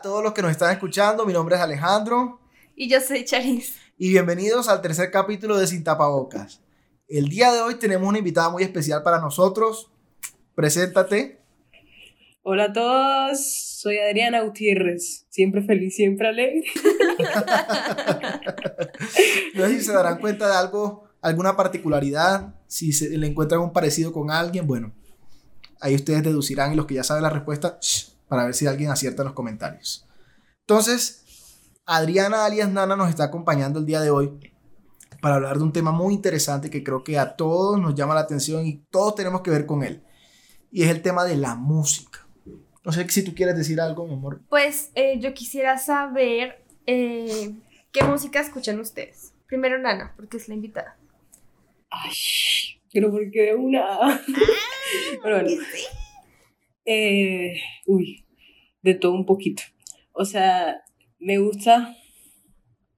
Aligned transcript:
a 0.00 0.02
todos 0.02 0.24
los 0.24 0.32
que 0.32 0.40
nos 0.40 0.50
están 0.50 0.72
escuchando. 0.72 1.26
Mi 1.26 1.34
nombre 1.34 1.56
es 1.56 1.60
Alejandro. 1.60 2.40
Y 2.74 2.88
yo 2.88 3.02
soy 3.02 3.22
Charis. 3.22 3.76
Y 3.98 4.08
bienvenidos 4.08 4.66
al 4.70 4.80
tercer 4.80 5.10
capítulo 5.10 5.58
de 5.58 5.66
Sin 5.66 5.84
Tapabocas. 5.84 6.62
El 7.06 7.28
día 7.28 7.52
de 7.52 7.60
hoy 7.60 7.74
tenemos 7.74 8.08
una 8.08 8.16
invitada 8.16 8.48
muy 8.48 8.62
especial 8.62 9.02
para 9.02 9.20
nosotros. 9.20 9.90
Preséntate. 10.54 11.42
Hola 12.40 12.64
a 12.64 12.72
todos, 12.72 13.76
soy 13.78 13.98
Adriana 13.98 14.40
Gutiérrez. 14.40 15.26
Siempre 15.28 15.60
feliz, 15.60 15.96
siempre 15.96 16.28
alegre. 16.28 16.64
no 19.54 19.66
sé 19.66 19.80
si 19.80 19.82
se 19.82 19.92
darán 19.92 20.18
cuenta 20.18 20.48
de 20.48 20.56
algo, 20.56 21.10
alguna 21.20 21.58
particularidad, 21.58 22.54
si 22.68 22.94
se 22.94 23.18
le 23.18 23.26
encuentran 23.26 23.60
un 23.60 23.74
parecido 23.74 24.14
con 24.14 24.30
alguien. 24.30 24.66
Bueno, 24.66 24.94
ahí 25.78 25.94
ustedes 25.94 26.22
deducirán 26.22 26.72
y 26.72 26.76
los 26.76 26.86
que 26.86 26.94
ya 26.94 27.04
saben 27.04 27.22
la 27.22 27.28
respuesta, 27.28 27.78
para 28.30 28.44
ver 28.44 28.54
si 28.54 28.68
alguien 28.68 28.90
acierta 28.90 29.22
en 29.22 29.26
los 29.26 29.34
comentarios. 29.34 30.06
Entonces, 30.60 31.24
Adriana 31.84 32.44
alias 32.44 32.70
Nana 32.70 32.94
nos 32.94 33.08
está 33.08 33.24
acompañando 33.24 33.80
el 33.80 33.86
día 33.86 34.00
de 34.00 34.10
hoy 34.10 34.38
para 35.20 35.34
hablar 35.34 35.58
de 35.58 35.64
un 35.64 35.72
tema 35.72 35.90
muy 35.90 36.14
interesante 36.14 36.70
que 36.70 36.84
creo 36.84 37.02
que 37.02 37.18
a 37.18 37.34
todos 37.34 37.80
nos 37.80 37.96
llama 37.96 38.14
la 38.14 38.20
atención 38.20 38.64
y 38.64 38.84
todos 38.88 39.16
tenemos 39.16 39.40
que 39.40 39.50
ver 39.50 39.66
con 39.66 39.82
él. 39.82 40.04
Y 40.70 40.84
es 40.84 40.90
el 40.90 41.02
tema 41.02 41.24
de 41.24 41.36
la 41.36 41.56
música. 41.56 42.24
No 42.84 42.92
sé 42.92 43.06
si 43.08 43.24
tú 43.24 43.34
quieres 43.34 43.56
decir 43.56 43.80
algo, 43.80 44.06
mi 44.06 44.14
amor. 44.14 44.42
Pues 44.48 44.92
eh, 44.94 45.18
yo 45.18 45.34
quisiera 45.34 45.76
saber 45.76 46.64
eh, 46.86 47.52
qué 47.90 48.04
música 48.04 48.38
escuchan 48.38 48.78
ustedes. 48.78 49.34
Primero 49.48 49.76
Nana, 49.76 50.14
porque 50.14 50.36
es 50.36 50.48
la 50.48 50.54
invitada. 50.54 50.96
Ay, 51.90 52.12
pero 52.92 53.10
porque 53.10 53.56
una... 53.56 54.22
bueno, 55.22 55.50
eh, 56.92 57.60
uy, 57.86 58.24
de 58.82 58.94
todo 58.94 59.12
un 59.12 59.24
poquito. 59.24 59.62
O 60.12 60.24
sea, 60.24 60.82
me 61.20 61.38
gusta, 61.38 61.96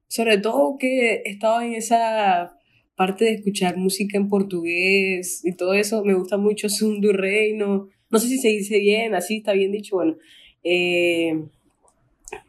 sobre 0.08 0.38
todo 0.38 0.78
que 0.78 1.22
he 1.24 1.30
estado 1.30 1.60
en 1.60 1.74
esa 1.74 2.58
parte 2.96 3.26
de 3.26 3.32
escuchar 3.32 3.76
música 3.76 4.16
en 4.16 4.30
portugués 4.30 5.42
y 5.44 5.54
todo 5.54 5.74
eso, 5.74 6.04
me 6.04 6.14
gusta 6.14 6.38
mucho 6.38 6.70
Sundu 6.70 7.12
Reino, 7.12 7.88
no 8.10 8.18
sé 8.18 8.28
si 8.28 8.38
se 8.38 8.48
dice 8.48 8.78
bien, 8.78 9.14
así 9.14 9.38
está 9.38 9.52
bien 9.52 9.72
dicho, 9.72 9.96
bueno, 9.96 10.16
eh, 10.64 11.44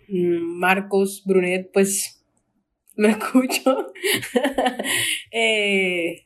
Marcos 0.08 1.24
Brunet, 1.26 1.72
pues 1.74 2.24
me 2.96 3.10
escucho. 3.10 3.92
eh, 5.32 6.24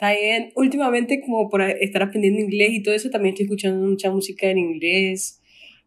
también, 0.00 0.50
últimamente, 0.56 1.20
como 1.20 1.50
por 1.50 1.60
estar 1.60 2.02
aprendiendo 2.02 2.40
inglés 2.40 2.70
y 2.72 2.82
todo 2.82 2.94
eso, 2.94 3.10
también 3.10 3.34
estoy 3.34 3.44
escuchando 3.44 3.86
mucha 3.86 4.10
música 4.10 4.46
en 4.46 4.56
inglés 4.56 5.42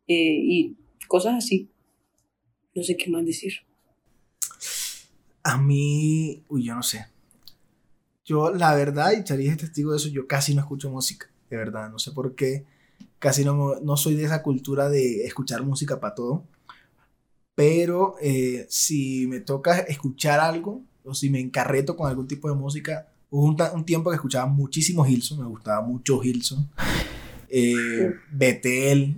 eh, 0.08 0.38
y 0.40 0.78
cosas 1.08 1.34
así. 1.34 1.72
No 2.76 2.84
sé 2.84 2.96
qué 2.96 3.10
más 3.10 3.26
decir. 3.26 3.54
A 5.42 5.58
mí, 5.58 6.44
uy, 6.48 6.64
yo 6.64 6.76
no 6.76 6.84
sé. 6.84 7.08
Yo, 8.24 8.54
la 8.54 8.76
verdad, 8.76 9.14
y 9.14 9.24
Charis 9.24 9.50
es 9.50 9.58
testigo 9.58 9.92
de 9.92 9.98
eso, 9.98 10.10
yo 10.10 10.28
casi 10.28 10.54
no 10.54 10.62
escucho 10.62 10.92
música, 10.92 11.32
de 11.50 11.58
verdad, 11.58 11.90
no 11.90 11.98
sé 11.98 12.12
por 12.12 12.36
qué. 12.36 12.66
Casi 13.18 13.44
no, 13.44 13.80
no 13.80 13.98
soy 13.98 14.14
de 14.14 14.26
esa 14.26 14.44
cultura 14.44 14.90
de 14.90 15.26
escuchar 15.26 15.64
música 15.64 16.00
para 16.00 16.14
todo. 16.14 16.44
Pero 17.56 18.16
eh, 18.22 18.68
si 18.70 19.26
me 19.26 19.40
toca 19.40 19.80
escuchar 19.80 20.40
algo, 20.40 20.84
o 21.04 21.16
si 21.16 21.32
me 21.32 21.40
encarreto 21.40 21.96
con 21.96 22.08
algún 22.08 22.28
tipo 22.28 22.48
de 22.48 22.56
música, 22.56 23.13
Hubo 23.36 23.48
un, 23.48 23.84
tiempo 23.84 24.12
que 24.12 24.16
escuchaba 24.18 24.46
muchísimo 24.46 25.04
Hilson, 25.04 25.40
me 25.40 25.48
gustaba 25.48 25.82
mucho 25.82 26.24
Hilson. 26.24 26.70
Eh, 27.50 28.14
Betel. 28.32 29.16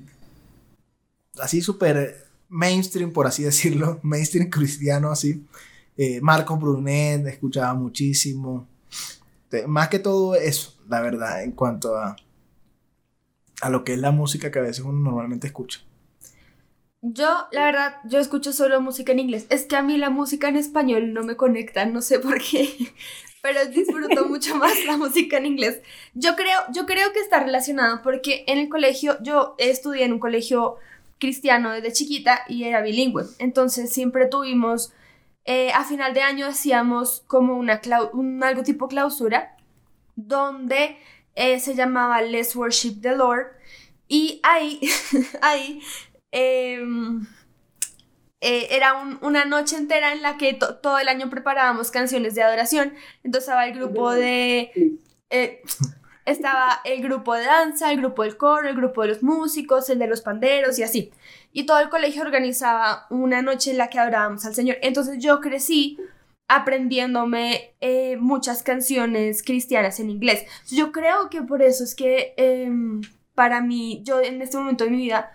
Así 1.38 1.60
súper 1.60 2.26
mainstream, 2.48 3.12
por 3.12 3.28
así 3.28 3.44
decirlo. 3.44 4.00
Mainstream 4.04 4.50
cristiano, 4.50 5.12
así. 5.12 5.46
Eh, 5.98 6.22
Marco 6.22 6.56
Brunet, 6.56 7.28
escuchaba 7.28 7.74
muchísimo. 7.74 8.66
Más 9.68 9.90
que 9.90 10.00
todo 10.00 10.36
eso, 10.36 10.74
la 10.88 11.02
verdad, 11.02 11.44
en 11.44 11.52
cuanto 11.52 11.98
a, 11.98 12.16
a 13.60 13.70
lo 13.70 13.84
que 13.84 13.96
es 13.96 14.00
la 14.00 14.12
música 14.12 14.50
que 14.50 14.60
a 14.60 14.62
veces 14.62 14.86
uno 14.86 14.98
normalmente 14.98 15.48
escucha. 15.48 15.82
Yo, 17.02 17.48
la 17.52 17.66
verdad, 17.66 17.98
yo 18.06 18.20
escucho 18.20 18.52
solo 18.52 18.82
música 18.82 19.12
en 19.12 19.20
inglés. 19.20 19.46
Es 19.50 19.66
que 19.66 19.76
a 19.76 19.84
mí 19.84 19.98
la 19.98 20.10
música 20.10 20.48
en 20.48 20.56
español 20.56 21.14
no 21.14 21.24
me 21.24 21.36
conecta, 21.36 21.86
no 21.86 22.02
sé 22.02 22.20
por 22.20 22.40
qué 22.40 22.94
pero 23.46 23.64
disfruto 23.68 24.26
mucho 24.28 24.56
más 24.56 24.74
la 24.86 24.98
música 24.98 25.38
en 25.38 25.46
inglés. 25.46 25.80
Yo 26.16 26.36
creo, 26.36 26.60
yo 26.74 26.88
creo 26.88 27.14
que 27.14 27.20
está 27.20 27.40
relacionado 27.42 28.02
porque 28.02 28.44
en 28.48 28.58
el 28.58 28.70
colegio, 28.70 29.20
yo 29.22 29.54
estudié 29.60 30.06
en 30.06 30.14
un 30.14 30.20
colegio 30.20 30.78
cristiano 31.20 31.72
desde 31.72 31.94
chiquita 31.94 32.42
y 32.50 32.64
era 32.64 32.82
bilingüe. 32.82 33.26
Entonces 33.38 33.94
siempre 33.94 34.26
tuvimos, 34.26 34.94
eh, 35.44 35.72
a 35.74 35.84
final 35.84 36.16
de 36.16 36.22
año 36.22 36.48
hacíamos 36.48 37.24
como 37.28 37.56
una 37.56 37.80
un, 38.14 38.44
algo 38.44 38.64
tipo 38.64 38.88
clausura, 38.88 39.56
donde 40.16 40.98
eh, 41.36 41.60
se 41.60 41.76
llamaba 41.76 42.24
Let's 42.24 42.56
Worship 42.56 43.00
the 43.00 43.16
Lord. 43.16 43.46
Y 44.08 44.40
ahí, 44.42 44.80
ahí, 45.44 45.84
em, 46.32 47.28
eh, 48.48 48.68
era 48.76 48.94
una 49.22 49.44
noche 49.44 49.76
entera 49.76 50.14
en 50.14 50.22
la 50.22 50.38
que 50.38 50.54
todo 50.54 51.00
el 51.00 51.08
año 51.08 51.32
preparábamos 51.32 51.90
canciones 51.90 52.36
de 52.36 52.44
adoración. 52.44 52.94
Entonces 53.24 53.48
estaba 53.48 53.66
el 53.66 53.74
grupo 53.74 54.12
de... 54.12 55.00
Eh, 55.32 55.64
estaba 56.26 56.80
el 56.86 57.02
grupo 57.02 57.34
de 57.34 57.44
danza, 57.44 57.92
el 57.92 57.98
grupo 57.98 58.22
del 58.22 58.38
coro, 58.38 58.70
el 58.70 58.76
grupo 58.76 59.02
de 59.02 59.08
los 59.08 59.24
músicos, 59.24 59.90
el 59.90 59.98
de 59.98 60.06
los 60.06 60.22
panderos 60.22 60.78
y 60.78 60.84
así. 60.84 61.12
Y 61.54 61.66
todo 61.66 61.80
el 61.80 61.90
colegio 61.90 62.22
organizaba 62.22 63.08
una 63.10 63.42
noche 63.42 63.72
en 63.72 63.80
la 63.80 63.88
que 63.88 63.98
adorábamos 63.98 64.46
al 64.46 64.54
Señor. 64.54 64.78
Entonces 64.84 65.18
yo 65.18 65.42
crecí 65.42 65.98
aprendiéndome 66.48 67.74
eh, 67.82 68.16
muchas 68.18 68.62
canciones 68.62 69.42
cristianas 69.42 70.00
en 70.00 70.12
inglés. 70.12 70.46
Yo 70.68 70.92
creo 70.92 71.32
que 71.32 71.42
por 71.42 71.64
eso 71.64 71.84
es 71.84 71.96
que 71.96 72.36
em, 72.38 73.02
para 73.34 73.62
mí, 73.62 74.04
yo 74.04 74.22
en 74.22 74.40
este 74.44 74.58
momento 74.58 74.84
de 74.84 74.92
mi 74.92 74.98
vida 74.98 75.32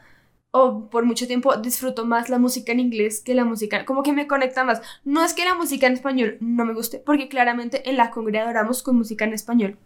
o 0.53 0.89
por 0.91 1.05
mucho 1.05 1.27
tiempo 1.27 1.57
disfruto 1.57 2.05
más 2.05 2.29
la 2.29 2.39
música 2.39 2.73
en 2.73 2.81
inglés 2.81 3.21
que 3.21 3.35
la 3.35 3.45
música, 3.45 3.85
como 3.85 4.03
que 4.03 4.13
me 4.13 4.27
conecta 4.27 4.65
más. 4.65 4.83
No 5.05 5.25
es 5.25 5.35
que 5.35 5.45
la 5.45 5.55
música 5.55 5.87
en 5.87 5.95
español 5.95 6.39
no 6.41 6.65
me 6.65 6.75
guste, 6.75 6.99
porque 6.99 7.29
claramente 7.29 7.89
en 7.89 7.97
la 7.97 8.11
congregación 8.11 8.51
adoramos 8.51 8.83
con 8.83 8.97
música 8.97 9.25
en 9.25 9.33
español. 9.33 9.79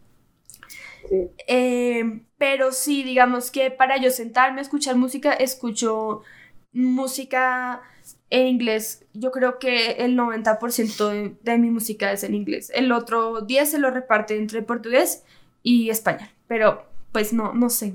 Eh, 1.47 2.23
pero 2.39 2.73
sí, 2.73 3.03
digamos 3.03 3.51
que 3.51 3.71
para 3.71 3.99
yo 3.99 4.11
sentarme 4.11 4.61
a 4.61 4.63
escuchar 4.63 4.97
música, 4.97 5.33
escucho 5.33 6.23
música 6.73 7.83
en 8.31 8.47
inglés. 8.47 9.05
Yo 9.13 9.31
creo 9.31 9.59
que 9.59 9.93
el 9.93 10.17
90% 10.17 11.09
de, 11.11 11.37
de, 11.43 11.59
mi 11.59 11.71
música 11.71 12.11
es 12.11 12.25
en 12.25 12.35
inglés. 12.35 12.73
El 12.75 12.91
otro 12.91 13.43
10 13.43 13.71
se 13.71 13.79
lo 13.79 13.91
reparte 13.91 14.37
entre 14.37 14.63
portugués 14.63 15.25
y 15.63 15.91
español. 15.91 16.29
Pero 16.49 16.87
pues 17.13 17.33
no, 17.33 17.53
no 17.53 17.71
sé. 17.71 17.95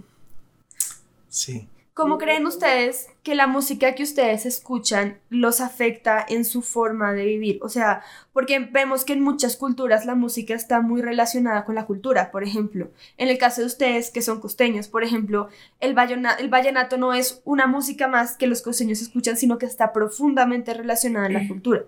Sí. 1.29 1.67
¿Cómo 1.99 2.17
creen 2.17 2.45
ustedes 2.45 3.09
que 3.23 3.35
la 3.35 3.45
música 3.45 3.93
que 3.93 4.03
ustedes 4.03 4.45
escuchan 4.45 5.19
los 5.29 5.59
afecta 5.59 6.25
en 6.29 6.45
su 6.45 6.61
forma 6.61 7.11
de 7.11 7.25
vivir? 7.25 7.59
O 7.61 7.67
sea, 7.67 8.03
porque 8.31 8.57
vemos 8.59 9.03
que 9.03 9.11
en 9.11 9.21
muchas 9.21 9.57
culturas 9.57 10.05
la 10.05 10.15
música 10.15 10.53
está 10.53 10.79
muy 10.79 11.01
relacionada 11.01 11.65
con 11.65 11.75
la 11.75 11.85
cultura, 11.85 12.31
por 12.31 12.45
ejemplo. 12.45 12.89
En 13.17 13.27
el 13.27 13.37
caso 13.37 13.59
de 13.59 13.67
ustedes 13.67 14.11
que 14.11 14.21
son 14.21 14.39
costeños, 14.39 14.87
por 14.87 15.03
ejemplo, 15.03 15.49
el, 15.81 15.93
el 16.39 16.49
vallenato 16.49 16.97
no 16.97 17.13
es 17.13 17.41
una 17.43 17.67
música 17.67 18.07
más 18.07 18.37
que 18.37 18.47
los 18.47 18.61
costeños 18.61 19.01
escuchan, 19.01 19.35
sino 19.35 19.57
que 19.57 19.65
está 19.65 19.91
profundamente 19.91 20.73
relacionada 20.73 21.27
en 21.27 21.33
la 21.33 21.47
cultura. 21.49 21.83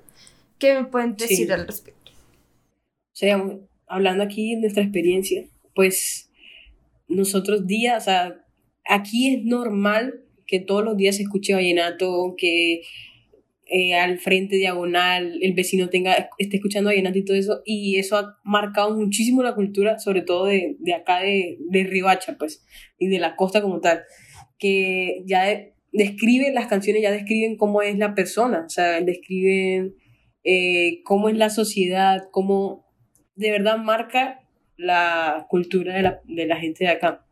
¿Qué 0.60 0.74
me 0.74 0.84
pueden 0.84 1.16
decir 1.16 1.54
al 1.54 1.66
respecto? 1.66 2.12
O 2.12 3.16
sea, 3.16 3.42
hablando 3.88 4.26
aquí 4.26 4.56
de 4.56 4.60
nuestra 4.60 4.84
experiencia, 4.84 5.46
pues 5.74 6.30
nosotros 7.08 7.66
días, 7.66 8.04
o 8.04 8.06
sea, 8.06 8.41
aquí 8.92 9.34
es 9.34 9.44
normal 9.44 10.22
que 10.46 10.60
todos 10.60 10.84
los 10.84 10.98
días 10.98 11.16
se 11.16 11.24
escuche 11.24 11.54
vallenato, 11.54 12.36
que 12.38 12.82
eh, 13.68 13.96
al 13.96 14.20
frente 14.20 14.58
diagonal 14.58 15.40
el 15.42 15.54
vecino 15.54 15.90
tenga, 15.90 16.30
esté 16.38 16.58
escuchando 16.58 16.90
vallenato 16.90 17.18
y 17.18 17.24
todo 17.24 17.38
eso, 17.38 17.62
y 17.66 17.98
eso 17.98 18.18
ha 18.18 18.38
marcado 18.44 18.96
muchísimo 18.98 19.44
la 19.44 19.56
cultura, 19.56 19.98
sobre 19.98 20.22
todo 20.22 20.46
de, 20.46 20.76
de 20.80 20.94
acá 20.94 21.22
de, 21.22 21.58
de 21.70 21.84
Ribacha, 21.86 22.36
pues, 22.38 22.66
y 23.00 23.08
de 23.08 23.20
la 23.20 23.38
costa 23.38 23.62
como 23.62 23.80
tal, 23.80 24.04
que 24.60 25.24
ya 25.26 25.46
describen, 25.94 26.54
las 26.54 26.68
canciones 26.68 27.02
ya 27.02 27.12
describen 27.12 27.56
cómo 27.56 27.82
es 27.82 27.98
la 27.98 28.14
persona, 28.14 28.66
o 28.66 28.70
sea, 28.70 29.00
describen 29.00 29.96
eh, 30.44 31.02
cómo 31.06 31.30
es 31.30 31.38
la 31.38 31.50
sociedad, 31.50 32.28
cómo 32.32 32.86
de 33.36 33.52
verdad 33.52 33.78
marca 33.78 34.42
la 34.76 35.46
cultura 35.50 35.96
de 35.96 36.02
la, 36.02 36.22
de 36.26 36.46
la 36.46 36.58
gente 36.58 36.84
de 36.84 36.90
acá 36.90 37.26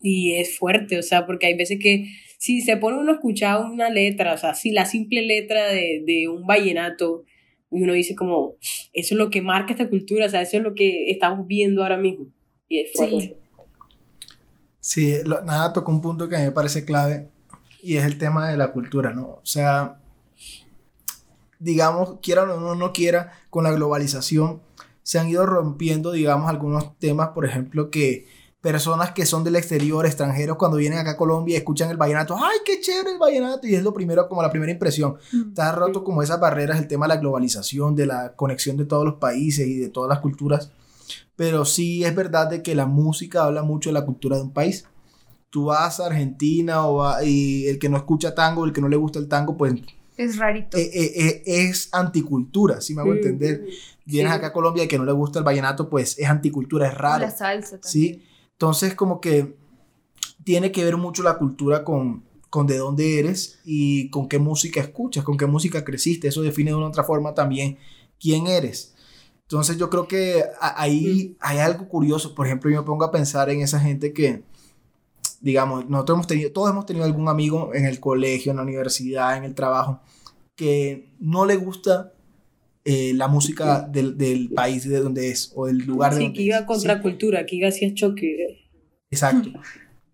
y 0.00 0.34
es 0.34 0.56
fuerte, 0.56 0.98
o 0.98 1.02
sea, 1.02 1.26
porque 1.26 1.46
hay 1.46 1.56
veces 1.56 1.78
que 1.80 2.06
si 2.38 2.60
se 2.60 2.76
pone 2.76 2.98
uno 2.98 3.12
a 3.12 3.14
escuchar 3.14 3.60
una 3.64 3.90
letra, 3.90 4.34
o 4.34 4.38
sea, 4.38 4.54
si 4.54 4.70
la 4.70 4.86
simple 4.86 5.22
letra 5.22 5.66
de, 5.68 6.02
de 6.06 6.28
un 6.28 6.46
vallenato, 6.46 7.24
y 7.70 7.82
uno 7.82 7.92
dice 7.92 8.14
como, 8.14 8.54
eso 8.92 9.14
es 9.14 9.18
lo 9.18 9.30
que 9.30 9.42
marca 9.42 9.72
esta 9.72 9.88
cultura, 9.88 10.26
o 10.26 10.28
sea, 10.28 10.42
eso 10.42 10.56
es 10.56 10.62
lo 10.62 10.74
que 10.74 11.10
estamos 11.10 11.46
viendo 11.46 11.82
ahora 11.82 11.96
mismo. 11.96 12.26
Y 12.68 12.78
es 12.78 12.92
fuerte. 12.92 13.36
Sí, 14.80 15.14
nada, 15.26 15.72
tocó 15.72 15.90
un 15.90 16.00
punto 16.00 16.28
que 16.28 16.36
a 16.36 16.38
mí 16.38 16.46
me 16.46 16.52
parece 16.52 16.84
clave, 16.84 17.28
y 17.82 17.96
es 17.96 18.04
el 18.04 18.18
tema 18.18 18.48
de 18.50 18.56
la 18.56 18.72
cultura, 18.72 19.12
¿no? 19.12 19.26
O 19.26 19.46
sea, 19.46 20.00
digamos, 21.58 22.20
quiera 22.22 22.44
o 22.44 22.46
no, 22.46 22.74
no 22.74 22.92
quiera, 22.92 23.32
con 23.50 23.64
la 23.64 23.72
globalización 23.72 24.62
se 25.02 25.18
han 25.18 25.28
ido 25.28 25.46
rompiendo, 25.46 26.12
digamos, 26.12 26.50
algunos 26.50 26.98
temas, 26.98 27.28
por 27.28 27.46
ejemplo, 27.46 27.90
que 27.90 28.26
personas 28.60 29.12
que 29.12 29.24
son 29.24 29.44
del 29.44 29.56
exterior, 29.56 30.04
extranjeros, 30.04 30.56
cuando 30.56 30.76
vienen 30.78 30.98
acá 30.98 31.12
a 31.12 31.16
Colombia 31.16 31.54
y 31.54 31.56
escuchan 31.58 31.90
el 31.90 31.96
vallenato, 31.96 32.36
¡ay, 32.36 32.58
qué 32.64 32.80
chévere 32.80 33.12
el 33.12 33.18
vallenato! 33.18 33.66
Y 33.66 33.74
es 33.76 33.82
lo 33.84 33.92
primero, 33.94 34.28
como 34.28 34.42
la 34.42 34.50
primera 34.50 34.72
impresión. 34.72 35.16
Mm. 35.32 35.48
Está 35.50 35.72
roto 35.72 36.02
como 36.02 36.22
esas 36.22 36.40
barreras, 36.40 36.78
el 36.78 36.88
tema 36.88 37.06
de 37.06 37.14
la 37.14 37.20
globalización, 37.20 37.94
de 37.94 38.06
la 38.06 38.34
conexión 38.34 38.76
de 38.76 38.84
todos 38.84 39.04
los 39.04 39.14
países 39.14 39.66
y 39.68 39.76
de 39.78 39.88
todas 39.88 40.08
las 40.08 40.18
culturas. 40.18 40.72
Pero 41.36 41.64
sí 41.64 42.04
es 42.04 42.14
verdad 42.16 42.50
de 42.50 42.62
que 42.62 42.74
la 42.74 42.86
música 42.86 43.44
habla 43.44 43.62
mucho 43.62 43.90
de 43.90 43.94
la 43.94 44.04
cultura 44.04 44.36
de 44.36 44.42
un 44.42 44.52
país. 44.52 44.84
Tú 45.50 45.66
vas 45.66 46.00
a 46.00 46.06
Argentina 46.06 46.84
o 46.86 46.96
va- 46.96 47.22
y 47.24 47.66
el 47.68 47.78
que 47.78 47.88
no 47.88 47.96
escucha 47.96 48.34
tango, 48.34 48.64
el 48.64 48.72
que 48.72 48.80
no 48.80 48.88
le 48.88 48.96
gusta 48.96 49.20
el 49.20 49.28
tango, 49.28 49.56
pues 49.56 49.74
Es 50.16 50.36
rarito. 50.36 50.76
eh, 50.76 50.90
eh, 50.92 51.12
eh, 51.16 51.42
es 51.68 51.88
anticultura, 51.92 52.80
si 52.80 52.94
me 52.94 53.02
hago 53.02 53.12
entender. 53.14 53.64
Vienes 54.04 54.32
Sí. 54.32 54.36
acá 54.38 54.48
a 54.48 54.52
Colombia 54.52 54.82
y 54.84 54.88
que 54.88 54.98
no 54.98 55.04
le 55.04 55.12
gusta 55.12 55.38
el 55.38 55.44
vallenato, 55.44 55.88
pues 55.88 56.18
es 56.18 56.26
anticultura, 56.28 56.88
es 56.88 56.94
raro. 56.98 57.22
La 57.24 57.30
salsa 57.30 57.78
también. 57.78 57.82
¿sí? 57.90 58.22
Entonces, 58.58 58.96
como 58.96 59.20
que 59.20 59.56
tiene 60.42 60.72
que 60.72 60.82
ver 60.82 60.96
mucho 60.96 61.22
la 61.22 61.38
cultura 61.38 61.84
con, 61.84 62.24
con 62.50 62.66
de 62.66 62.76
dónde 62.76 63.20
eres 63.20 63.60
y 63.64 64.10
con 64.10 64.28
qué 64.28 64.40
música 64.40 64.80
escuchas, 64.80 65.22
con 65.22 65.36
qué 65.36 65.46
música 65.46 65.84
creciste. 65.84 66.26
Eso 66.26 66.42
define 66.42 66.72
de 66.72 66.76
una 66.76 66.86
u 66.86 66.88
otra 66.88 67.04
forma 67.04 67.34
también 67.34 67.78
quién 68.18 68.48
eres. 68.48 68.96
Entonces, 69.42 69.78
yo 69.78 69.88
creo 69.88 70.08
que 70.08 70.42
ahí 70.60 71.36
hay 71.38 71.58
algo 71.58 71.88
curioso. 71.88 72.34
Por 72.34 72.46
ejemplo, 72.46 72.68
yo 72.68 72.80
me 72.80 72.86
pongo 72.86 73.04
a 73.04 73.12
pensar 73.12 73.48
en 73.48 73.60
esa 73.60 73.78
gente 73.78 74.12
que, 74.12 74.42
digamos, 75.40 75.88
nosotros 75.88 76.16
hemos 76.16 76.26
tenido, 76.26 76.50
todos 76.50 76.70
hemos 76.70 76.84
tenido 76.84 77.04
algún 77.04 77.28
amigo 77.28 77.72
en 77.74 77.84
el 77.84 78.00
colegio, 78.00 78.50
en 78.50 78.56
la 78.56 78.64
universidad, 78.64 79.36
en 79.36 79.44
el 79.44 79.54
trabajo, 79.54 80.00
que 80.56 81.14
no 81.20 81.46
le 81.46 81.54
gusta 81.54 82.12
eh, 82.90 83.12
la 83.14 83.28
música 83.28 83.80
del, 83.82 84.16
del 84.16 84.48
país 84.50 84.88
de 84.88 84.98
donde 85.00 85.28
es 85.30 85.52
o 85.54 85.66
del 85.66 85.78
lugar 85.78 86.12
de 86.12 86.16
Sí, 86.18 86.22
donde 86.24 86.36
que 86.38 86.42
iba 86.44 86.58
es, 86.58 86.64
contra 86.64 86.96
¿sí? 86.96 87.02
cultura, 87.02 87.44
que 87.46 87.56
iba 87.56 87.68
hacia 87.68 87.92
choque. 87.94 88.68
Exacto. 89.10 89.50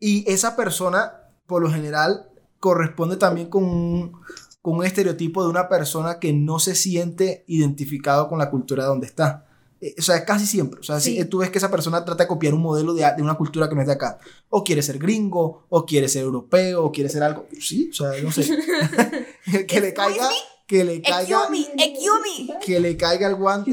Y 0.01 0.25
esa 0.31 0.55
persona, 0.55 1.13
por 1.47 1.63
lo 1.63 1.71
general, 1.71 2.29
corresponde 2.59 3.17
también 3.17 3.49
con 3.49 3.65
un, 3.65 4.13
con 4.61 4.77
un 4.79 4.85
estereotipo 4.85 5.43
de 5.43 5.49
una 5.49 5.69
persona 5.69 6.19
que 6.19 6.33
no 6.35 6.59
se 6.59 6.75
siente 6.75 7.45
identificado 7.47 8.29
con 8.29 8.39
la 8.39 8.51
cultura 8.51 8.83
de 8.83 8.89
donde 8.91 9.07
está. 9.07 9.47
Eh, 9.81 9.95
O 9.99 10.03
sea, 10.03 10.25
casi 10.27 10.45
siempre. 10.47 10.81
O 10.81 10.83
sea, 10.83 11.01
si 11.01 11.13
Sí. 11.13 11.19
eh, 11.21 11.25
tú 11.25 11.39
ves 11.39 11.49
que 11.51 11.57
esa 11.59 11.71
persona 11.71 12.05
trata 12.05 12.25
de 12.25 12.29
copiar 12.29 12.53
un 12.53 12.61
modelo 12.61 12.93
de, 12.93 13.03
de 13.17 13.23
una 13.23 13.35
cultura 13.35 13.67
que 13.69 13.75
no 13.75 13.81
es 13.81 13.87
de 13.87 13.95
acá. 13.95 14.19
O 14.51 14.63
quiere 14.63 14.83
ser 14.83 14.99
gringo, 14.99 15.65
o 15.71 15.87
quiere 15.87 16.09
ser 16.09 16.23
europeo, 16.25 16.85
o 16.85 16.93
quiere 16.93 17.09
ser 17.09 17.23
algo. 17.23 17.47
Sí, 17.59 17.89
o 17.91 17.95
sea, 17.95 18.11
no 18.23 18.31
sé. 18.31 18.45
que 19.69 19.81
le 19.81 19.95
caiga. 19.95 20.29
Que 20.67 20.85
le 20.85 21.03
caiga. 21.03 21.49
Que 22.65 22.81
le 22.81 22.97
caiga 22.97 23.29
el 23.29 23.35
guante. 23.35 23.71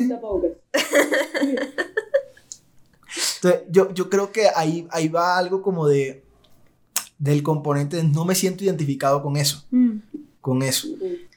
Entonces, 3.36 3.62
yo, 3.70 3.94
yo 3.94 4.10
creo 4.10 4.32
que 4.32 4.48
ahí, 4.56 4.88
ahí 4.92 5.08
va 5.10 5.38
algo 5.38 5.62
como 5.62 5.88
de 5.88 6.24
del 7.18 7.44
componente 7.44 7.98
de 7.98 8.04
no 8.04 8.26
me 8.26 8.34
siento 8.34 8.64
identificado 8.64 9.22
con 9.22 9.38
eso, 9.38 9.64
Mm. 9.70 9.98
con 10.42 10.64
eso. 10.64 10.88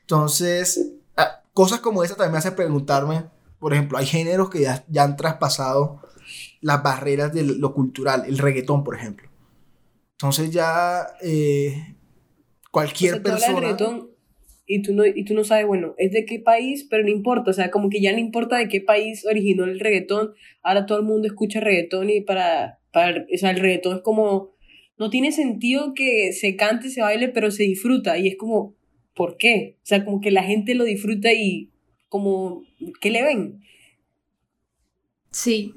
Entonces, 0.01 0.93
ah, 1.17 1.43
cosas 1.53 1.81
como 1.81 2.03
esa 2.03 2.15
también 2.15 2.33
me 2.33 2.39
hacen 2.39 2.57
preguntarme, 2.57 3.27
por 3.59 3.75
ejemplo, 3.75 3.99
hay 3.99 4.07
géneros 4.07 4.49
que 4.49 4.63
ya, 4.63 4.83
ya 4.89 5.05
han 5.05 5.17
traspasado 5.17 6.01
las 6.63 6.83
barreras 6.83 7.35
de 7.35 7.43
lo 7.43 7.75
cultural, 7.75 8.25
el 8.27 8.39
reggaetón, 8.39 8.83
por 8.83 8.97
ejemplo. 8.97 9.29
Entonces 10.13 10.51
ya 10.51 11.07
eh, 11.21 11.97
cualquier 12.71 13.17
O 13.17 13.23
sea, 13.23 13.33
hablas 13.35 13.41
de 13.41 13.47
persona... 13.47 13.61
reggaetón 13.61 14.14
y 14.67 14.83
tú, 14.83 14.95
no, 14.95 15.05
y 15.05 15.25
tú 15.25 15.35
no 15.35 15.45
sabes, 15.45 15.67
bueno, 15.67 15.95
es 15.99 16.13
de 16.13 16.25
qué 16.25 16.39
país, 16.39 16.87
pero 16.89 17.03
no 17.03 17.11
importa, 17.11 17.51
o 17.51 17.55
sea, 17.55 17.71
como 17.71 17.91
que 17.91 18.01
ya 18.01 18.13
no 18.13 18.19
importa 18.19 18.57
de 18.57 18.69
qué 18.69 18.81
país 18.81 19.27
originó 19.27 19.65
el 19.65 19.79
reggaetón, 19.79 20.33
ahora 20.63 20.87
todo 20.87 20.99
el 20.99 21.05
mundo 21.05 21.27
escucha 21.27 21.61
reggaetón 21.61 22.09
y 22.11 22.23
para, 22.23 22.81
para 22.93 23.27
o 23.33 23.39
sea, 23.39 23.51
el 23.51 23.61
reggaetón 23.61 23.97
es 23.97 24.03
como, 24.03 24.55
no 24.97 25.11
tiene 25.11 25.33
sentido 25.33 25.93
que 25.95 26.33
se 26.33 26.57
cante, 26.57 26.89
se 26.89 27.03
baile, 27.03 27.29
pero 27.29 27.51
se 27.51 27.65
disfruta 27.65 28.17
y 28.17 28.29
es 28.29 28.37
como, 28.37 28.75
¿por 29.15 29.37
qué? 29.37 29.77
O 29.83 29.87
sea, 29.87 30.05
como 30.05 30.21
que 30.21 30.31
la 30.31 30.43
gente 30.43 30.75
lo 30.75 30.85
disfruta 30.85 31.33
y 31.33 31.71
como, 32.09 32.65
¿qué 33.01 33.11
le 33.11 33.23
ven? 33.23 33.61
Sí. 35.31 35.73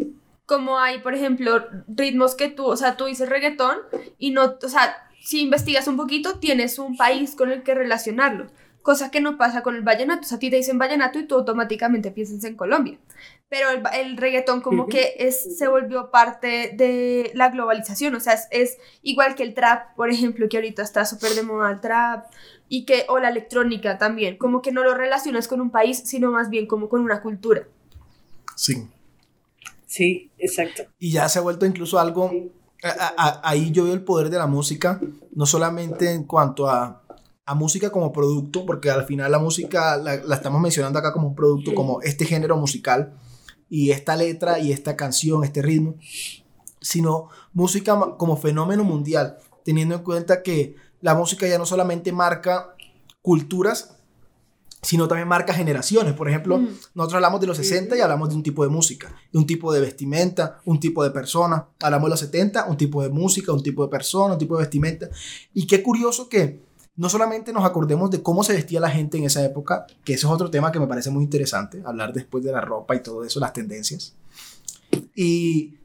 Como 0.46 0.80
hay, 0.80 1.00
por 1.00 1.14
ejemplo, 1.14 1.66
ritmos 1.88 2.36
que 2.36 2.48
tú, 2.48 2.66
o 2.66 2.78
sea, 2.78 2.96
tú 2.96 3.06
dices 3.06 3.28
reggaetón 3.28 3.76
y 4.18 4.32
no, 4.32 4.56
o 4.64 4.70
sea, 4.70 4.96
si 5.22 5.42
investigas 5.42 5.90
un 5.90 5.98
poquito, 5.98 6.40
tienes 6.40 6.80
un 6.80 6.96
país 6.96 7.36
con 7.36 7.52
el 7.52 7.64
que 7.64 7.76
relacionarlo. 7.76 8.48
Cosa 8.88 9.12
que 9.12 9.20
no 9.20 9.38
pasa 9.38 9.64
con 9.64 9.76
el 9.76 9.82
vallenato. 9.82 10.22
O 10.22 10.24
sea, 10.24 10.38
a 10.38 10.40
ti 10.40 10.50
te 10.50 10.56
dicen 10.56 10.78
vallenato 10.78 11.20
y 11.20 11.28
tú 11.28 11.36
automáticamente 11.36 12.10
piensas 12.12 12.42
en 12.46 12.56
Colombia. 12.56 12.98
Pero 13.50 13.70
el, 13.70 13.84
el 14.00 14.16
reggaetón 14.16 14.62
como 14.62 14.88
que 14.88 15.16
es, 15.20 15.58
se 15.58 15.68
volvió 15.68 16.10
parte 16.10 16.72
de 16.74 17.32
la 17.34 17.50
globalización. 17.50 18.16
O 18.16 18.22
sea, 18.22 18.32
es, 18.34 18.48
es 18.52 18.78
igual 19.02 19.36
que 19.36 19.44
el 19.44 19.54
trap, 19.54 19.94
por 19.98 20.10
ejemplo, 20.10 20.48
que 20.48 20.56
ahorita 20.56 20.84
está 20.84 21.04
súper 21.06 21.32
de 21.32 21.44
moda 21.44 21.70
el 21.70 21.82
trap. 21.82 22.28
Y 22.70 22.86
que, 22.86 23.06
o 23.10 23.20
la 23.20 23.28
electrónica 23.28 23.98
también. 23.98 24.38
Como 24.38 24.62
que 24.62 24.72
no 24.72 24.84
lo 24.86 24.94
relacionas 24.96 25.50
con 25.50 25.60
un 25.60 25.70
país, 25.70 26.04
sino 26.06 26.32
más 26.32 26.50
bien 26.50 26.66
como 26.66 26.88
con 26.88 27.02
una 27.02 27.22
cultura. 27.22 27.64
Sí. 28.56 28.88
Sí, 29.86 30.32
exacto. 30.38 30.84
Y 30.98 31.12
ya 31.12 31.28
se 31.28 31.40
ha 31.40 31.42
vuelto 31.42 31.66
incluso 31.66 32.00
algo 32.00 32.32
a- 32.84 32.88
a- 32.90 33.14
a- 33.18 33.42
ahí 33.50 33.72
yo 33.72 33.84
veo 33.84 33.94
el 33.94 34.04
poder 34.04 34.30
de 34.30 34.38
la 34.38 34.48
música, 34.48 35.02
no 35.34 35.46
solamente 35.46 36.12
en 36.14 36.24
cuanto 36.24 36.70
a, 36.70 37.02
a 37.48 37.56
música 37.56 37.90
como 37.92 38.12
producto, 38.12 38.66
porque 38.66 38.92
al 38.92 39.06
final 39.06 39.32
la 39.32 39.40
música 39.40 39.98
la, 39.98 40.18
la 40.18 40.36
estamos 40.36 40.62
mencionando 40.62 41.00
acá 41.00 41.14
como 41.14 41.30
un 41.30 41.36
producto, 41.36 41.74
como 41.74 42.02
este 42.02 42.26
género 42.26 42.58
musical, 42.58 43.18
y 43.70 43.92
esta 43.92 44.16
letra 44.16 44.60
y 44.60 44.72
esta 44.72 44.96
canción, 44.96 45.44
este 45.44 45.62
ritmo, 45.62 45.96
sino 46.82 47.30
música 47.54 48.00
como 48.18 48.38
fenómeno 48.38 48.84
mundial, 48.84 49.38
teniendo 49.64 49.96
en 49.96 50.04
cuenta 50.04 50.44
que 50.44 50.76
la 51.02 51.16
música 51.16 51.48
ya 51.48 51.58
no 51.58 51.66
solamente 51.66 52.12
marca 52.12 52.76
culturas, 53.22 53.94
sino 54.82 55.08
también 55.08 55.28
marca 55.28 55.54
generaciones. 55.54 56.14
Por 56.14 56.30
ejemplo, 56.30 56.60
Mm. 56.60 56.68
nosotros 56.96 57.16
hablamos 57.16 57.42
de 57.42 57.48
los 57.48 57.58
60 57.58 57.98
y 57.98 58.02
hablamos 58.02 58.30
de 58.30 58.36
un 58.36 58.44
tipo 58.44 58.64
de 58.64 58.70
música, 58.70 59.14
de 59.32 59.40
un 59.40 59.46
tipo 59.46 59.74
de 59.74 59.82
vestimenta, 59.82 60.60
un 60.66 60.80
tipo 60.80 61.04
de 61.04 61.12
persona. 61.12 61.68
Hablamos 61.82 62.08
de 62.08 62.12
los 62.12 62.20
70, 62.20 62.66
un 62.70 62.78
tipo 62.78 63.02
de 63.04 63.10
música, 63.10 63.52
un 63.52 63.64
tipo 63.64 63.84
de 63.84 63.90
persona, 63.90 64.34
un 64.34 64.40
tipo 64.40 64.56
de 64.56 64.62
vestimenta. 64.64 65.10
Y 65.54 65.66
qué 65.68 65.82
curioso 65.84 66.30
que 66.30 66.67
no 66.98 67.10
solamente 67.10 67.54
nos 67.54 67.64
acordemos 67.64 68.10
de 68.10 68.24
cómo 68.24 68.44
se 68.44 68.54
vestía 68.54 68.80
la 68.80 68.90
gente 68.90 69.18
en 69.18 69.24
esa 69.24 69.46
época, 69.46 69.86
que 70.04 70.14
eso 70.14 70.28
es 70.28 70.34
otro 70.34 70.50
tema 70.50 70.72
que 70.72 70.80
me 70.80 70.88
parece 70.88 71.12
muy 71.12 71.24
interesante, 71.24 71.82
hablar 71.86 72.12
después 72.12 72.44
de 72.44 72.52
la 72.52 72.60
ropa 72.60 72.96
y 72.96 73.04
todo 73.04 73.24
eso, 73.24 73.40
las 73.40 73.54
tendencias. 73.54 74.16
Y 75.16 75.78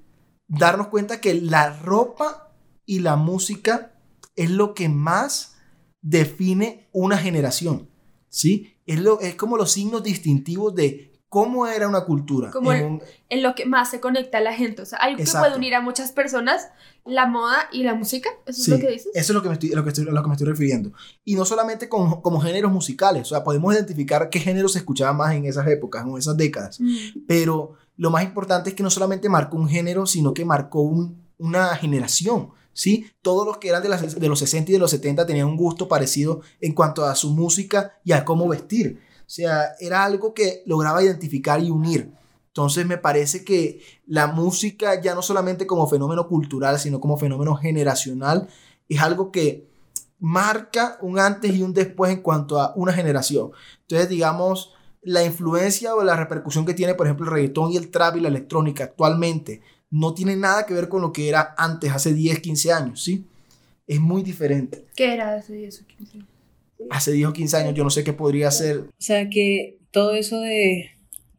darnos 0.48 0.88
cuenta 0.88 1.20
que 1.20 1.34
la 1.34 1.78
ropa 1.80 2.54
y 2.86 3.00
la 3.00 3.16
música 3.16 3.92
es 4.36 4.50
lo 4.50 4.72
que 4.72 4.88
más 4.88 5.56
define 6.00 6.88
una 6.92 7.18
generación, 7.18 7.90
¿sí? 8.30 8.78
Es, 8.86 8.98
lo, 8.98 9.20
es 9.20 9.34
como 9.34 9.58
los 9.58 9.70
signos 9.70 10.02
distintivos 10.02 10.74
de 10.74 11.11
cómo 11.32 11.66
era 11.66 11.88
una 11.88 12.02
cultura. 12.02 12.50
Como 12.50 12.74
en 12.74 12.84
un- 12.84 13.02
en 13.30 13.42
lo 13.42 13.54
que 13.54 13.64
más 13.64 13.90
se 13.90 14.00
conecta 14.00 14.36
a 14.36 14.40
la 14.42 14.52
gente. 14.52 14.82
O 14.82 14.84
sea, 14.84 14.98
algo 14.98 15.16
que 15.16 15.22
Exacto. 15.22 15.46
puede 15.48 15.56
unir 15.56 15.74
a 15.74 15.80
muchas 15.80 16.12
personas, 16.12 16.68
la 17.06 17.24
moda 17.26 17.56
y 17.72 17.84
la 17.84 17.94
música. 17.94 18.28
¿Eso 18.44 18.62
Sí, 18.62 18.70
es 18.70 18.78
lo 18.78 18.84
que 18.86 18.92
dices? 18.92 19.10
Eso 19.14 19.32
es 19.32 19.34
lo 19.34 19.40
que 19.42 19.48
me 19.48 19.54
estoy, 19.54 19.70
lo 19.70 19.82
que 19.82 19.88
estoy, 19.88 20.06
a 20.06 20.12
lo 20.12 20.22
que 20.22 20.28
me 20.28 20.34
estoy 20.34 20.46
refiriendo. 20.46 20.92
Y 21.24 21.34
no 21.34 21.46
solamente 21.46 21.88
con, 21.88 22.20
como 22.20 22.38
géneros 22.38 22.70
musicales, 22.70 23.22
o 23.22 23.24
sea, 23.30 23.42
podemos 23.44 23.72
identificar 23.74 24.28
qué 24.28 24.40
géneros 24.40 24.72
se 24.74 24.80
escuchaba 24.80 25.14
más 25.14 25.34
en 25.34 25.46
esas 25.46 25.66
épocas, 25.68 26.04
en 26.06 26.18
esas 26.18 26.36
décadas. 26.36 26.78
Mm, 26.78 26.96
Pero 27.26 27.76
lo 27.96 28.10
más 28.10 28.24
importante 28.24 28.68
es 28.68 28.76
que 28.76 28.82
no 28.82 28.90
solamente 28.90 29.30
marcó 29.30 29.56
un 29.56 29.70
género, 29.70 30.04
sino 30.04 30.34
que 30.34 30.44
marcó 30.44 30.82
un- 30.82 31.16
una 31.38 31.74
generación. 31.76 32.50
¿Sí? 32.74 33.06
Todos 33.20 33.46
los 33.46 33.58
que 33.58 33.68
eran 33.68 33.82
de, 33.82 33.90
las- 33.90 34.18
de 34.18 34.28
los 34.28 34.38
60 34.38 34.70
y 34.70 34.74
de 34.74 34.78
los 34.78 34.90
70 34.90 35.26
tenían 35.26 35.46
un 35.46 35.56
gusto 35.58 35.88
parecido 35.88 36.40
en 36.60 36.72
cuanto 36.74 37.04
a 37.04 37.14
su 37.14 37.28
música 37.30 37.98
y 38.04 38.12
a 38.12 38.24
cómo 38.24 38.48
vestir. 38.48 38.98
O 39.32 39.34
sea, 39.34 39.76
era 39.80 40.04
algo 40.04 40.34
que 40.34 40.62
lograba 40.66 41.02
identificar 41.02 41.58
y 41.64 41.70
unir. 41.70 42.12
Entonces 42.48 42.84
me 42.84 42.98
parece 42.98 43.46
que 43.46 43.80
la 44.04 44.26
música 44.26 45.00
ya 45.00 45.14
no 45.14 45.22
solamente 45.22 45.66
como 45.66 45.88
fenómeno 45.88 46.28
cultural, 46.28 46.78
sino 46.78 47.00
como 47.00 47.16
fenómeno 47.16 47.56
generacional, 47.56 48.46
es 48.90 49.00
algo 49.00 49.32
que 49.32 49.70
marca 50.18 50.98
un 51.00 51.18
antes 51.18 51.54
y 51.54 51.62
un 51.62 51.72
después 51.72 52.12
en 52.12 52.20
cuanto 52.20 52.60
a 52.60 52.74
una 52.76 52.92
generación. 52.92 53.52
Entonces, 53.80 54.10
digamos, 54.10 54.74
la 55.00 55.24
influencia 55.24 55.94
o 55.94 56.04
la 56.04 56.14
repercusión 56.14 56.66
que 56.66 56.74
tiene, 56.74 56.94
por 56.94 57.06
ejemplo, 57.06 57.24
el 57.24 57.32
reggaetón 57.32 57.72
y 57.72 57.78
el 57.78 57.90
trap 57.90 58.16
y 58.16 58.20
la 58.20 58.28
electrónica 58.28 58.84
actualmente 58.84 59.62
no 59.88 60.12
tiene 60.12 60.36
nada 60.36 60.66
que 60.66 60.74
ver 60.74 60.90
con 60.90 61.00
lo 61.00 61.10
que 61.10 61.30
era 61.30 61.54
antes, 61.56 61.90
hace 61.90 62.12
10, 62.12 62.40
15 62.40 62.70
años, 62.70 63.02
¿sí? 63.02 63.26
Es 63.86 63.98
muy 63.98 64.22
diferente. 64.22 64.88
¿Qué 64.94 65.14
era 65.14 65.38
eso 65.38 65.54
y 65.54 65.64
eso? 65.64 65.84
Hace 66.90 67.12
10 67.12 67.28
o 67.28 67.32
15 67.32 67.56
años 67.56 67.74
yo 67.74 67.84
no 67.84 67.90
sé 67.90 68.04
qué 68.04 68.12
podría 68.12 68.50
ser. 68.50 68.78
O 68.78 68.90
sea, 68.98 69.28
que 69.28 69.78
todo 69.90 70.14
eso 70.14 70.40
de 70.40 70.90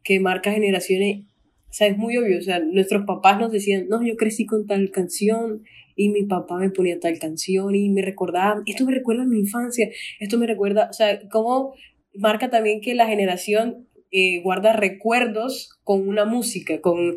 que 0.02 0.20
marca 0.20 0.52
generaciones 0.52 1.24
O 1.70 1.72
sea, 1.72 1.88
es 1.88 1.96
muy 1.96 2.16
obvio. 2.16 2.38
O 2.38 2.42
sea, 2.42 2.60
nuestros 2.60 3.04
papás 3.06 3.38
nos 3.38 3.50
decían, 3.50 3.88
no, 3.88 4.04
yo 4.06 4.16
crecí 4.16 4.46
con 4.46 4.66
tal 4.66 4.90
canción 4.90 5.62
y 5.96 6.08
mi 6.08 6.24
papá 6.24 6.58
me 6.58 6.70
ponía 6.70 6.98
tal 6.98 7.18
canción 7.18 7.74
y 7.74 7.88
me 7.88 8.02
recordaba, 8.02 8.62
esto 8.66 8.84
me 8.84 8.92
recuerda 8.92 9.22
a 9.22 9.26
mi 9.26 9.38
infancia, 9.38 9.88
esto 10.18 10.38
me 10.38 10.46
recuerda, 10.46 10.88
o 10.90 10.92
sea, 10.92 11.20
cómo 11.30 11.74
marca 12.14 12.50
también 12.50 12.80
que 12.80 12.94
la 12.94 13.06
generación 13.06 13.86
eh, 14.16 14.40
guarda 14.44 14.72
recuerdos 14.72 15.76
con 15.82 16.08
una 16.08 16.24
música, 16.24 16.80
con, 16.80 17.16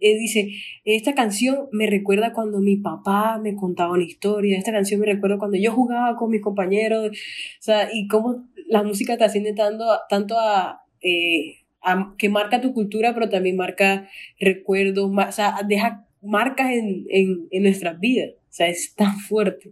dice, 0.00 0.50
esta 0.84 1.14
canción 1.14 1.68
me 1.70 1.86
recuerda 1.86 2.32
cuando 2.32 2.58
mi 2.58 2.76
papá 2.76 3.38
me 3.40 3.54
contaba 3.54 3.92
una 3.92 4.02
historia, 4.02 4.58
esta 4.58 4.72
canción 4.72 4.98
me 4.98 5.06
recuerda 5.06 5.38
cuando 5.38 5.58
yo 5.58 5.70
jugaba 5.70 6.16
con 6.16 6.30
mis 6.30 6.42
compañeros, 6.42 7.10
o 7.10 7.62
sea, 7.62 7.88
y 7.92 8.08
cómo 8.08 8.48
la 8.66 8.82
música 8.82 9.16
te 9.16 9.22
asciende 9.22 9.52
tanto, 9.52 9.84
tanto 10.08 10.36
a, 10.40 10.82
eh, 11.02 11.58
a, 11.82 12.12
que 12.18 12.28
marca 12.28 12.60
tu 12.60 12.72
cultura, 12.72 13.14
pero 13.14 13.28
también 13.28 13.54
marca 13.54 14.08
recuerdos, 14.40 15.12
o 15.16 15.32
sea, 15.32 15.54
deja 15.68 16.04
marcas 16.20 16.72
en, 16.72 17.06
en, 17.10 17.46
en 17.52 17.62
nuestras 17.62 18.00
vidas, 18.00 18.30
o 18.32 18.52
sea, 18.52 18.66
es 18.66 18.92
tan 18.96 19.20
fuerte. 19.20 19.70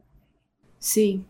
Sí. 0.78 1.24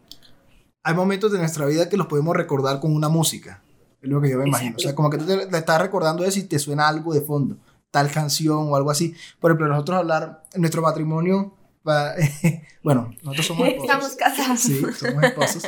Hay 0.82 0.94
momentos 0.94 1.32
de 1.32 1.38
nuestra 1.38 1.64
vida 1.64 1.88
que 1.88 1.96
los 1.96 2.06
podemos 2.06 2.36
recordar 2.36 2.80
con 2.80 2.94
una 2.94 3.08
música. 3.08 3.62
Es 4.06 4.12
lo 4.12 4.20
que 4.20 4.30
yo 4.30 4.38
me 4.38 4.48
imagino. 4.48 4.76
O 4.76 4.78
sea, 4.78 4.94
como 4.94 5.10
que 5.10 5.18
tú 5.18 5.26
te, 5.26 5.56
estás 5.58 5.80
recordando 5.80 6.24
eso 6.24 6.38
y 6.38 6.44
te 6.44 6.58
suena 6.58 6.86
algo 6.86 7.12
de 7.12 7.20
fondo, 7.20 7.56
tal 7.90 8.10
canción 8.10 8.68
o 8.70 8.76
algo 8.76 8.90
así. 8.90 9.14
Por 9.40 9.50
ejemplo, 9.50 9.66
nosotros 9.66 9.98
hablar 9.98 10.44
nuestro 10.54 10.80
matrimonio, 10.80 11.54
bueno, 12.82 13.12
nosotros 13.22 13.46
somos 13.46 13.68
esposos. 13.68 13.90
Estamos 13.90 14.16
casados. 14.16 14.60
Sí, 14.60 14.80
somos 14.96 15.24
esposos. 15.24 15.64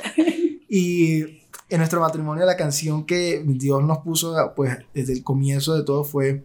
Y 0.69 1.23
en 1.69 1.79
nuestro 1.79 2.01
matrimonio 2.01 2.45
la 2.45 2.57
canción 2.57 3.05
que 3.05 3.43
Dios 3.45 3.83
nos 3.83 3.99
puso, 3.99 4.53
pues 4.55 4.79
desde 4.95 5.15
el 5.15 5.25
comienzo 5.25 5.75
de 5.75 5.85
todo 5.85 6.05
fue 6.05 6.45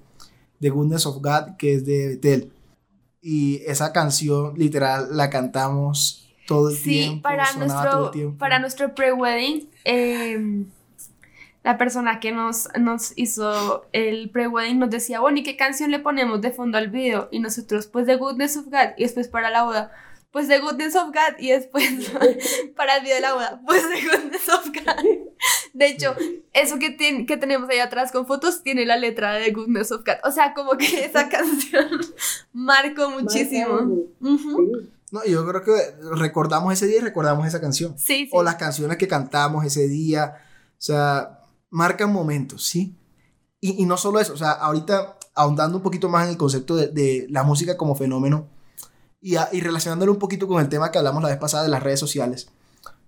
The 0.62 0.70
Goodness 0.70 1.06
of 1.06 1.18
God, 1.18 1.58
que 1.58 1.76
es 1.76 1.86
de 1.86 2.08
Betel. 2.08 2.52
Y 3.22 3.62
esa 3.68 3.94
canción 3.94 4.54
literal 4.58 5.10
la 5.12 5.30
cantamos 5.30 6.30
todo 6.48 6.70
el 6.70 6.82
tiempo. 6.82 7.16
Sí, 7.16 7.22
para 7.22 7.54
nuestro, 7.54 8.38
para 8.38 8.60
nuestro 8.60 8.96
pre-wedding. 8.96 9.70
Eh, 9.86 10.66
la 11.64 11.78
persona 11.78 12.20
que 12.20 12.32
nos, 12.32 12.68
nos 12.78 13.14
hizo 13.16 13.88
el 13.94 14.30
pre-wedding 14.30 14.80
nos 14.80 14.90
decía, 14.90 15.22
bueno, 15.22 15.40
¿y 15.40 15.44
qué 15.44 15.56
canción 15.56 15.92
le 15.92 16.00
ponemos 16.00 16.42
de 16.42 16.52
fondo 16.52 16.78
al 16.78 16.90
video? 16.90 17.30
Y 17.32 17.40
nosotros, 17.40 17.88
pues 17.88 18.06
The 18.06 18.18
Goodness 18.18 18.58
of 18.58 18.66
God, 18.66 18.98
y 18.98 19.04
después 19.04 19.30
para 19.30 19.50
la 19.50 19.64
boda, 19.64 19.92
pues 20.32 20.50
The 20.50 20.60
Goodness 20.60 20.96
of 20.96 21.08
God, 21.08 21.40
y 21.40 21.52
después 21.52 21.86
para 22.76 22.98
el 22.98 23.04
video 23.04 23.16
de 23.16 23.22
la 23.22 23.34
boda, 23.34 23.62
pues 23.66 23.82
The 23.82 24.08
Goodness 24.08 24.50
of 24.50 24.68
God. 24.68 25.06
De 25.74 25.88
hecho, 25.88 26.16
eso 26.52 26.80
que, 26.80 26.98
que 26.98 27.38
tenemos 27.38 27.70
ahí 27.70 27.80
atrás 27.80 28.12
con 28.12 28.28
fotos 28.28 28.62
tiene 28.62 28.86
la 28.86 28.98
letra 28.98 29.34
de 29.34 29.46
The 29.46 29.52
Goodness 29.52 29.94
of 29.94 30.04
God. 30.06 30.18
O 30.26 30.32
sea, 30.32 30.54
como 30.54 30.78
que 30.78 31.06
esa 31.06 31.30
canción 31.30 31.88
marcó 32.52 33.10
muchísimo. 33.10 34.06
No, 34.20 35.24
yo 35.26 35.48
creo 35.48 35.64
que 35.64 35.72
recordamos 36.16 36.74
ese 36.74 36.88
día 36.88 36.98
y 36.98 37.02
recordamos 37.02 37.48
esa 37.48 37.62
canción. 37.62 37.98
Sí, 37.98 38.26
sí. 38.26 38.30
O 38.34 38.44
las 38.44 38.56
canciones 38.56 38.98
que 38.98 39.08
cantamos 39.08 39.64
ese 39.64 39.88
día. 39.88 40.36
O 40.72 40.82
sea, 40.86 41.43
marcan 41.74 42.14
momentos, 42.14 42.64
¿sí? 42.66 42.96
Y, 43.60 43.82
y, 43.82 43.86
no 43.88 43.98
solo 43.98 44.20
eso, 44.20 44.34
o 44.34 44.38
sea, 44.38 44.52
ahorita 44.52 45.18
ahondando 45.34 45.78
un 45.78 45.84
poquito 45.84 46.08
más 46.08 46.26
en 46.26 46.32
el 46.32 46.38
concepto 46.38 46.76
de, 46.76 46.90
de 46.90 47.26
la 47.30 47.44
música 47.44 47.78
como 47.78 47.96
fenómeno 47.96 48.48
y, 49.20 49.38
a, 49.38 49.50
y, 49.52 49.60
relacionándolo 49.60 50.12
un 50.12 50.20
poquito 50.20 50.48
con 50.48 50.62
el 50.62 50.70
tema 50.70 50.92
que 50.92 51.00
hablamos 51.00 51.24
la 51.24 51.30
vez 51.30 51.40
pasada 51.40 51.64
de 51.64 51.70
las 51.70 51.82
redes 51.82 52.00
sociales, 52.00 52.50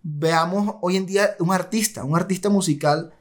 veamos 0.01 0.77
hoy 0.81 0.97
en 0.97 1.05
día 1.05 1.35
un 1.39 1.51
artista, 1.51 2.03
un 2.03 2.15
artista 2.15 2.49
musical 2.49 3.13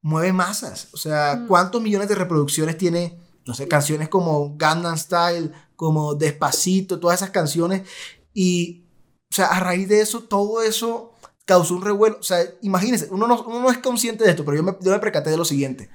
mueve 0.00 0.32
masas, 0.32 0.88
o 0.92 0.96
sea, 0.96 1.36
mm. 1.36 1.46
¿cuántos 1.46 1.82
millones 1.82 2.08
de 2.08 2.14
reproducciones 2.14 2.78
tiene, 2.78 3.18
no 3.46 3.52
sé, 3.52 3.68
canciones 3.68 4.08
como 4.08 4.56
Gangnam 4.56 4.96
Style, 4.96 5.52
como 5.76 6.14
Despacito, 6.14 7.00
todas 7.00 7.20
esas 7.20 7.30
canciones? 7.30 7.86
Y, 8.32 8.86
o 9.30 9.34
sea, 9.34 9.46
a 9.46 9.60
raíz 9.60 9.88
de 9.90 10.00
eso, 10.00 10.22
todo 10.22 10.62
eso 10.62 11.13
causó 11.44 11.74
un 11.74 11.82
revuelo. 11.82 12.18
O 12.18 12.22
sea, 12.22 12.38
imagínense, 12.62 13.08
uno 13.10 13.26
no, 13.26 13.42
uno 13.42 13.60
no 13.60 13.70
es 13.70 13.78
consciente 13.78 14.24
de 14.24 14.30
esto, 14.30 14.44
pero 14.44 14.56
yo 14.56 14.62
me, 14.62 14.76
yo 14.80 14.90
me 14.90 14.98
percaté 14.98 15.30
de 15.30 15.36
lo 15.36 15.44
siguiente. 15.44 15.90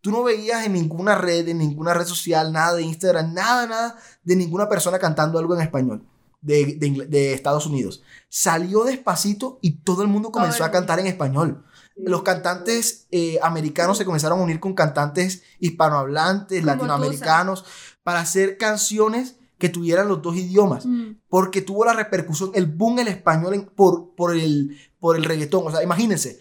Tú 0.00 0.10
no 0.10 0.22
veías 0.22 0.66
en 0.66 0.74
ninguna 0.74 1.14
red, 1.14 1.48
en 1.48 1.58
ninguna 1.58 1.94
red 1.94 2.04
social, 2.06 2.52
nada 2.52 2.74
de 2.74 2.82
Instagram, 2.82 3.32
nada, 3.32 3.66
nada 3.66 3.98
de 4.22 4.36
ninguna 4.36 4.68
persona 4.68 4.98
cantando 4.98 5.38
algo 5.38 5.54
en 5.54 5.62
español 5.62 6.06
de, 6.42 6.76
de, 6.78 7.06
de 7.08 7.32
Estados 7.32 7.66
Unidos. 7.66 8.02
Salió 8.28 8.84
despacito 8.84 9.58
y 9.62 9.78
todo 9.78 10.02
el 10.02 10.08
mundo 10.08 10.30
comenzó 10.30 10.64
a 10.64 10.70
cantar 10.70 11.00
en 11.00 11.06
español. 11.06 11.64
Los 11.96 12.22
cantantes 12.22 13.06
eh, 13.12 13.38
americanos 13.42 13.96
se 13.96 14.04
comenzaron 14.04 14.40
a 14.40 14.42
unir 14.42 14.60
con 14.60 14.74
cantantes 14.74 15.42
hispanohablantes, 15.60 16.64
latinoamericanos, 16.64 17.64
para 18.02 18.20
hacer 18.20 18.58
canciones 18.58 19.36
que 19.58 19.68
tuvieran 19.68 20.08
los 20.08 20.20
dos 20.20 20.36
idiomas, 20.36 20.84
mm. 20.84 21.20
porque 21.28 21.62
tuvo 21.62 21.84
la 21.84 21.94
repercusión, 21.94 22.50
el 22.54 22.66
boom 22.66 22.98
el 22.98 23.08
español 23.08 23.70
por, 23.74 24.14
por, 24.14 24.36
el, 24.36 24.76
por 25.04 25.16
el 25.16 25.24
reggaetón. 25.24 25.66
O 25.66 25.70
sea, 25.70 25.82
imagínense, 25.82 26.40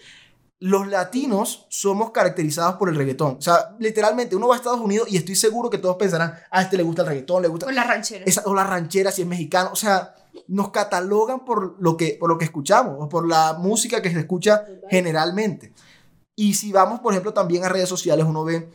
los 0.60 0.88
latinos 0.88 1.66
somos 1.68 2.12
caracterizados 2.12 2.76
por 2.76 2.88
el 2.88 2.96
reggaetón. 2.96 3.36
O 3.36 3.42
sea, 3.42 3.76
literalmente 3.78 4.38
uno 4.38 4.48
va 4.48 4.56
a 4.56 4.58
Estados 4.58 4.80
Unidos 4.80 5.10
y 5.12 5.18
estoy 5.18 5.36
seguro 5.36 5.70
que 5.70 5.80
todos 5.80 5.98
pensarán, 5.98 6.34
a 6.50 6.62
este 6.62 6.78
le 6.78 6.84
gusta 6.84 7.02
el 7.02 7.10
reggaetón, 7.10 7.42
le 7.42 7.50
gusta... 7.50 7.66
O 7.66 7.72
la 7.72 7.84
ranchera. 7.84 8.24
Esa, 8.24 8.44
o 8.46 8.54
la 8.54 8.64
ranchera 8.64 9.12
si 9.12 9.24
es 9.24 9.28
mexicano. 9.28 9.72
O 9.74 9.76
sea, 9.76 10.16
nos 10.48 10.72
catalogan 10.72 11.44
por 11.44 11.76
lo 11.82 11.98
que, 11.98 12.16
por 12.18 12.30
lo 12.30 12.38
que 12.38 12.46
escuchamos 12.46 12.96
o 13.00 13.10
por 13.10 13.28
la 13.28 13.58
música 13.60 14.02
que 14.02 14.14
se 14.14 14.20
escucha 14.22 14.64
generalmente. 14.90 15.74
Y 16.38 16.54
si 16.54 16.72
vamos, 16.72 17.02
por 17.02 17.12
ejemplo, 17.12 17.34
también 17.34 17.66
a 17.66 17.68
redes 17.68 17.90
sociales, 17.90 18.26
uno 18.26 18.46
ve 18.46 18.70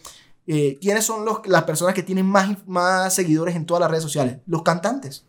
eh, 0.46 0.76
¿quiénes 0.82 1.06
son 1.06 1.24
los, 1.24 1.40
las 1.46 1.62
personas 1.62 1.94
que 1.94 2.02
tienen 2.02 2.26
más, 2.26 2.68
más 2.68 3.14
seguidores 3.14 3.56
en 3.56 3.64
todas 3.64 3.80
las 3.80 3.90
redes 3.90 4.04
sociales? 4.04 4.36
Los 4.44 4.62
cantantes, 4.62 5.24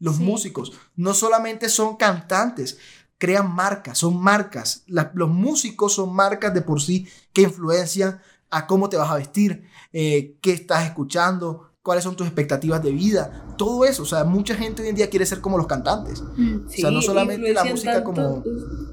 los 0.00 0.16
sí. 0.16 0.24
músicos. 0.24 0.72
No 0.96 1.14
solamente 1.14 1.68
son 1.68 1.94
cantantes, 1.94 2.78
crean 3.18 3.54
marcas, 3.54 3.98
son 3.98 4.20
marcas. 4.20 4.84
La, 4.86 5.10
los 5.14 5.30
músicos 5.30 5.94
son 5.94 6.14
marcas 6.14 6.52
de 6.54 6.62
por 6.62 6.80
sí 6.80 7.06
que 7.32 7.42
influencian 7.42 8.20
a 8.50 8.66
cómo 8.66 8.88
te 8.88 8.96
vas 8.96 9.10
a 9.10 9.16
vestir, 9.16 9.64
eh, 9.92 10.36
qué 10.40 10.52
estás 10.52 10.84
escuchando, 10.84 11.70
cuáles 11.82 12.04
son 12.04 12.16
tus 12.16 12.26
expectativas 12.26 12.82
de 12.82 12.92
vida, 12.92 13.54
todo 13.58 13.84
eso, 13.84 14.04
o 14.04 14.06
sea, 14.06 14.24
mucha 14.24 14.54
gente 14.54 14.82
hoy 14.82 14.88
en 14.88 14.94
día 14.94 15.10
quiere 15.10 15.26
ser 15.26 15.40
como 15.40 15.58
los 15.58 15.66
cantantes, 15.66 16.22
mm, 16.22 16.68
sí, 16.68 16.78
o 16.78 16.80
sea, 16.80 16.90
no 16.90 17.02
solamente 17.02 17.52
la 17.52 17.64
música 17.64 18.02
como... 18.02 18.42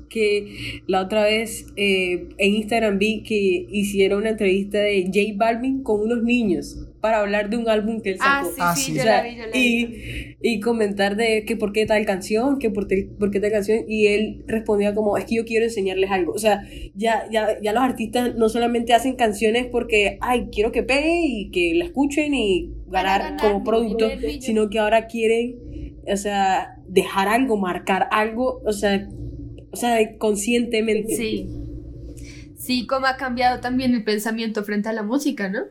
Que 0.10 0.84
la 0.88 1.04
otra 1.04 1.24
vez 1.24 1.68
eh, 1.78 2.36
en 2.38 2.56
Instagram 2.56 2.98
vi 2.98 3.24
que 3.24 3.66
hicieron 3.70 4.20
una 4.20 4.32
entrevista 4.32 4.80
de 4.80 5.06
J 5.06 5.38
Balvin 5.38 5.84
con 5.84 6.02
unos 6.02 6.22
niños 6.22 6.80
para 7.02 7.20
hablar 7.20 7.50
de 7.50 7.58
un 7.58 7.68
álbum 7.68 8.00
que 8.00 8.12
él 8.12 8.18
sacó. 8.20 8.30
Ah, 8.30 8.46
sí, 8.46 8.52
sí, 8.54 8.62
ah, 8.62 8.76
sí. 8.76 8.94
yo 8.94 9.04
la 9.04 9.24
vi, 9.24 9.36
yo 9.36 9.46
la 9.48 9.52
vi. 9.52 9.60
Y, 9.60 10.38
y 10.42 10.60
comentar 10.60 11.16
de 11.16 11.44
que 11.46 11.58
por 11.58 11.74
qué 11.74 11.86
tal 11.86 12.06
canción, 12.06 12.60
que 12.60 12.70
por, 12.70 12.88
te, 12.88 13.10
por 13.20 13.32
qué 13.32 13.40
tal 13.40 13.52
canción, 13.52 13.80
y 13.88 14.08
él 14.08 14.44
respondía 14.48 14.94
como, 14.94 15.18
es 15.18 15.26
que 15.26 15.36
yo 15.36 15.46
quiero 15.46 15.66
enseñarles 15.66 16.12
algo. 16.12 16.32
O 16.34 16.38
sea, 16.38 16.62
ya, 16.94 17.26
ya, 17.32 17.60
ya 17.60 17.74
los 17.74 17.84
artistas 17.84 18.36
no 18.36 18.48
solamente 18.50 18.94
hacen 18.94 19.16
canciones 19.16 19.66
porque, 19.66 20.20
ay, 20.22 20.50
quiero 20.52 20.72
que 20.72 20.84
pegue 20.84 21.22
y 21.26 21.50
que 21.50 21.74
la 21.76 21.86
escuchen 21.86 22.34
y 22.36 22.72
ganar, 22.88 23.22
ganar 23.22 23.42
como 23.42 23.64
producto, 23.64 24.08
sino 24.40 24.70
que 24.70 24.80
ahora 24.80 25.08
quieren, 25.08 25.56
o 26.08 26.18
sea, 26.18 26.78
dejar 26.88 27.28
algo, 27.28 27.58
marcar 27.58 28.08
algo, 28.12 28.62
o 28.64 28.74
sea, 28.74 29.10
o 29.72 29.76
sea, 29.76 30.18
conscientemente. 30.18 31.16
Sí. 31.16 31.50
Sí, 32.58 32.86
como 32.86 33.08
ha 33.08 33.18
cambiado 33.18 33.60
también 33.60 33.96
el 33.96 34.04
pensamiento 34.04 34.64
frente 34.64 34.88
a 34.88 34.94
la 34.94 35.02
música, 35.02 35.50
¿no? 35.50 35.62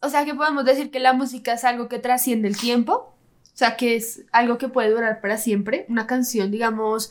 O 0.00 0.08
sea, 0.08 0.24
que 0.24 0.34
podemos 0.34 0.64
decir 0.64 0.90
que 0.90 1.00
la 1.00 1.12
música 1.12 1.54
es 1.54 1.64
algo 1.64 1.88
que 1.88 1.98
trasciende 1.98 2.48
el 2.48 2.56
tiempo, 2.56 3.14
o 3.56 3.58
sea, 3.58 3.76
que 3.76 3.96
es 3.96 4.24
algo 4.32 4.58
que 4.58 4.68
puede 4.68 4.90
durar 4.90 5.20
para 5.20 5.38
siempre. 5.38 5.86
Una 5.88 6.06
canción, 6.06 6.50
digamos, 6.50 7.10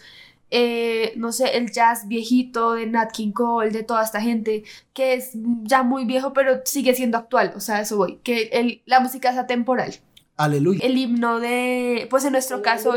eh, 0.52 1.14
no 1.16 1.32
sé, 1.32 1.58
el 1.58 1.72
jazz 1.72 2.08
viejito 2.08 2.74
de 2.74 2.86
Nat 2.86 3.12
King 3.12 3.32
Cole, 3.32 3.72
de 3.72 3.84
toda 3.84 4.04
esta 4.04 4.22
gente, 4.22 4.64
que 4.94 5.16
es 5.16 5.32
ya 5.64 5.82
muy 5.82 6.06
viejo, 6.06 6.34
pero 6.34 6.62
sigue 6.66 6.94
siendo 6.94 7.18
actual. 7.18 7.54
O 7.56 7.60
sea, 7.60 7.82
eso 7.82 7.98
voy, 7.98 8.18
que 8.18 8.44
el, 8.54 8.84
la 8.86 9.00
música 9.00 9.32
es 9.32 9.38
atemporal. 9.38 9.96
Aleluya. 10.38 10.86
El 10.86 10.98
himno 10.98 11.40
de, 11.40 12.08
pues 12.10 12.26
en 12.26 12.34
nuestro 12.34 12.62
caso, 12.62 12.94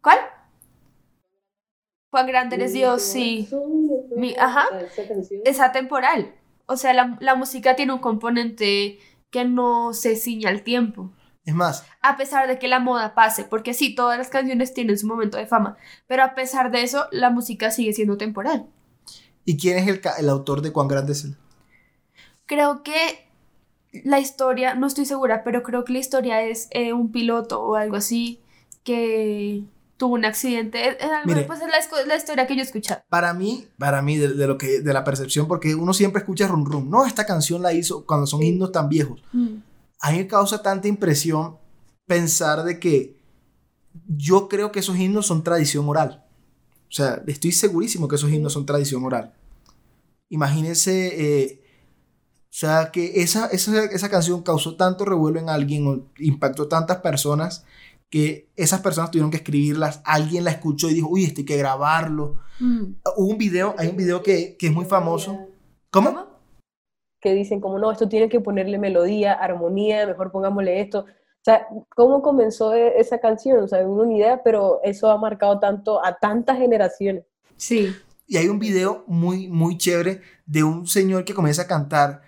¿cuál? 0.00 0.18
Juan 2.10 2.26
Grande 2.28 2.54
eres 2.54 2.72
Dios, 2.72 3.02
sí. 3.02 3.48
Mi, 4.16 4.36
ajá. 4.38 4.68
Es 5.44 5.58
atemporal. 5.58 6.32
O 6.66 6.76
sea, 6.76 6.94
la, 6.94 7.16
la, 7.20 7.34
música 7.34 7.76
tiene 7.76 7.92
un 7.92 7.98
componente 7.98 8.98
que 9.30 9.44
no 9.44 9.92
se 9.92 10.16
ciña 10.16 10.48
al 10.48 10.62
tiempo. 10.62 11.12
Es 11.44 11.54
más. 11.54 11.84
A 12.00 12.16
pesar 12.16 12.48
de 12.48 12.58
que 12.58 12.68
la 12.68 12.80
moda 12.80 13.14
pase, 13.14 13.44
porque 13.44 13.74
sí, 13.74 13.94
todas 13.94 14.16
las 14.16 14.28
canciones 14.28 14.72
tienen 14.72 14.98
su 14.98 15.06
momento 15.06 15.36
de 15.36 15.46
fama, 15.46 15.76
pero 16.06 16.22
a 16.22 16.34
pesar 16.34 16.70
de 16.70 16.82
eso, 16.82 17.06
la 17.10 17.30
música 17.30 17.70
sigue 17.70 17.92
siendo 17.92 18.16
temporal. 18.16 18.66
¿Y 19.44 19.58
quién 19.58 19.76
es 19.76 19.88
el, 19.88 20.00
el 20.18 20.28
autor 20.28 20.62
de 20.62 20.72
Cuán 20.72 20.88
grande 20.88 21.12
es 21.12 21.24
él? 21.24 21.36
Creo 22.46 22.82
que 22.82 23.28
la 24.04 24.18
historia, 24.18 24.74
no 24.74 24.86
estoy 24.86 25.04
segura, 25.04 25.44
pero 25.44 25.62
creo 25.62 25.84
que 25.84 25.92
la 25.92 25.98
historia 25.98 26.42
es 26.42 26.68
eh, 26.70 26.92
un 26.92 27.12
piloto 27.12 27.62
o 27.62 27.76
algo 27.76 27.96
así 27.96 28.40
que, 28.82 29.64
tuvo 29.96 30.14
un 30.14 30.24
accidente. 30.24 30.88
Es, 30.88 30.96
algo- 31.02 31.26
Mire. 31.26 31.42
pues 31.44 31.60
es 31.60 31.68
la, 31.68 32.04
la 32.06 32.16
historia 32.16 32.46
que 32.46 32.54
yo 32.54 32.60
he 32.60 32.64
escuchado. 32.64 33.02
Para 33.08 33.32
mí, 33.34 33.66
para 33.78 34.02
mí, 34.02 34.16
de, 34.18 34.28
de 34.28 34.46
lo 34.46 34.58
que, 34.58 34.80
de 34.80 34.92
la 34.92 35.04
percepción, 35.04 35.46
porque 35.48 35.74
uno 35.74 35.94
siempre 35.94 36.20
escucha 36.20 36.48
rum 36.48 36.64
rum. 36.64 36.88
No, 36.90 37.06
esta 37.06 37.24
canción 37.26 37.62
la 37.62 37.72
hizo 37.72 38.04
cuando 38.06 38.26
son 38.26 38.42
himnos 38.42 38.72
tan 38.72 38.88
viejos. 38.88 39.22
Mm. 39.32 39.56
A 40.00 40.10
mí 40.10 40.18
me 40.18 40.26
causa 40.26 40.62
tanta 40.62 40.88
impresión 40.88 41.56
pensar 42.06 42.64
de 42.64 42.78
que 42.78 43.16
yo 44.08 44.48
creo 44.48 44.72
que 44.72 44.80
esos 44.80 44.96
himnos 44.98 45.26
son 45.26 45.42
tradición 45.44 45.88
oral. 45.88 46.24
O 46.88 46.92
sea, 46.92 47.22
estoy 47.26 47.52
segurísimo 47.52 48.06
que 48.08 48.16
esos 48.16 48.30
himnos 48.30 48.52
son 48.52 48.66
tradición 48.66 49.04
oral. 49.04 49.32
Imagínense, 50.28 51.12
eh, 51.44 51.60
o 52.44 52.56
sea, 52.56 52.90
que 52.92 53.22
esa, 53.22 53.46
esa, 53.48 53.84
esa 53.84 54.08
canción 54.08 54.42
causó 54.42 54.76
tanto 54.76 55.04
revuelo 55.04 55.38
en 55.40 55.48
alguien, 55.48 56.08
impactó 56.18 56.68
tantas 56.68 56.98
personas, 56.98 57.64
que 58.10 58.50
esas 58.56 58.80
personas 58.80 59.10
tuvieron 59.10 59.30
que 59.30 59.38
escribirlas, 59.38 60.00
alguien 60.04 60.44
la 60.44 60.50
escuchó 60.50 60.88
y 60.88 60.94
dijo, 60.94 61.08
uy, 61.08 61.24
esto 61.24 61.40
hay 61.40 61.44
que 61.44 61.56
grabarlo. 61.56 62.38
Mm. 62.60 62.94
Hubo 63.16 63.26
un 63.26 63.38
video, 63.38 63.74
hay 63.76 63.88
un 63.88 63.96
video 63.96 64.22
que, 64.22 64.56
que 64.56 64.68
es 64.68 64.72
muy 64.72 64.84
famoso. 64.84 65.48
¿Cómo? 65.90 66.26
Que 67.20 67.34
dicen 67.34 67.60
como, 67.60 67.78
no, 67.78 67.90
esto 67.90 68.08
tiene 68.08 68.28
que 68.28 68.40
ponerle 68.40 68.78
melodía, 68.78 69.32
armonía, 69.32 70.06
mejor 70.06 70.30
pongámosle 70.30 70.80
esto. 70.80 71.00
O 71.00 71.44
sea, 71.44 71.66
¿cómo 71.94 72.22
comenzó 72.22 72.74
e- 72.74 72.98
esa 72.98 73.18
canción? 73.18 73.62
O 73.62 73.68
sea, 73.68 73.86
una 73.86 74.16
idea, 74.16 74.42
pero 74.42 74.80
eso 74.82 75.10
ha 75.10 75.18
marcado 75.18 75.58
tanto 75.58 76.04
a 76.04 76.16
tantas 76.16 76.56
generaciones. 76.56 77.24
Sí. 77.56 77.94
Y 78.26 78.38
hay 78.38 78.48
un 78.48 78.58
video 78.58 79.04
muy, 79.06 79.48
muy 79.48 79.76
chévere 79.76 80.22
de 80.46 80.64
un 80.64 80.86
señor 80.86 81.24
que 81.24 81.34
comienza 81.34 81.62
a 81.62 81.66
cantar 81.66 82.22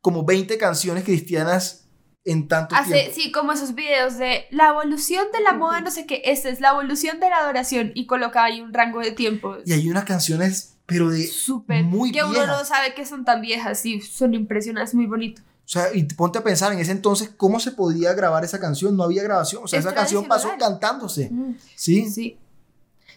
como 0.00 0.24
20 0.24 0.58
canciones 0.58 1.04
cristianas 1.04 1.81
en 2.24 2.46
tanto 2.48 2.74
Hace, 2.74 2.92
tiempo. 2.92 3.12
sí, 3.14 3.32
como 3.32 3.52
esos 3.52 3.74
videos 3.74 4.16
de 4.18 4.44
la 4.50 4.68
evolución 4.68 5.26
de 5.32 5.40
la 5.40 5.54
moda, 5.54 5.80
no 5.80 5.90
sé 5.90 6.06
qué, 6.06 6.22
esta 6.24 6.48
es 6.48 6.60
la 6.60 6.70
evolución 6.70 7.18
de 7.20 7.28
la 7.28 7.38
adoración 7.38 7.92
y 7.94 8.06
coloca 8.06 8.44
ahí 8.44 8.60
un 8.60 8.72
rango 8.72 9.00
de 9.00 9.10
tiempo. 9.12 9.56
Y 9.64 9.72
hay 9.72 9.88
unas 9.90 10.04
canciones, 10.04 10.76
pero 10.86 11.10
de... 11.10 11.26
Súper. 11.26 11.82
muy 11.82 12.12
que 12.12 12.22
uno 12.22 12.46
no 12.46 12.64
sabe 12.64 12.94
que 12.94 13.04
son 13.06 13.24
tan 13.24 13.40
viejas 13.40 13.84
y 13.86 14.00
son 14.00 14.34
impresionantes, 14.34 14.94
muy 14.94 15.06
bonito. 15.06 15.42
O 15.64 15.68
sea, 15.72 15.94
y 15.94 16.04
ponte 16.04 16.38
a 16.38 16.44
pensar 16.44 16.72
en 16.72 16.80
ese 16.80 16.92
entonces 16.92 17.30
cómo 17.36 17.58
se 17.60 17.72
podía 17.72 18.12
grabar 18.14 18.44
esa 18.44 18.60
canción. 18.60 18.96
No 18.96 19.04
había 19.04 19.22
grabación. 19.22 19.62
O 19.64 19.68
sea, 19.68 19.78
Es 19.78 19.86
esa 19.86 19.94
canción 19.94 20.26
pasó 20.26 20.50
cantándose. 20.58 21.30
Mm, 21.30 21.54
¿Sí? 21.76 22.10
Sí. 22.10 22.36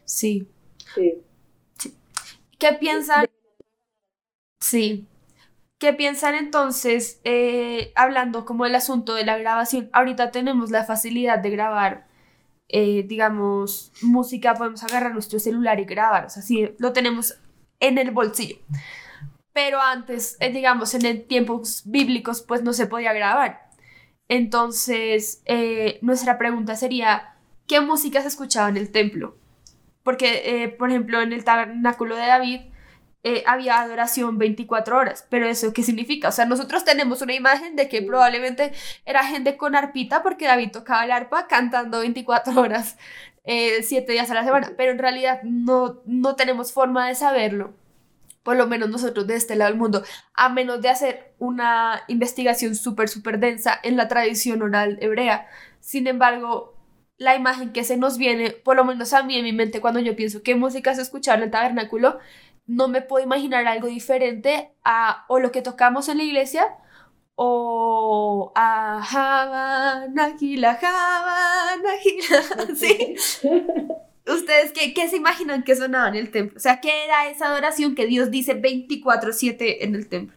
Sí. 0.05 0.47
Sí. 0.95 1.23
¿Qué 2.57 2.73
piensan? 2.73 3.25
Sí. 4.59 5.05
¿Qué 5.77 5.91
piensan 5.91 6.35
entonces, 6.35 7.19
eh, 7.25 7.91
hablando 7.95 8.45
como 8.45 8.63
del 8.63 8.75
asunto 8.75 9.13
de 9.13 9.25
la 9.25 9.37
grabación? 9.37 9.89
Ahorita 9.91 10.31
tenemos 10.31 10.71
la 10.71 10.85
facilidad 10.85 11.39
de 11.39 11.49
grabar, 11.49 12.07
eh, 12.69 13.03
digamos, 13.03 13.91
música, 14.01 14.53
podemos 14.53 14.83
agarrar 14.83 15.11
nuestro 15.13 15.37
celular 15.37 15.79
y 15.81 15.85
grabar, 15.85 16.25
o 16.25 16.29
sea, 16.29 16.43
lo 16.77 16.93
tenemos 16.93 17.37
en 17.81 17.97
el 17.97 18.11
bolsillo. 18.11 18.55
Pero 19.51 19.81
antes, 19.81 20.37
eh, 20.39 20.49
digamos, 20.49 20.93
en 20.93 21.05
el 21.05 21.25
tiempos 21.27 21.83
bíblicos, 21.85 22.41
pues 22.41 22.63
no 22.63 22.71
se 22.71 22.87
podía 22.87 23.11
grabar. 23.11 23.69
Entonces, 24.29 25.43
nuestra 26.01 26.37
pregunta 26.37 26.75
sería, 26.75 27.35
¿qué 27.67 27.81
música 27.81 28.21
se 28.21 28.29
escuchaba 28.29 28.69
en 28.69 28.77
el 28.77 28.91
templo? 28.91 29.37
Porque, 30.03 30.73
por 30.79 30.89
ejemplo, 30.89 31.21
en 31.21 31.33
el 31.33 31.43
tabernáculo 31.43 32.15
de 32.15 32.25
David 32.25 32.61
eh, 33.27 33.43
había 33.47 33.81
adoración 33.81 34.37
24 34.37 34.95
horas. 34.95 35.25
Pero 35.31 35.47
¿eso 35.47 35.73
qué 35.73 35.81
significa? 35.81 36.27
O 36.27 36.31
sea, 36.31 36.45
nosotros 36.45 36.85
tenemos 36.85 37.23
una 37.23 37.33
imagen 37.33 37.75
de 37.75 37.89
que 37.89 38.03
probablemente 38.03 38.71
era 39.03 39.25
gente 39.25 39.57
con 39.57 39.75
arpita 39.75 40.21
porque 40.21 40.45
David 40.45 40.69
tocaba 40.71 41.05
el 41.05 41.11
arpa 41.11 41.47
cantando 41.47 42.01
24 42.01 42.53
horas, 42.61 42.97
7 43.43 44.11
días 44.11 44.29
a 44.29 44.35
la 44.35 44.43
semana. 44.43 44.73
Pero 44.77 44.91
en 44.91 44.99
realidad 44.99 45.41
no, 45.41 46.03
no 46.05 46.35
tenemos 46.35 46.71
forma 46.71 47.07
de 47.07 47.15
saberlo. 47.15 47.73
Por 48.43 48.57
lo 48.57 48.67
menos 48.67 48.89
nosotros 48.91 49.25
de 49.25 49.33
este 49.33 49.55
lado 49.55 49.71
del 49.71 49.79
mundo, 49.79 50.03
a 50.35 50.49
menos 50.49 50.79
de 50.83 50.89
hacer 50.89 51.33
una 51.39 52.03
investigación 52.07 52.75
súper, 52.75 53.09
súper 53.09 53.39
densa 53.39 53.79
en 53.81 53.97
la 53.97 54.07
tradición 54.07 54.61
oral 54.61 54.99
hebrea. 55.01 55.47
Sin 55.79 56.05
embargo, 56.05 56.75
la 57.17 57.35
imagen 57.35 57.71
que 57.71 57.83
se 57.83 57.97
nos 57.97 58.19
viene, 58.19 58.51
por 58.51 58.75
lo 58.75 58.85
menos 58.85 59.13
a 59.13 59.23
mí 59.23 59.35
en 59.35 59.45
mi 59.45 59.53
mente, 59.53 59.81
cuando 59.81 59.99
yo 59.99 60.15
pienso 60.15 60.43
qué 60.43 60.53
música 60.53 60.93
se 60.93 61.01
escuchar 61.01 61.37
en 61.37 61.45
el 61.45 61.51
tabernáculo, 61.51 62.19
no 62.67 62.87
me 62.87 63.01
puedo 63.01 63.23
imaginar 63.23 63.67
algo 63.67 63.87
diferente 63.87 64.71
a 64.83 65.25
o 65.29 65.39
lo 65.39 65.51
que 65.51 65.61
tocamos 65.61 66.09
en 66.09 66.17
la 66.17 66.23
iglesia 66.23 66.67
o 67.35 68.51
a 68.55 69.01
Havana, 69.01 70.37
Gila. 70.37 70.79
Sí. 72.75 73.15
¿Ustedes 74.27 74.71
qué, 74.71 74.93
qué 74.93 75.07
se 75.07 75.17
imaginan 75.17 75.63
que 75.63 75.75
sonaba 75.75 76.09
en 76.09 76.15
el 76.15 76.31
templo? 76.31 76.57
O 76.57 76.59
sea, 76.59 76.81
¿qué 76.81 76.89
era 77.05 77.29
esa 77.29 77.47
adoración 77.47 77.93
que 77.93 78.07
Dios 78.07 78.31
dice 78.31 78.59
24/7 78.59 79.77
en 79.81 79.95
el 79.95 80.07
templo? 80.07 80.35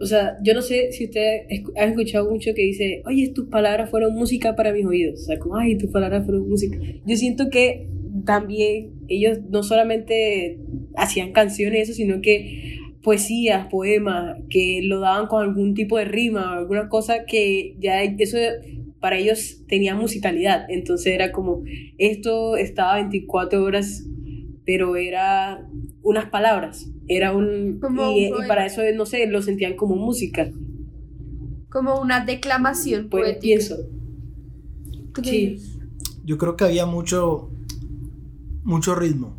O 0.00 0.06
sea, 0.06 0.38
yo 0.42 0.54
no 0.54 0.62
sé 0.62 0.92
si 0.92 1.04
ustedes 1.04 1.46
han 1.76 1.90
escuchado 1.90 2.30
mucho 2.30 2.50
que 2.54 2.62
dice, 2.62 3.02
oye, 3.06 3.28
tus 3.34 3.48
palabras 3.48 3.90
fueron 3.90 4.14
música 4.14 4.56
para 4.56 4.72
mis 4.72 4.86
oídos. 4.86 5.20
O 5.20 5.24
sea, 5.24 5.38
como, 5.38 5.56
ay, 5.56 5.76
tus 5.76 5.90
palabras 5.90 6.24
fueron 6.24 6.48
música. 6.48 6.78
Yo 7.04 7.16
siento 7.16 7.50
que 7.50 7.88
también 8.24 8.92
ellos 9.08 9.38
no 9.50 9.62
solamente 9.62 10.58
hacían 10.96 11.32
canciones, 11.32 11.88
eso, 11.88 11.94
sino 11.96 12.20
que 12.20 12.78
poesías, 13.02 13.66
poemas, 13.66 14.38
que 14.48 14.80
lo 14.82 15.00
daban 15.00 15.26
con 15.26 15.42
algún 15.42 15.74
tipo 15.74 15.98
de 15.98 16.06
rima, 16.06 16.54
alguna 16.56 16.88
cosa 16.88 17.24
que 17.26 17.76
ya 17.78 18.02
eso 18.02 18.38
para 19.00 19.18
ellos 19.18 19.62
tenía 19.68 19.94
musicalidad. 19.94 20.64
Entonces 20.70 21.12
era 21.14 21.30
como, 21.30 21.62
esto 21.98 22.56
estaba 22.56 22.94
24 22.96 23.62
horas, 23.62 24.04
pero 24.64 24.96
era 24.96 25.68
unas 26.02 26.30
palabras. 26.30 26.90
Era 27.06 27.34
un... 27.34 27.78
Como 27.80 28.10
y, 28.12 28.30
un 28.32 28.38
y 28.40 28.46
poema. 28.46 28.48
para 28.48 28.66
eso, 28.66 28.80
no 28.94 29.04
sé, 29.04 29.26
lo 29.26 29.42
sentían 29.42 29.76
como 29.76 29.96
música. 29.96 30.50
Como 31.70 32.00
una 32.00 32.24
declamación 32.24 33.08
Pues 33.10 33.22
poética. 33.24 33.40
pienso. 33.40 33.76
¿Tú 35.12 35.22
qué 35.22 35.30
Sí. 35.30 35.58
Yo 36.24 36.38
creo 36.38 36.56
que 36.56 36.64
había 36.64 36.86
mucho, 36.86 37.50
mucho 38.64 38.94
ritmo. 38.94 39.36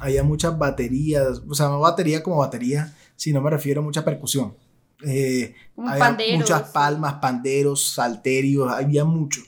Había 0.00 0.22
muchas 0.22 0.56
baterías. 0.58 1.42
O 1.48 1.54
sea, 1.54 1.66
no 1.68 1.80
batería 1.80 2.22
como 2.22 2.36
batería, 2.38 2.94
sino 3.16 3.40
me 3.40 3.50
refiero 3.50 3.80
a 3.80 3.84
mucha 3.84 4.04
percusión. 4.04 4.54
Eh, 5.04 5.54
había 5.76 5.98
panderos. 5.98 6.38
muchas 6.38 6.62
palmas, 6.70 7.14
panderos, 7.14 7.88
salterios, 7.94 8.70
había 8.70 9.04
mucho. 9.04 9.40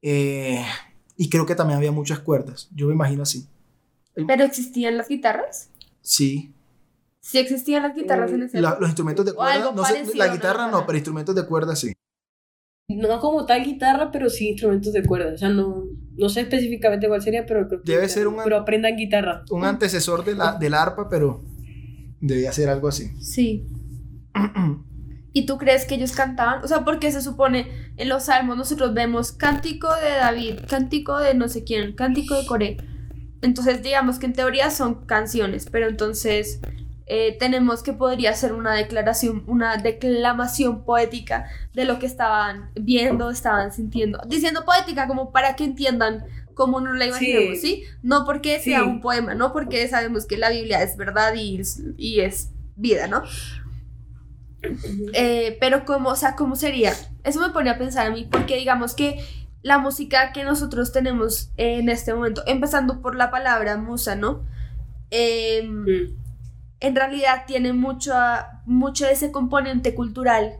Eh, 0.00 0.64
y 1.16 1.28
creo 1.28 1.46
que 1.46 1.54
también 1.54 1.76
había 1.78 1.92
muchas 1.92 2.20
cuerdas. 2.20 2.68
Yo 2.74 2.86
me 2.88 2.94
imagino 2.94 3.22
así. 3.22 3.46
¿Pero 4.26 4.44
existían 4.44 4.96
las 4.98 5.08
guitarras? 5.08 5.70
Sí. 6.00 6.52
Sí 7.20 7.38
existían 7.38 7.84
las 7.84 7.94
guitarras 7.94 8.32
en 8.32 8.42
ese 8.42 8.60
La- 8.60 8.76
los 8.80 8.88
instrumentos 8.88 9.24
de 9.24 9.32
cuerda, 9.32 9.70
no 9.72 9.84
sé, 9.84 10.04
la 10.16 10.26
guitarra 10.34 10.66
no, 10.66 10.72
Para- 10.72 10.86
pero 10.86 10.98
instrumentos 10.98 11.34
de 11.34 11.46
cuerda 11.46 11.76
sí. 11.76 11.92
No 12.88 13.20
como 13.20 13.46
tal 13.46 13.64
guitarra, 13.64 14.10
pero 14.10 14.28
sí 14.28 14.48
instrumentos 14.50 14.92
de 14.92 15.04
cuerda. 15.04 15.32
O 15.34 15.38
sea, 15.38 15.48
no, 15.48 15.84
no 16.16 16.28
sé 16.28 16.42
específicamente 16.42 17.08
cuál 17.08 17.22
sería, 17.22 17.46
pero 17.46 17.66
creo 17.68 17.82
que 17.82 17.92
Debe 17.92 18.08
ser 18.08 18.26
un- 18.28 18.36
Pero 18.44 18.56
aprendan 18.56 18.96
guitarra. 18.96 19.44
Un 19.50 19.64
antecesor 19.64 20.24
de 20.24 20.34
la, 20.34 20.52
del 20.58 20.74
arpa, 20.74 21.08
pero 21.08 21.42
debía 22.20 22.52
ser 22.52 22.68
algo 22.68 22.88
así. 22.88 23.10
Sí. 23.20 23.66
¿Y 25.34 25.46
tú 25.46 25.56
crees 25.56 25.86
que 25.86 25.94
ellos 25.94 26.12
cantaban? 26.12 26.62
O 26.62 26.68
sea, 26.68 26.84
porque 26.84 27.10
se 27.10 27.22
supone 27.22 27.68
en 27.96 28.08
los 28.08 28.24
salmos 28.24 28.56
nosotros 28.58 28.92
vemos 28.92 29.32
cántico 29.32 29.88
de 29.94 30.10
David, 30.18 30.60
cántico 30.68 31.18
de 31.18 31.34
no 31.34 31.48
sé 31.48 31.64
quién, 31.64 31.94
cántico 31.94 32.34
de 32.38 32.46
Coré. 32.46 32.76
Entonces, 33.40 33.82
digamos 33.82 34.18
que 34.18 34.26
en 34.26 34.34
teoría 34.34 34.70
son 34.70 35.06
canciones, 35.06 35.66
pero 35.72 35.88
entonces 35.88 36.60
eh, 37.14 37.36
tenemos 37.38 37.82
que 37.82 37.92
podría 37.92 38.32
ser 38.34 38.52
una 38.54 38.72
declaración, 38.74 39.44
una 39.46 39.76
declamación 39.76 40.84
poética 40.84 41.44
de 41.74 41.84
lo 41.84 41.98
que 41.98 42.06
estaban 42.06 42.70
viendo, 42.74 43.28
estaban 43.30 43.70
sintiendo. 43.70 44.18
Diciendo 44.26 44.64
poética 44.64 45.06
como 45.06 45.30
para 45.30 45.54
que 45.54 45.64
entiendan 45.64 46.24
cómo 46.54 46.80
nos 46.80 46.96
la 46.96 47.06
imaginamos, 47.06 47.60
¿sí? 47.60 47.84
No 48.02 48.24
porque 48.24 48.60
sea 48.60 48.80
Sí. 48.80 48.86
un 48.86 49.00
poema, 49.02 49.34
no 49.34 49.52
porque 49.52 49.86
sabemos 49.88 50.24
que 50.26 50.38
la 50.38 50.48
Biblia 50.50 50.82
es 50.82 50.96
verdad 50.96 51.34
y, 51.34 51.60
y 51.98 52.20
es 52.20 52.48
vida, 52.76 53.06
¿no? 53.08 53.22
Eh, 55.12 55.56
pero 55.60 55.84
cómo, 55.84 56.10
o 56.10 56.16
sea, 56.16 56.36
¿cómo 56.36 56.54
sería? 56.56 56.92
Eso 57.24 57.40
me 57.40 57.50
pone 57.50 57.68
a 57.70 57.78
pensar 57.78 58.06
a 58.06 58.10
mí, 58.10 58.28
porque 58.30 58.56
digamos 58.56 58.94
que 58.94 59.22
la 59.62 59.78
música 59.78 60.32
que 60.32 60.44
nosotros 60.44 60.92
tenemos 60.92 61.50
en 61.56 61.88
este 61.88 62.14
momento, 62.14 62.42
empezando 62.46 63.00
por 63.02 63.16
la 63.16 63.30
palabra 63.30 63.76
musa, 63.76 64.14
¿no? 64.16 64.42
Em, 65.10 65.82
Mm. 65.84 66.21
En 66.82 66.96
realidad 66.96 67.44
tiene 67.46 67.72
mucho, 67.72 68.12
mucho 68.66 69.06
de 69.06 69.12
ese 69.12 69.30
componente 69.30 69.94
cultural 69.94 70.58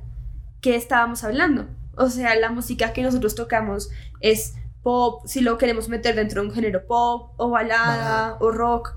que 0.61 0.77
estábamos 0.77 1.25
hablando. 1.25 1.67
O 1.97 2.09
sea, 2.09 2.35
la 2.37 2.51
música 2.51 2.93
que 2.93 3.03
nosotros 3.03 3.35
tocamos 3.35 3.91
es 4.21 4.55
pop, 4.83 5.23
si 5.27 5.41
lo 5.41 5.59
queremos 5.59 5.89
meter 5.89 6.15
dentro 6.15 6.41
de 6.41 6.49
un 6.49 6.55
género 6.55 6.87
pop, 6.87 7.33
o 7.37 7.51
balada, 7.51 8.37
o 8.41 8.51
rock. 8.53 8.97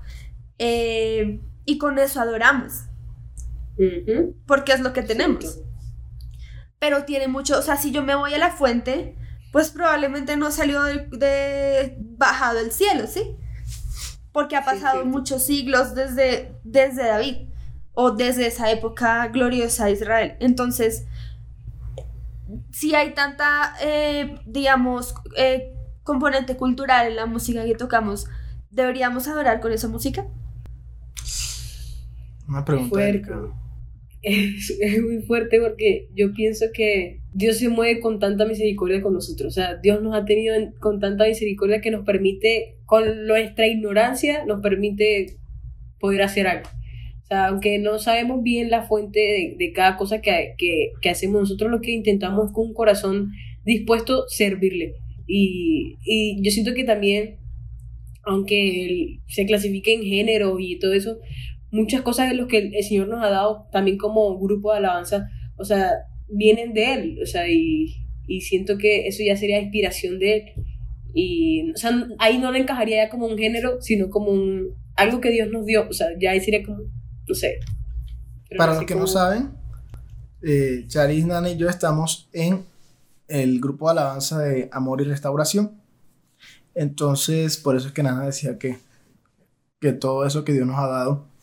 eh, 0.58 1.40
y 1.64 1.78
con 1.78 1.98
eso 1.98 2.20
adoramos, 2.20 2.84
porque 4.46 4.72
es 4.72 4.80
lo 4.80 4.92
que 4.92 5.02
tenemos. 5.02 5.58
Pero 6.78 7.04
tiene 7.04 7.26
mucho, 7.26 7.58
o 7.58 7.62
sea, 7.62 7.76
si 7.76 7.90
yo 7.90 8.04
me 8.04 8.14
voy 8.14 8.34
a 8.34 8.38
la 8.38 8.50
fuente, 8.52 9.16
pues 9.50 9.70
probablemente 9.70 10.36
no 10.36 10.52
salió 10.52 10.84
de, 10.84 11.08
de 11.10 11.96
bajado 11.98 12.58
del 12.58 12.70
cielo, 12.70 13.08
¿sí? 13.08 13.36
Porque 14.36 14.54
ha 14.54 14.66
pasado 14.66 15.06
muchos 15.06 15.46
siglos 15.46 15.94
desde, 15.94 16.54
desde 16.62 17.06
David 17.06 17.36
o 17.94 18.10
desde 18.10 18.46
esa 18.48 18.70
época 18.70 19.26
gloriosa 19.28 19.86
de 19.86 19.92
Israel. 19.92 20.36
Entonces, 20.40 21.06
si 22.70 22.94
hay 22.94 23.14
tanta, 23.14 23.72
eh, 23.80 24.38
digamos, 24.44 25.14
eh, 25.38 25.74
componente 26.02 26.54
cultural 26.58 27.06
en 27.06 27.16
la 27.16 27.24
música 27.24 27.64
que 27.64 27.76
tocamos, 27.76 28.26
¿deberíamos 28.68 29.26
adorar 29.26 29.58
con 29.58 29.72
esa 29.72 29.88
música? 29.88 30.26
Una 32.46 32.62
pregunta. 32.62 32.90
Fuerte. 32.90 33.32
es, 34.80 35.02
muy 35.02 35.22
fuerte 35.22 35.60
porque 35.60 36.08
yo 36.16 36.32
pienso 36.34 36.66
que 36.74 37.20
Dios 37.32 37.58
se 37.58 37.68
mueve 37.68 38.00
con 38.00 38.18
tanta 38.18 38.44
misericordia 38.44 39.00
con 39.00 39.14
nosotros. 39.14 39.48
O 39.48 39.54
sea, 39.54 39.76
Dios 39.76 40.02
nos 40.02 40.16
ha 40.16 40.24
tenido 40.24 40.54
en- 40.56 40.72
con 40.80 40.98
tanta 40.98 41.26
misericordia 41.26 41.80
que 41.80 41.92
nos 41.92 42.04
permite, 42.04 42.76
con 42.86 43.26
nuestra 43.26 43.68
ignorancia, 43.68 44.44
nos 44.44 44.60
permite 44.62 45.36
poder 46.00 46.22
hacer 46.22 46.48
algo. 46.48 46.68
O 47.22 47.26
sea, 47.28 47.46
aunque 47.48 47.78
no 47.78 48.00
sabemos 48.00 48.42
bien 48.42 48.68
la 48.68 48.82
fuente 48.82 49.54
de, 49.56 49.72
cada 49.72 49.96
cosa 49.96 50.20
que, 50.20 50.54
que, 50.58 50.90
que 51.00 51.10
hacemos, 51.10 51.42
nosotros 51.42 51.70
lo 51.70 51.80
que 51.80 51.92
intentamos 51.92 52.52
con 52.52 52.68
un 52.68 52.74
corazón 52.74 53.30
dispuesto 53.64 54.24
servirle. 54.28 54.94
Y, 55.28 55.98
y 56.04 56.42
yo 56.42 56.50
siento 56.50 56.74
que 56.74 56.84
también, 56.84 57.36
aunque 58.24 59.18
se 59.28 59.46
clasifique 59.46 59.94
en 59.94 60.02
género 60.02 60.58
y 60.58 60.78
todo 60.80 60.92
eso, 60.94 61.18
muchas 61.76 62.02
cosas 62.02 62.28
de 62.28 62.34
los 62.34 62.48
que 62.48 62.58
el, 62.58 62.84
Señor 62.84 63.08
nos 63.08 63.22
ha 63.22 63.28
dado 63.28 63.68
también 63.70 63.98
como 63.98 64.38
grupo 64.38 64.72
de 64.72 64.78
alabanza, 64.78 65.28
o 65.56 65.64
sea, 65.64 65.90
vienen 66.28 66.72
de 66.72 66.94
Él, 66.94 67.18
o 67.22 67.26
sea, 67.26 67.48
y, 67.48 67.94
y 68.26 68.40
siento 68.40 68.78
que 68.78 69.06
eso 69.06 69.22
ya 69.24 69.36
sería 69.36 69.60
inspiración 69.60 70.18
de 70.18 70.36
Él. 70.36 70.42
Y, 71.14 71.70
o 71.72 71.76
sea, 71.76 71.92
ahí 72.18 72.38
no 72.38 72.50
le 72.50 72.58
encajaría 72.58 73.04
ya 73.04 73.10
como 73.10 73.26
un 73.26 73.38
género, 73.38 73.80
sino 73.80 74.10
como 74.10 74.30
un, 74.30 74.74
algo 74.96 75.20
que 75.20 75.30
Dios 75.30 75.48
nos 75.50 75.64
dio, 75.66 75.88
o 75.88 75.92
sea, 75.92 76.08
ya 76.18 76.32
ahí 76.32 76.40
sería 76.40 76.64
como, 76.64 76.78
no 77.28 77.34
sé. 77.34 77.60
Para 78.56 78.74
los 78.74 78.84
que 78.84 78.94
no 78.94 79.06
saben, 79.06 79.50
eh, 80.42 80.84
Charis, 80.88 81.26
Nana 81.26 81.50
y 81.50 81.56
yo 81.56 81.68
estamos 81.68 82.28
en 82.32 82.64
el 83.28 83.60
grupo 83.60 83.86
de 83.86 83.92
alabanza 83.92 84.38
de 84.40 84.68
Amor 84.72 85.00
y 85.00 85.04
Restauración. 85.04 85.80
Entonces, 86.74 87.56
por 87.56 87.76
eso 87.76 87.88
es 87.88 87.92
que 87.92 88.02
Nana 88.02 88.26
decía 88.26 88.58
que, 88.58 88.78
que 89.80 89.92
todo 89.92 90.24
eso 90.26 90.44
que 90.44 90.52
Dios 90.52 90.66
nos 90.66 90.78
ha 90.78 90.86
dado 90.86 91.35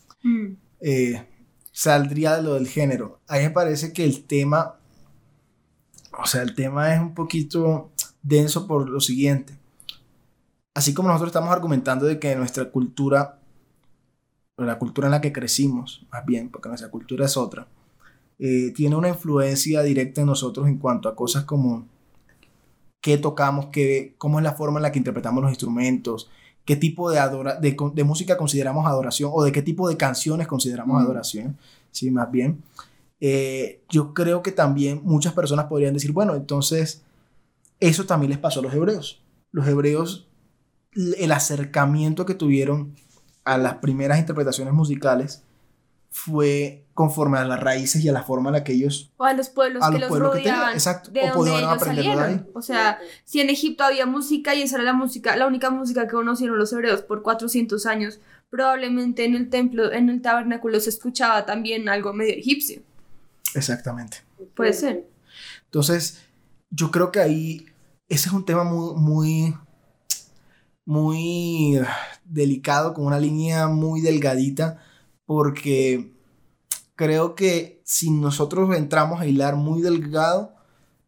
eh, 0.79 1.25
saldría 1.71 2.37
de 2.37 2.43
lo 2.43 2.53
del 2.53 2.67
género. 2.67 3.19
A 3.27 3.37
mí 3.37 3.43
me 3.43 3.49
parece 3.49 3.93
que 3.93 4.03
el 4.03 4.25
tema, 4.25 4.75
o 6.17 6.25
sea, 6.25 6.41
el 6.41 6.55
tema 6.55 6.93
es 6.93 7.01
un 7.01 7.13
poquito 7.13 7.91
denso 8.21 8.67
por 8.67 8.89
lo 8.89 8.99
siguiente. 8.99 9.57
Así 10.73 10.93
como 10.93 11.09
nosotros 11.09 11.29
estamos 11.29 11.51
argumentando 11.51 12.05
de 12.05 12.19
que 12.19 12.35
nuestra 12.35 12.71
cultura, 12.71 13.39
o 14.55 14.63
la 14.63 14.79
cultura 14.79 15.07
en 15.07 15.11
la 15.11 15.21
que 15.21 15.33
crecimos, 15.33 16.05
más 16.11 16.25
bien, 16.25 16.49
porque 16.49 16.69
nuestra 16.69 16.89
cultura 16.89 17.25
es 17.25 17.37
otra, 17.37 17.67
eh, 18.39 18.71
tiene 18.75 18.95
una 18.95 19.09
influencia 19.09 19.83
directa 19.83 20.21
en 20.21 20.27
nosotros 20.27 20.67
en 20.67 20.77
cuanto 20.77 21.07
a 21.07 21.15
cosas 21.15 21.43
como 21.43 21.87
qué 23.01 23.17
tocamos, 23.17 23.67
qué, 23.67 24.15
cómo 24.17 24.39
es 24.39 24.43
la 24.43 24.53
forma 24.53 24.79
en 24.79 24.83
la 24.83 24.91
que 24.91 24.97
interpretamos 24.97 25.43
los 25.43 25.51
instrumentos, 25.51 26.29
qué 26.65 26.75
tipo 26.75 27.11
de, 27.11 27.19
adora 27.19 27.55
de, 27.55 27.75
de 27.93 28.03
música 28.03 28.37
consideramos 28.37 28.85
adoración 28.85 29.31
o 29.33 29.43
de 29.43 29.51
qué 29.51 29.61
tipo 29.61 29.89
de 29.89 29.97
canciones 29.97 30.47
consideramos 30.47 31.01
Mm. 31.01 31.05
adoración, 31.05 31.57
sí, 31.91 32.09
más 32.11 32.31
bien. 32.31 32.61
Eh, 33.19 33.81
yo 33.89 34.13
creo 34.13 34.43
que 34.43 34.51
también 34.51 35.01
muchas 35.03 35.33
personas 35.33 35.65
podrían 35.65 35.93
decir, 35.93 36.11
bueno, 36.11 36.35
entonces 36.35 37.01
eso 37.79 38.05
también 38.05 38.31
les 38.31 38.39
pasó 38.39 38.59
a 38.59 38.63
los 38.63 38.73
hebreos. 38.73 39.21
Los 39.51 39.67
hebreos, 39.67 40.27
el 40.93 41.31
acercamiento 41.31 42.25
que 42.25 42.33
tuvieron 42.35 42.95
a 43.45 43.57
las 43.57 43.75
primeras 43.75 44.19
interpretaciones 44.19 44.73
musicales 44.73 45.43
fue 46.09 46.82
conforme 46.93 47.37
a 47.37 47.45
las 47.45 47.59
raíces 47.59 48.03
y 48.03 48.09
a 48.09 48.11
la 48.11 48.23
forma 48.23 48.49
en 48.49 48.53
la 48.53 48.63
que 48.63 48.73
ellos 48.73 49.11
O 49.17 49.23
a 49.23 49.33
los 49.33 49.49
pueblos 49.49 49.83
A 49.83 49.87
que 49.87 49.93
los 49.93 50.01
los 50.01 50.09
pueblos 50.09 50.31
que 50.31 50.37
tenían, 50.39 50.55
rodeaban, 50.55 50.73
exacto, 50.73 51.11
de 51.11 51.21
o 51.21 51.23
donde 51.23 51.37
podían 51.37 51.57
ellos 51.57 51.73
aprenderlo 51.73 52.17
de 52.17 52.23
ahí. 52.23 52.45
O 52.53 52.61
sea, 52.61 52.99
si 53.25 53.41
en 53.41 53.49
Egipto 53.49 53.83
había 53.83 54.05
música 54.05 54.53
y 54.53 54.61
esa 54.61 54.75
era 54.75 54.85
la 54.85 54.93
música, 54.93 55.35
la 55.35 55.47
única 55.47 55.69
música 55.69 56.05
que 56.07 56.13
conocieron 56.13 56.57
los 56.57 56.71
hebreos 56.71 57.01
por 57.01 57.23
400 57.23 57.85
años, 57.85 58.19
probablemente 58.49 59.25
en 59.25 59.35
el 59.35 59.49
templo, 59.49 59.91
en 59.91 60.09
el 60.09 60.21
tabernáculo 60.21 60.79
se 60.79 60.91
escuchaba 60.91 61.45
también 61.45 61.89
algo 61.89 62.13
medio 62.13 62.33
egipcio. 62.33 62.81
Exactamente. 63.55 64.17
Puede 64.55 64.73
ser. 64.73 65.07
Entonces, 65.65 66.21
yo 66.69 66.91
creo 66.91 67.11
que 67.11 67.19
ahí 67.19 67.65
ese 68.07 68.29
es 68.29 68.33
un 68.33 68.45
tema 68.45 68.63
muy, 68.63 68.93
muy, 68.95 69.55
muy 70.85 71.79
delicado, 72.25 72.93
con 72.93 73.05
una 73.05 73.19
línea 73.19 73.67
muy 73.67 74.01
delgadita, 74.01 74.83
porque 75.25 76.12
creo 76.95 77.35
que 77.35 77.81
si 77.83 78.09
nosotros 78.11 78.75
entramos 78.75 79.21
a 79.21 79.25
hilar 79.25 79.55
muy 79.55 79.81
delgado, 79.81 80.53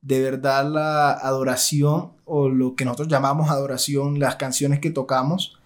de 0.01 0.21
verdad 0.21 0.69
la 0.69 1.11
adoración 1.11 2.11
o 2.25 2.49
lo 2.49 2.75
que 2.75 2.85
nosotros 2.85 3.07
llamamos 3.07 3.49
adoración, 3.49 4.19
las 4.19 4.35
canciones 4.35 4.79
que 4.79 4.91
tocamos, 4.91 5.57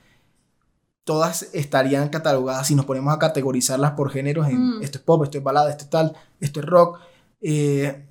todas 1.03 1.49
estarían 1.53 2.09
catalogadas, 2.09 2.67
si 2.67 2.75
nos 2.75 2.85
ponemos 2.85 3.13
a 3.13 3.19
categorizarlas 3.19 3.91
por 3.91 4.11
géneros, 4.11 4.47
en 4.47 4.77
Mm. 4.77 4.81
esto 4.83 4.97
es 4.99 5.03
pop, 5.03 5.23
esto 5.23 5.37
es 5.39 5.43
balada, 5.43 5.69
esto 5.71 5.85
es 5.85 5.89
tal, 5.89 6.15
esto 6.39 6.59
es 6.59 6.65
rock. 6.65 6.99
eh, 7.41 8.05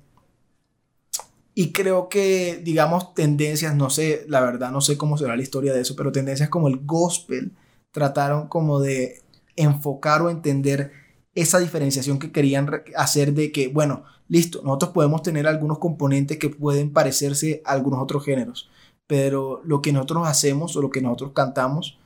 y 1.53 1.71
creo 1.71 2.09
que, 2.09 2.61
digamos, 2.63 3.13
tendencias, 3.13 3.75
no 3.75 3.89
sé, 3.89 4.25
la 4.27 4.39
verdad, 4.41 4.71
no 4.71 4.81
sé 4.81 4.97
cómo 4.97 5.17
será 5.17 5.35
la 5.35 5.41
historia 5.41 5.73
de 5.73 5.81
eso, 5.81 5.95
pero 5.95 6.11
tendencias 6.11 6.49
como 6.49 6.67
el 6.67 6.79
gospel 6.85 7.51
trataron 7.91 8.47
como 8.47 8.79
de 8.79 9.21
enfocar 9.55 10.21
o 10.21 10.29
entender 10.29 10.91
esa 11.41 11.59
diferenciación 11.59 12.19
que 12.19 12.31
querían 12.31 12.69
hacer 12.95 13.33
de 13.33 13.51
que, 13.51 13.67
bueno, 13.67 14.03
listo, 14.27 14.61
nosotros 14.63 14.91
podemos 14.91 15.23
tener 15.23 15.47
algunos 15.47 15.79
componentes 15.79 16.37
que 16.37 16.49
pueden 16.49 16.91
parecerse 16.91 17.61
a 17.65 17.71
algunos 17.71 18.01
otros 18.01 18.23
géneros, 18.23 18.69
pero 19.07 19.61
lo 19.65 19.81
que 19.81 19.93
nosotros 19.93 20.27
hacemos 20.27 20.75
o 20.75 20.81
lo 20.81 20.89
que 20.89 21.01
nosotros 21.01 21.31
cantamos 21.33 21.97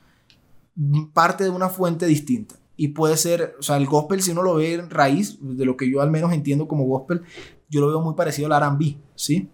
mm, 0.76 1.06
parte 1.12 1.44
de 1.44 1.50
una 1.50 1.68
fuente 1.68 2.06
distinta. 2.06 2.56
Y 2.76 2.88
puede 2.88 3.16
ser, 3.16 3.54
o 3.60 3.62
sea, 3.62 3.76
el 3.76 3.86
gospel, 3.86 4.20
si 4.20 4.32
uno 4.32 4.42
lo 4.42 4.54
ve 4.54 4.74
en 4.74 4.90
raíz, 4.90 5.38
de 5.40 5.64
lo 5.64 5.76
que 5.76 5.88
yo 5.88 6.00
al 6.00 6.10
menos 6.10 6.32
entiendo 6.32 6.66
como 6.66 6.84
gospel, 6.84 7.22
yo 7.68 7.80
lo 7.80 7.88
veo 7.88 8.00
muy 8.00 8.14
parecido 8.14 8.52
al 8.52 8.62
R&B, 8.62 8.96
¿sí? 9.14 9.48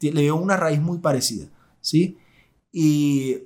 Le 0.00 0.22
veo 0.22 0.36
una 0.36 0.56
raíz 0.56 0.80
muy 0.80 0.98
parecida, 0.98 1.48
¿sí? 1.80 2.18
Y 2.72 3.38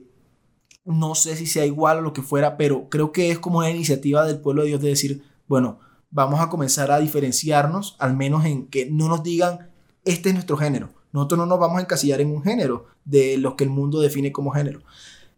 no 0.84 1.14
sé 1.14 1.36
si 1.36 1.46
sea 1.46 1.64
igual 1.64 1.98
o 1.98 2.00
lo 2.00 2.12
que 2.12 2.22
fuera, 2.22 2.56
pero 2.56 2.88
creo 2.88 3.12
que 3.12 3.30
es 3.30 3.38
como 3.38 3.58
una 3.58 3.70
iniciativa 3.70 4.26
del 4.26 4.40
pueblo 4.40 4.62
de 4.62 4.68
Dios 4.68 4.80
de 4.80 4.88
decir, 4.88 5.22
bueno, 5.52 5.80
vamos 6.10 6.40
a 6.40 6.48
comenzar 6.48 6.90
a 6.90 6.98
diferenciarnos, 6.98 7.94
al 7.98 8.16
menos 8.16 8.46
en 8.46 8.68
que 8.68 8.90
no 8.90 9.06
nos 9.08 9.22
digan, 9.22 9.68
este 10.06 10.30
es 10.30 10.34
nuestro 10.34 10.56
género. 10.56 10.88
Nosotros 11.12 11.36
no 11.40 11.44
nos 11.44 11.58
vamos 11.58 11.76
a 11.76 11.82
encasillar 11.82 12.22
en 12.22 12.30
un 12.30 12.42
género 12.42 12.86
de 13.04 13.36
lo 13.36 13.54
que 13.54 13.64
el 13.64 13.68
mundo 13.68 14.00
define 14.00 14.32
como 14.32 14.52
género. 14.52 14.80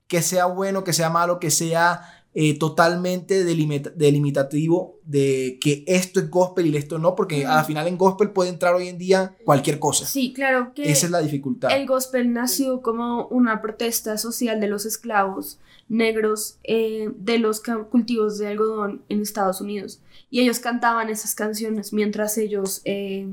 Que 0.07 0.22
sea 0.22 0.46
bueno, 0.46 0.85
que 0.85 0.92
sea 0.92 1.11
malo, 1.11 1.40
que 1.40 1.50
sea 1.50 2.23
eh, 2.35 2.59
totalmente 2.59 3.44
delimita- 3.44 3.92
delimitativo 3.94 4.99
de 5.05 5.59
que 5.61 5.85
esto 5.87 6.18
es 6.20 6.29
gospel 6.31 6.66
y 6.66 6.77
esto 6.77 6.99
no, 6.99 7.14
porque 7.14 7.47
al 7.47 7.64
final 7.64 7.87
en 7.87 7.97
gospel 7.97 8.31
puede 8.31 8.51
entrar 8.51 8.75
hoy 8.75 8.88
en 8.88 8.99
día 8.99 9.37
cualquier 9.44 9.79
cosa. 9.79 10.05
Sí, 10.07 10.33
claro 10.33 10.73
que 10.75 10.90
Esa 10.90 11.07
es 11.07 11.12
la 11.12 11.20
dificultad. 11.20 11.70
el 11.70 11.87
gospel 11.87 12.33
nació 12.33 12.83
como 12.83 13.27
una 13.29 13.62
protesta 13.62 14.18
social 14.18 14.61
de 14.61 14.66
los 14.68 14.85
esclavos 14.87 15.59
negros 15.88 16.59
eh, 16.64 17.11
de 17.18 17.38
los 17.38 17.62
cultivos 17.90 18.38
de 18.38 18.49
algodón 18.49 19.03
en 19.09 19.20
Estados 19.20 19.61
Unidos. 19.61 20.01
Y 20.31 20.40
ellos 20.40 20.59
cantaban 20.59 21.11
esas 21.11 21.35
canciones 21.35 21.92
mientras 21.92 22.37
ellos 22.38 22.81
eh, 22.85 23.29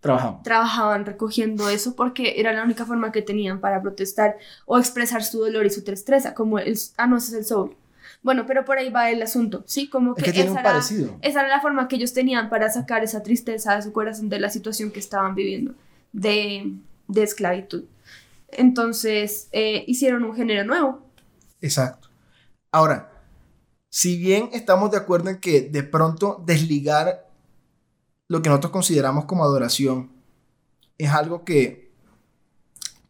Trabajamos. 0.00 0.42
trabajaban 0.42 1.06
recogiendo 1.06 1.68
eso 1.70 1.94
porque 1.96 2.34
era 2.40 2.52
la 2.52 2.64
única 2.64 2.84
forma 2.84 3.12
que 3.12 3.22
tenían 3.22 3.60
para 3.60 3.80
protestar 3.80 4.36
o 4.66 4.78
expresar 4.78 5.24
su 5.24 5.38
dolor 5.38 5.64
y 5.64 5.70
su 5.70 5.82
tristeza, 5.84 6.34
como 6.34 6.58
el... 6.58 6.76
Ah, 6.96 7.06
no, 7.06 7.16
ese 7.16 7.28
es 7.28 7.34
el 7.38 7.44
soul. 7.46 7.76
Bueno, 8.26 8.44
pero 8.44 8.64
por 8.64 8.76
ahí 8.76 8.90
va 8.90 9.08
el 9.08 9.22
asunto, 9.22 9.62
¿sí? 9.66 9.88
Como 9.88 10.16
Es 10.16 10.24
que, 10.24 10.32
que 10.32 10.32
tiene 10.32 10.50
esa, 10.50 10.52
un 10.54 10.58
era, 10.58 10.70
parecido. 10.72 11.16
esa 11.22 11.40
era 11.42 11.48
la 11.48 11.60
forma 11.60 11.86
que 11.86 11.94
ellos 11.94 12.12
tenían 12.12 12.50
para 12.50 12.68
sacar 12.70 13.04
esa 13.04 13.22
tristeza 13.22 13.76
de 13.76 13.82
su 13.82 13.92
corazón 13.92 14.28
de 14.28 14.40
la 14.40 14.50
situación 14.50 14.90
que 14.90 14.98
estaban 14.98 15.36
viviendo 15.36 15.74
de, 16.12 16.72
de 17.06 17.22
esclavitud. 17.22 17.84
Entonces, 18.48 19.46
eh, 19.52 19.84
hicieron 19.86 20.24
un 20.24 20.34
género 20.34 20.64
nuevo. 20.64 21.06
Exacto. 21.60 22.08
Ahora, 22.72 23.12
si 23.90 24.18
bien 24.18 24.50
estamos 24.52 24.90
de 24.90 24.96
acuerdo 24.96 25.30
en 25.30 25.38
que 25.38 25.60
de 25.60 25.84
pronto 25.84 26.42
desligar 26.44 27.28
lo 28.26 28.42
que 28.42 28.48
nosotros 28.48 28.72
consideramos 28.72 29.26
como 29.26 29.44
adoración 29.44 30.10
es 30.98 31.10
algo 31.10 31.44
que 31.44 31.85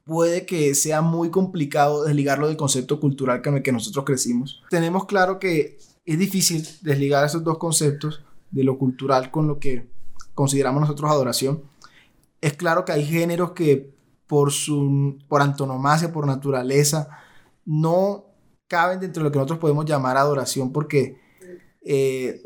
puede 0.07 0.47
que 0.47 0.75
sea 0.77 1.03
muy 1.03 1.31
complicado 1.31 2.05
desligarlo 2.05 2.47
del 2.47 2.57
concepto 2.57 3.01
cultural 3.01 3.43
con 3.43 3.57
el 3.57 3.63
que 3.63 3.73
nosotros 3.73 4.05
crecimos. 4.05 4.63
Tenemos 4.71 5.05
claro 5.05 5.41
que 5.41 5.79
es 6.05 6.19
difícil 6.19 6.67
desligar 6.83 7.25
esos 7.25 7.43
dos 7.43 7.59
conceptos 7.59 8.23
de 8.53 8.63
lo 8.63 8.79
cultural 8.79 9.33
con 9.33 9.49
lo 9.49 9.59
que 9.59 9.91
consideramos 10.33 10.81
nosotros 10.81 11.11
adoración. 11.11 11.65
Es 12.41 12.55
claro 12.55 12.85
que 12.85 12.93
hay 12.93 13.05
géneros 13.05 13.51
que 13.51 13.93
por 14.29 14.53
su 14.53 15.19
por 15.29 15.43
antonomasia, 15.43 16.13
por 16.13 16.25
naturaleza, 16.25 17.09
no 17.65 18.27
caben 18.69 19.01
dentro 19.01 19.23
de 19.23 19.29
lo 19.29 19.33
que 19.33 19.39
nosotros 19.39 19.59
podemos 19.59 19.87
llamar 19.87 20.17
adoración 20.17 20.73
porque 20.73 21.21
eh, 21.85 22.43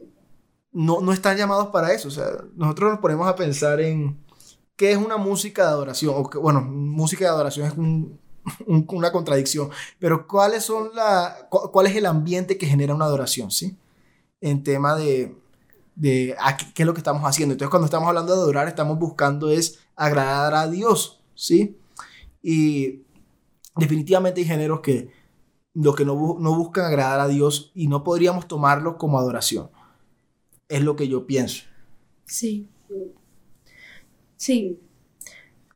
no, 0.72 1.02
no 1.02 1.12
están 1.12 1.36
llamados 1.36 1.68
para 1.68 1.92
eso. 1.92 2.08
O 2.08 2.10
sea, 2.10 2.26
nosotros 2.56 2.92
nos 2.92 3.00
ponemos 3.00 3.28
a 3.28 3.36
pensar 3.36 3.80
en 3.80 4.18
qué 4.80 4.92
es 4.92 4.96
una 4.96 5.18
música 5.18 5.64
de 5.64 5.68
adoración. 5.68 6.14
O 6.16 6.30
que, 6.30 6.38
bueno, 6.38 6.62
música 6.62 7.26
de 7.26 7.30
adoración 7.30 7.66
es 7.66 7.74
una 8.88 9.12
contradicción. 9.12 9.68
Pero 9.98 10.26
¿cuáles 10.26 10.64
son 10.64 10.88
la, 10.94 11.48
cuál 11.50 11.86
es 11.86 11.96
el 11.96 12.06
ambiente 12.06 12.56
que 12.56 12.64
genera 12.64 12.94
una 12.94 13.04
adoración? 13.04 13.50
¿sí? 13.50 13.76
En 14.40 14.62
tema 14.62 14.96
de, 14.96 15.36
de 15.96 16.34
qué 16.74 16.82
es 16.82 16.86
lo 16.86 16.94
que 16.94 17.00
estamos 17.00 17.22
haciendo. 17.24 17.52
Entonces, 17.52 17.68
cuando 17.68 17.84
estamos 17.84 18.08
hablando 18.08 18.32
de 18.32 18.38
adorar, 18.38 18.68
estamos 18.68 18.98
buscando 18.98 19.50
es 19.50 19.80
agradar 19.96 20.54
a 20.54 20.66
Dios. 20.66 21.20
¿sí? 21.34 21.76
Y 22.42 23.02
definitivamente 23.76 24.40
hay 24.40 24.46
géneros 24.46 24.80
que 24.80 25.10
los 25.74 25.94
que 25.94 26.06
no, 26.06 26.38
no 26.40 26.56
buscan 26.56 26.86
agradar 26.86 27.20
a 27.20 27.28
Dios 27.28 27.70
y 27.74 27.88
no 27.88 28.02
podríamos 28.02 28.48
tomarlos 28.48 28.96
como 28.96 29.18
adoración. 29.18 29.68
Es 30.68 30.80
lo 30.80 30.96
que 30.96 31.06
yo 31.06 31.26
pienso. 31.26 31.64
Sí. 32.24 32.70
Sí. 34.40 34.80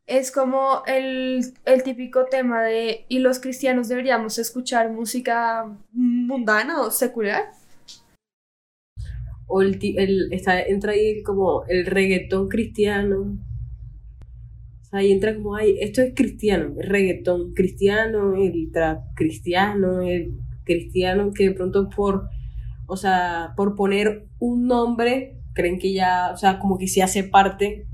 Es 0.07 0.31
como 0.31 0.81
el, 0.87 1.53
típico 1.83 2.25
tema 2.25 2.63
de, 2.63 3.05
¿y 3.07 3.19
los 3.19 3.39
cristianos 3.39 3.89
deberíamos 3.89 4.39
escuchar 4.39 4.91
música 4.91 5.77
mundana 5.91 6.81
o 6.81 6.89
secular? 6.89 7.43
O 9.45 9.61
el, 9.61 9.79
el 9.97 10.33
está, 10.33 10.63
entra 10.63 10.93
ahí 10.93 11.21
como 11.21 11.63
el 11.67 11.85
reggaetón 11.85 12.49
cristiano. 12.49 13.37
ahí 14.91 15.11
entra 15.11 15.35
como, 15.35 15.55
ay, 15.55 15.77
esto 15.79 16.01
es 16.01 16.15
cristiano, 16.15 16.73
el 16.79 16.89
reggaetón 16.89 17.53
cristiano, 17.53 18.33
el 18.35 18.71
trap 18.71 19.13
cristiano, 19.15 20.01
el 20.01 20.39
cristiano 20.63 21.31
que 21.33 21.49
de 21.49 21.51
pronto 21.51 21.87
por 21.89 22.29
o 22.87 22.97
sea, 22.97 23.53
por 23.55 23.75
poner 23.75 24.27
un 24.39 24.67
nombre, 24.67 25.37
creen 25.53 25.77
que 25.77 25.93
ya, 25.93 26.31
o 26.33 26.37
sea, 26.37 26.59
como 26.59 26.77
que 26.79 26.87
se 26.87 27.03
hace 27.03 27.23
parte, 27.23 27.87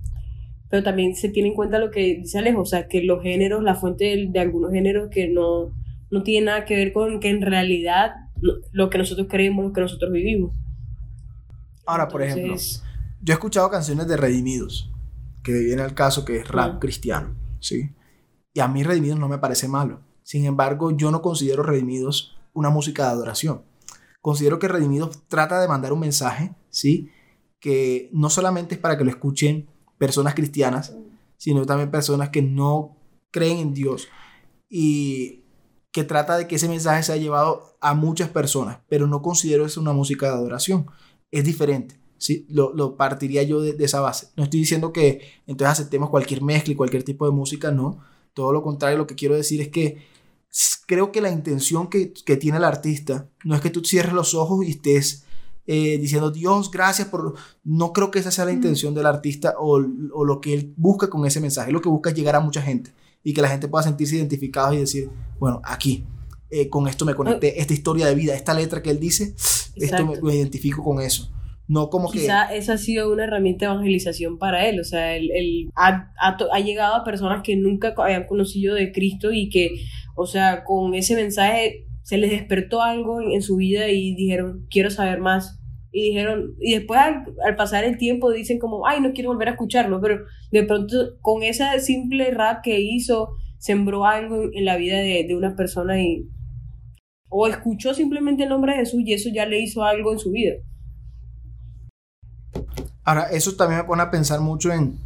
pero 0.71 0.83
también 0.83 1.15
se 1.15 1.29
tiene 1.29 1.49
en 1.49 1.55
cuenta 1.55 1.77
lo 1.77 1.91
que 1.91 2.15
dice 2.15 2.39
Alejo, 2.39 2.61
o 2.61 2.65
sea, 2.65 2.87
que 2.87 3.03
los 3.03 3.21
géneros, 3.21 3.61
la 3.61 3.75
fuente 3.75 4.29
de, 4.31 4.39
algunos 4.39 4.71
géneros 4.71 5.09
que 5.11 5.27
no, 5.27 5.75
no 6.09 6.23
tiene 6.23 6.47
nada 6.47 6.65
que 6.65 6.75
ver 6.75 6.93
con 6.93 7.19
que 7.19 7.29
en 7.29 7.41
realidad 7.41 8.13
lo 8.71 8.89
que 8.89 8.97
nosotros 8.97 9.27
creemos, 9.29 9.65
lo 9.65 9.73
que 9.73 9.81
nosotros 9.81 10.11
vivimos. 10.11 10.55
Ahora, 11.85 12.07
por 12.07 12.23
ejemplo, 12.23 12.55
yo 13.21 13.33
he 13.33 13.35
escuchado 13.35 13.69
canciones 13.69 14.07
de 14.07 14.17
Redimidos, 14.17 14.91
que 15.43 15.51
viene 15.51 15.83
al 15.83 15.93
caso 15.93 16.25
que 16.25 16.37
es 16.37 16.47
rap 16.47 16.79
cristiano, 16.79 17.35
¿sí? 17.59 17.91
Y 18.53 18.61
a 18.61 18.67
mí 18.67 18.81
Redimidos 18.81 19.19
no 19.19 19.27
me 19.27 19.37
parece 19.37 19.67
malo. 19.67 20.01
Sin 20.23 20.45
embargo, 20.45 20.95
yo 20.95 21.11
no 21.11 21.21
considero 21.21 21.61
Redimidos 21.61 22.37
una 22.53 22.69
música 22.69 23.03
de 23.03 23.09
adoración 23.09 23.61
considero 24.21 24.59
que 24.59 24.67
Redimidos 24.67 25.27
trata 25.27 25.59
de 25.59 25.67
mandar 25.67 25.91
un 25.91 25.99
mensaje, 25.99 26.53
¿sí? 26.69 27.09
Que 27.59 28.09
no 28.13 28.29
solamente 28.29 28.75
es 28.75 28.81
para 28.81 28.97
que 28.97 29.03
lo 29.03 29.09
escuchen 29.09 29.67
personas 30.01 30.33
cristianas, 30.33 30.95
sino 31.37 31.63
también 31.67 31.91
personas 31.91 32.29
que 32.29 32.41
no 32.41 32.97
creen 33.29 33.59
en 33.59 33.73
Dios 33.75 34.07
y 34.67 35.43
que 35.91 36.03
trata 36.03 36.39
de 36.39 36.47
que 36.47 36.55
ese 36.55 36.67
mensaje 36.67 37.03
sea 37.03 37.17
llevado 37.17 37.77
a 37.81 37.93
muchas 37.93 38.27
personas, 38.29 38.79
pero 38.89 39.05
no 39.05 39.21
considero 39.21 39.63
eso 39.63 39.79
una 39.79 39.93
música 39.93 40.25
de 40.25 40.33
adoración. 40.33 40.87
Es 41.29 41.43
diferente. 41.43 41.99
¿sí? 42.17 42.47
Lo, 42.49 42.97
partiría 42.97 43.43
yo 43.43 43.61
de, 43.61 43.73
de, 43.73 43.85
esa 43.85 43.99
base. 43.99 44.29
No 44.35 44.45
estoy 44.45 44.61
diciendo 44.61 44.91
que 44.91 45.21
entonces 45.45 45.73
aceptemos 45.73 46.09
cualquier 46.09 46.41
mezcla 46.41 46.73
y 46.73 46.75
cualquier 46.75 47.03
tipo 47.03 47.27
de 47.27 47.31
música, 47.31 47.69
no. 47.69 47.99
Todo 48.33 48.53
lo 48.53 48.63
contrario, 48.63 48.97
lo 48.97 49.05
que 49.05 49.13
quiero 49.13 49.35
decir 49.35 49.61
es 49.61 49.69
que 49.69 50.03
creo 50.87 51.11
que 51.11 51.21
la 51.21 51.29
intención 51.29 51.91
que, 51.91 52.07
tiene 52.07 52.57
el 52.57 52.63
artista 52.63 53.29
no 53.43 53.53
es 53.53 53.61
que 53.61 53.69
tú 53.69 53.83
cierres 53.85 54.13
los 54.13 54.33
ojos 54.33 54.65
y 54.65 54.71
estés 54.71 55.25
eh, 55.73 55.97
diciendo 55.99 56.31
Dios, 56.31 56.69
gracias 56.69 57.07
por... 57.07 57.35
No 57.63 57.93
creo 57.93 58.11
que 58.11 58.19
esa 58.19 58.29
sea 58.29 58.43
la 58.43 58.51
intención 58.51 58.93
del 58.93 59.05
artista 59.05 59.55
o, 59.57 59.79
lo 59.79 60.41
que 60.41 60.53
él 60.53 60.73
busca 60.75 61.09
con 61.09 61.25
ese 61.25 61.39
mensaje. 61.39 61.71
Lo 61.71 61.81
que 61.81 61.87
busca 61.87 62.09
es 62.09 62.15
llegar 62.15 62.35
a 62.35 62.41
mucha 62.41 62.61
gente 62.61 62.91
y 63.23 63.33
que 63.33 63.41
la 63.41 63.47
gente 63.47 63.67
pueda 63.67 63.83
sentirse 63.83 64.17
identificados 64.17 64.75
y 64.75 64.79
decir, 64.79 65.09
bueno, 65.39 65.61
aquí, 65.63 66.05
eh, 66.49 66.67
con 66.67 66.87
esto 66.87 67.05
me 67.05 67.15
conecté, 67.15 67.61
esta 67.61 67.73
historia 67.73 68.05
de 68.07 68.15
vida, 68.15 68.35
esta 68.35 68.53
letra 68.53 68.81
que 68.81 68.89
él 68.89 68.99
dice, 68.99 69.33
esto 69.75 70.05
me, 70.21 70.35
identifico 70.35 70.83
con 70.83 71.01
eso. 71.01 71.31
No 71.67 71.89
como 71.89 72.11
Quizá 72.11 72.49
que... 72.49 72.57
esa 72.57 72.73
ha 72.73 72.77
sido 72.77 73.11
una 73.13 73.23
herramienta 73.23 73.65
de 73.65 73.71
evangelización 73.71 74.37
para 74.37 74.67
él, 74.67 74.79
o 74.79 74.83
sea, 74.83 75.15
él, 75.15 75.71
ha, 75.75 76.11
ha, 76.19 76.59
llegado 76.59 76.95
a 76.95 77.05
personas 77.05 77.43
que 77.43 77.55
nunca 77.55 77.93
habían 77.95 78.27
conocido 78.27 78.75
de 78.75 78.91
Cristo 78.91 79.31
y 79.31 79.49
que 79.49 79.69
o 80.15 80.25
sea, 80.25 80.63
con 80.65 80.93
ese 80.95 81.15
mensaje 81.15 81.87
se 82.03 82.17
les 82.17 82.31
despertó 82.31 82.81
algo 82.81 83.21
en, 83.21 83.41
su 83.41 83.55
vida 83.55 83.87
y 83.89 84.15
dijeron, 84.15 84.67
quiero 84.69 84.89
saber 84.89 85.19
más. 85.19 85.60
Y 85.91 86.09
dijeron, 86.09 86.55
y 86.59 86.75
después 86.75 86.99
al, 86.99 87.55
pasar 87.55 87.83
el 87.83 87.97
tiempo 87.97 88.31
dicen 88.31 88.59
como, 88.59 88.87
ay, 88.87 89.01
no 89.01 89.11
quiero 89.11 89.29
volver 89.29 89.49
a 89.49 89.51
escucharlo, 89.51 89.99
pero 89.99 90.25
de 90.51 90.63
pronto 90.63 91.17
con 91.21 91.43
esa 91.43 91.77
simple 91.79 92.31
rap 92.31 92.61
que 92.63 92.79
hizo, 92.79 93.29
sembró 93.57 94.05
algo 94.05 94.49
en, 94.53 94.65
la 94.65 94.77
vida 94.77 94.97
de, 94.97 95.25
de 95.27 95.35
una 95.35 95.55
persona 95.55 96.01
y, 96.01 96.27
o 97.29 97.47
escuchó 97.47 97.93
simplemente 97.93 98.43
el 98.43 98.49
nombre 98.49 98.73
de 98.73 98.79
Jesús 98.79 99.01
y 99.05 99.13
eso 99.13 99.29
ya 99.33 99.45
le 99.45 99.59
hizo 99.59 99.83
algo 99.83 100.11
en 100.11 100.19
su 100.19 100.31
vida. 100.31 100.55
Ahora, 103.03 103.23
eso 103.31 103.55
también 103.55 103.81
me 103.81 103.87
pone 103.87 104.03
a 104.03 104.11
pensar 104.11 104.41
mucho 104.41 104.71
en, 104.71 104.99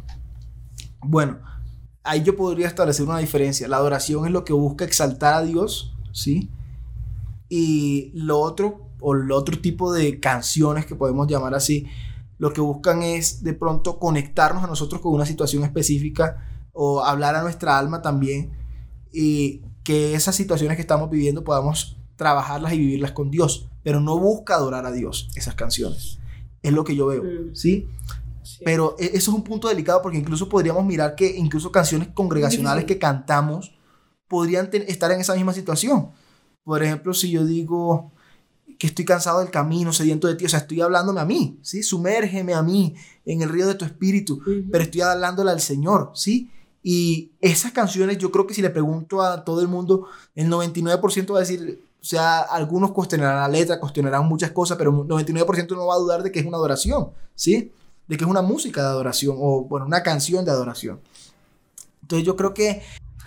bueno, 1.00 1.38
ahí 2.02 2.22
yo 2.22 2.36
podría 2.36 2.66
establecer 2.66 3.06
una 3.06 3.18
diferencia. 3.18 3.68
La 3.68 3.76
adoración 3.76 4.26
es 4.26 4.32
lo 4.32 4.44
que 4.44 4.52
busca 4.52 4.84
exaltar 4.84 5.34
a 5.34 5.42
Dios, 5.42 5.94
¿sí? 6.12 6.50
Y 7.48 8.10
lo 8.14 8.40
otro, 8.40 8.85
o 9.08 9.14
el 9.14 9.30
otro 9.30 9.56
tipo 9.60 9.92
de 9.92 10.18
canciones 10.18 10.84
que 10.84 10.96
podemos 10.96 11.28
llamar 11.28 11.54
así, 11.54 11.86
lo 12.38 12.52
que 12.52 12.60
buscan 12.60 13.04
es 13.04 13.44
de 13.44 13.52
pronto 13.52 14.00
conectarnos 14.00 14.64
a 14.64 14.66
nosotros 14.66 15.00
con 15.00 15.14
una 15.14 15.24
situación 15.24 15.62
específica 15.62 16.44
o 16.72 17.04
hablar 17.04 17.36
a 17.36 17.42
nuestra 17.42 17.78
alma 17.78 18.02
también 18.02 18.50
y 19.12 19.62
que 19.84 20.14
esas 20.14 20.34
situaciones 20.34 20.74
que 20.76 20.80
estamos 20.80 21.08
viviendo 21.08 21.44
podamos 21.44 21.96
trabajarlas 22.16 22.72
y 22.72 22.78
vivirlas 22.78 23.12
con 23.12 23.30
Dios, 23.30 23.68
pero 23.84 24.00
no 24.00 24.18
busca 24.18 24.56
adorar 24.56 24.86
a 24.86 24.90
Dios 24.90 25.28
esas 25.36 25.54
canciones. 25.54 26.18
Es 26.60 26.72
lo 26.72 26.82
que 26.82 26.96
yo 26.96 27.06
veo, 27.06 27.22
mm. 27.22 27.54
¿sí? 27.54 27.88
Pero 28.64 28.96
e, 28.98 29.04
eso 29.14 29.30
es 29.30 29.36
un 29.36 29.44
punto 29.44 29.68
delicado 29.68 30.02
porque 30.02 30.18
incluso 30.18 30.48
podríamos 30.48 30.84
mirar 30.84 31.14
que 31.14 31.36
incluso 31.36 31.70
canciones 31.70 32.08
congregacionales 32.08 32.86
que 32.86 32.98
cantamos 32.98 33.72
podrían 34.26 34.68
estar 34.72 35.12
en 35.12 35.20
esa 35.20 35.36
misma 35.36 35.52
situación. 35.52 36.10
Por 36.64 36.82
ejemplo, 36.82 37.14
si 37.14 37.30
yo 37.30 37.44
digo 37.44 38.10
que 38.78 38.86
estoy 38.86 39.04
cansado 39.04 39.40
del 39.40 39.50
camino, 39.50 39.92
sediento 39.92 40.28
de 40.28 40.34
ti, 40.34 40.44
o 40.44 40.48
sea, 40.48 40.60
estoy 40.60 40.80
hablándome 40.80 41.20
a 41.20 41.24
mí, 41.24 41.58
¿sí? 41.62 41.82
Sumérgeme 41.82 42.54
a 42.54 42.62
mí 42.62 42.94
en 43.24 43.42
el 43.42 43.48
río 43.48 43.66
de 43.66 43.74
tu 43.74 43.84
espíritu, 43.84 44.40
pero 44.70 44.84
estoy 44.84 45.00
hablándole 45.00 45.50
al 45.50 45.60
Señor, 45.60 46.12
¿sí? 46.14 46.50
Y 46.82 47.32
esas 47.40 47.72
canciones, 47.72 48.18
yo 48.18 48.30
creo 48.30 48.46
que 48.46 48.54
si 48.54 48.62
le 48.62 48.70
pregunto 48.70 49.22
a 49.22 49.44
todo 49.44 49.60
el 49.60 49.68
mundo, 49.68 50.06
el 50.34 50.48
99% 50.48 51.32
va 51.32 51.38
a 51.38 51.40
decir, 51.40 51.82
o 52.00 52.04
sea, 52.04 52.40
algunos 52.40 52.92
cuestionarán 52.92 53.40
la 53.40 53.48
letra, 53.48 53.80
cuestionarán 53.80 54.26
muchas 54.26 54.52
cosas, 54.52 54.78
pero 54.78 54.90
el 54.90 55.08
99% 55.08 55.70
no 55.70 55.86
va 55.86 55.94
a 55.94 55.98
dudar 55.98 56.22
de 56.22 56.30
que 56.30 56.38
es 56.38 56.46
una 56.46 56.58
adoración, 56.58 57.10
¿sí? 57.34 57.72
de 58.06 58.16
que 58.16 58.24
es 58.24 58.30
una 58.30 58.42
música 58.42 58.82
de 58.82 58.88
adoración 58.88 59.36
o, 59.38 59.64
bueno, 59.64 59.86
una 59.86 60.02
canción 60.02 60.44
de 60.44 60.50
adoración. 60.50 61.00
Entonces 62.02 62.26
yo 62.26 62.36
creo 62.36 62.54
que... 62.54 62.82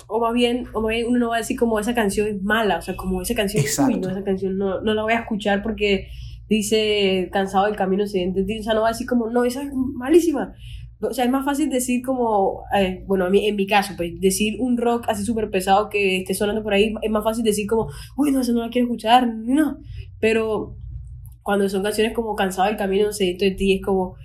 O 0.07 0.19
más 0.19 0.33
bien, 0.33 0.67
o 0.73 0.81
más 0.81 0.89
bien 0.91 1.07
uno 1.07 1.19
no 1.19 1.29
va 1.29 1.35
a 1.35 1.39
decir 1.39 1.57
como 1.57 1.79
esa 1.79 1.93
canción 1.93 2.27
es 2.27 2.41
mala, 2.41 2.77
o 2.77 2.81
sea, 2.81 2.95
como 2.95 3.21
esa 3.21 3.35
canción 3.35 3.63
es 3.63 3.77
uy, 3.79 3.99
no, 3.99 4.09
esa 4.09 4.23
canción 4.23 4.57
no, 4.57 4.81
no 4.81 4.93
la 4.93 5.03
voy 5.03 5.13
a 5.13 5.19
escuchar 5.19 5.61
porque 5.61 6.07
dice 6.49 7.29
cansado 7.31 7.65
del 7.65 7.75
camino 7.75 8.05
siguiente, 8.07 8.43
o 8.59 8.63
sea, 8.63 8.73
no 8.73 8.81
va 8.81 8.87
a 8.87 8.91
decir 8.91 9.07
como, 9.07 9.29
no, 9.29 9.43
esa 9.43 9.61
es 9.61 9.69
malísima. 9.73 10.53
O 11.01 11.13
sea, 11.13 11.23
es 11.23 11.31
más 11.31 11.45
fácil 11.45 11.69
decir 11.69 12.01
como, 12.03 12.63
eh, 12.75 13.05
bueno, 13.07 13.25
a 13.25 13.29
mí, 13.29 13.47
en 13.47 13.55
mi 13.55 13.65
caso, 13.65 13.93
pues 13.95 14.19
decir 14.19 14.55
un 14.59 14.77
rock 14.77 15.05
así 15.07 15.23
súper 15.23 15.49
pesado 15.49 15.87
que 15.87 16.17
esté 16.17 16.33
sonando 16.33 16.61
por 16.61 16.73
ahí, 16.73 16.93
es 17.01 17.11
más 17.11 17.23
fácil 17.23 17.43
decir 17.43 17.67
como, 17.67 17.87
uy, 18.17 18.31
no, 18.31 18.41
eso 18.41 18.51
no 18.51 18.61
la 18.61 18.69
quiero 18.69 18.87
escuchar, 18.87 19.27
no. 19.33 19.77
Pero 20.19 20.75
cuando 21.41 21.69
son 21.69 21.83
canciones 21.83 22.13
como 22.13 22.35
Cansado 22.35 22.67
del 22.67 22.77
camino, 22.77 23.13
sediento 23.13 23.45
de 23.45 23.51
ti, 23.51 23.75
es 23.75 23.81
como, 23.81 24.15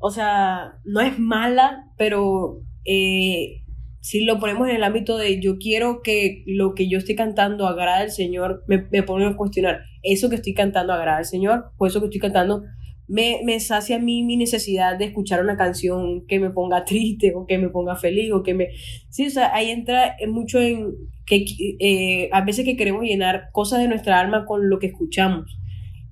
o 0.00 0.10
sea, 0.10 0.74
no 0.84 1.00
es 1.00 1.18
mala, 1.20 1.92
pero 1.96 2.62
eh, 2.84 3.62
si 4.06 4.20
lo 4.20 4.38
ponemos 4.38 4.68
en 4.68 4.76
el 4.76 4.84
ámbito 4.84 5.18
de 5.18 5.40
yo 5.40 5.58
quiero 5.58 6.00
que 6.00 6.44
lo 6.46 6.76
que 6.76 6.88
yo 6.88 6.96
estoy 6.96 7.16
cantando 7.16 7.66
agrade 7.66 8.04
al 8.04 8.10
Señor, 8.12 8.62
me, 8.68 8.86
me 8.92 9.02
pongo 9.02 9.26
a 9.26 9.36
cuestionar, 9.36 9.80
¿eso 10.04 10.30
que 10.30 10.36
estoy 10.36 10.54
cantando 10.54 10.92
agrada 10.92 11.18
al 11.18 11.24
Señor? 11.24 11.72
¿O 11.76 11.88
eso 11.88 11.98
que 11.98 12.06
estoy 12.06 12.20
cantando 12.20 12.62
me, 13.08 13.40
me 13.44 13.58
sacia 13.58 13.96
a 13.96 13.98
mí 13.98 14.22
mi 14.22 14.36
necesidad 14.36 14.96
de 14.96 15.06
escuchar 15.06 15.42
una 15.42 15.56
canción 15.56 16.24
que 16.28 16.38
me 16.38 16.50
ponga 16.50 16.84
triste 16.84 17.32
o 17.34 17.48
que 17.48 17.58
me 17.58 17.68
ponga 17.68 17.96
feliz 17.96 18.30
o 18.32 18.44
que 18.44 18.54
me... 18.54 18.68
Sí, 19.08 19.26
o 19.26 19.30
sea, 19.30 19.52
ahí 19.52 19.70
entra 19.70 20.14
mucho 20.28 20.60
en 20.60 20.94
que 21.26 21.44
eh, 21.80 22.28
a 22.30 22.44
veces 22.44 22.64
que 22.64 22.76
queremos 22.76 23.02
llenar 23.02 23.48
cosas 23.50 23.80
de 23.80 23.88
nuestra 23.88 24.20
alma 24.20 24.44
con 24.44 24.70
lo 24.70 24.78
que 24.78 24.86
escuchamos. 24.86 25.58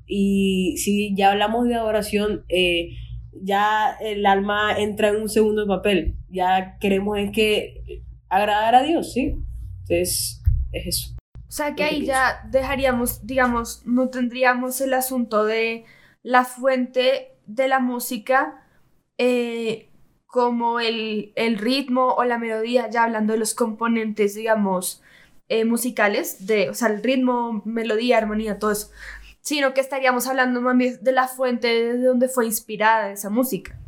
Y 0.04 0.78
si 0.78 1.14
ya 1.14 1.30
hablamos 1.30 1.68
de 1.68 1.76
adoración, 1.76 2.42
eh, 2.48 2.88
ya 3.42 3.96
el 4.00 4.26
alma 4.26 4.78
entra 4.78 5.08
en 5.08 5.16
un 5.22 5.28
segundo 5.28 5.66
papel. 5.66 6.16
Ya 6.28 6.78
queremos 6.78 7.18
es 7.18 7.30
que 7.32 8.02
agradar 8.28 8.74
a 8.74 8.82
Dios, 8.82 9.12
¿sí? 9.12 9.36
Entonces, 9.80 10.42
es 10.72 10.86
eso. 10.86 11.14
O 11.48 11.52
sea 11.56 11.74
que 11.74 11.84
ahí 11.84 12.04
ya 12.04 12.42
dejaríamos, 12.50 13.24
digamos, 13.26 13.82
no 13.86 14.08
tendríamos 14.08 14.80
el 14.80 14.92
asunto 14.92 15.44
de 15.44 15.84
la 16.22 16.44
fuente 16.44 17.36
de 17.46 17.68
la 17.68 17.78
música 17.78 18.60
eh, 19.18 19.90
como 20.26 20.80
el, 20.80 21.32
el, 21.36 21.58
ritmo 21.58 22.14
o 22.14 22.24
la 22.24 22.38
melodía, 22.38 22.90
ya 22.90 23.04
hablando 23.04 23.34
de 23.34 23.38
los 23.38 23.54
componentes, 23.54 24.34
digamos, 24.34 25.00
eh, 25.48 25.64
musicales, 25.64 26.46
de, 26.46 26.70
o 26.70 26.74
sea, 26.74 26.88
el 26.88 27.02
ritmo, 27.02 27.62
melodía, 27.64 28.18
armonía, 28.18 28.58
todo 28.58 28.72
eso, 28.72 28.90
sino 29.44 29.74
que 29.74 29.82
estaríamos 29.82 30.26
hablando 30.26 30.62
más 30.62 30.76
bien 30.76 30.98
de 31.02 31.12
la 31.12 31.28
fuente 31.28 31.68
de 31.68 32.02
donde 32.02 32.28
fue 32.28 32.46
inspirada 32.46 33.12
esa 33.12 33.28
música. 33.28 33.78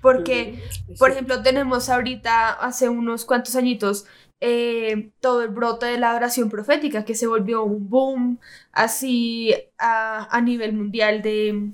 Porque, 0.00 0.64
por 0.98 1.10
ejemplo, 1.10 1.42
tenemos 1.42 1.90
ahorita, 1.90 2.52
hace 2.52 2.88
unos 2.88 3.26
cuantos 3.26 3.54
añitos, 3.56 4.06
eh, 4.40 5.10
todo 5.20 5.42
el 5.42 5.50
brote 5.50 5.84
de 5.84 5.98
la 5.98 6.10
adoración 6.10 6.48
profética, 6.48 7.04
que 7.04 7.14
se 7.14 7.26
volvió 7.26 7.62
un 7.62 7.90
boom 7.90 8.40
así 8.72 9.54
a, 9.76 10.34
a 10.34 10.40
nivel 10.40 10.72
mundial 10.72 11.20
de, 11.20 11.72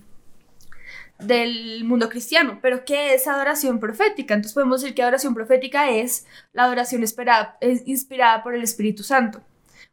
del 1.21 1.85
mundo 1.85 2.09
cristiano. 2.09 2.59
Pero, 2.61 2.85
¿qué 2.85 3.15
es 3.15 3.29
adoración 3.29 3.79
profética? 3.79 4.35
Entonces 4.35 4.55
podemos 4.55 4.81
decir 4.81 4.97
que 4.97 5.03
adoración 5.03 5.33
profética 5.33 5.91
es 5.91 6.27
la 6.53 6.65
adoración 6.65 7.05
esperada, 7.05 7.57
es 7.61 7.87
inspirada 7.87 8.43
por 8.43 8.57
el 8.57 8.65
Espíritu 8.65 9.05
Santo 9.05 9.45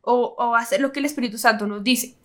o, 0.01 0.33
o 0.39 0.55
hacer 0.55 0.81
lo 0.81 0.91
que 0.91 0.99
el 0.99 1.05
Espíritu 1.05 1.37
Santo 1.37 1.67
nos 1.67 1.83
dice 1.83 2.15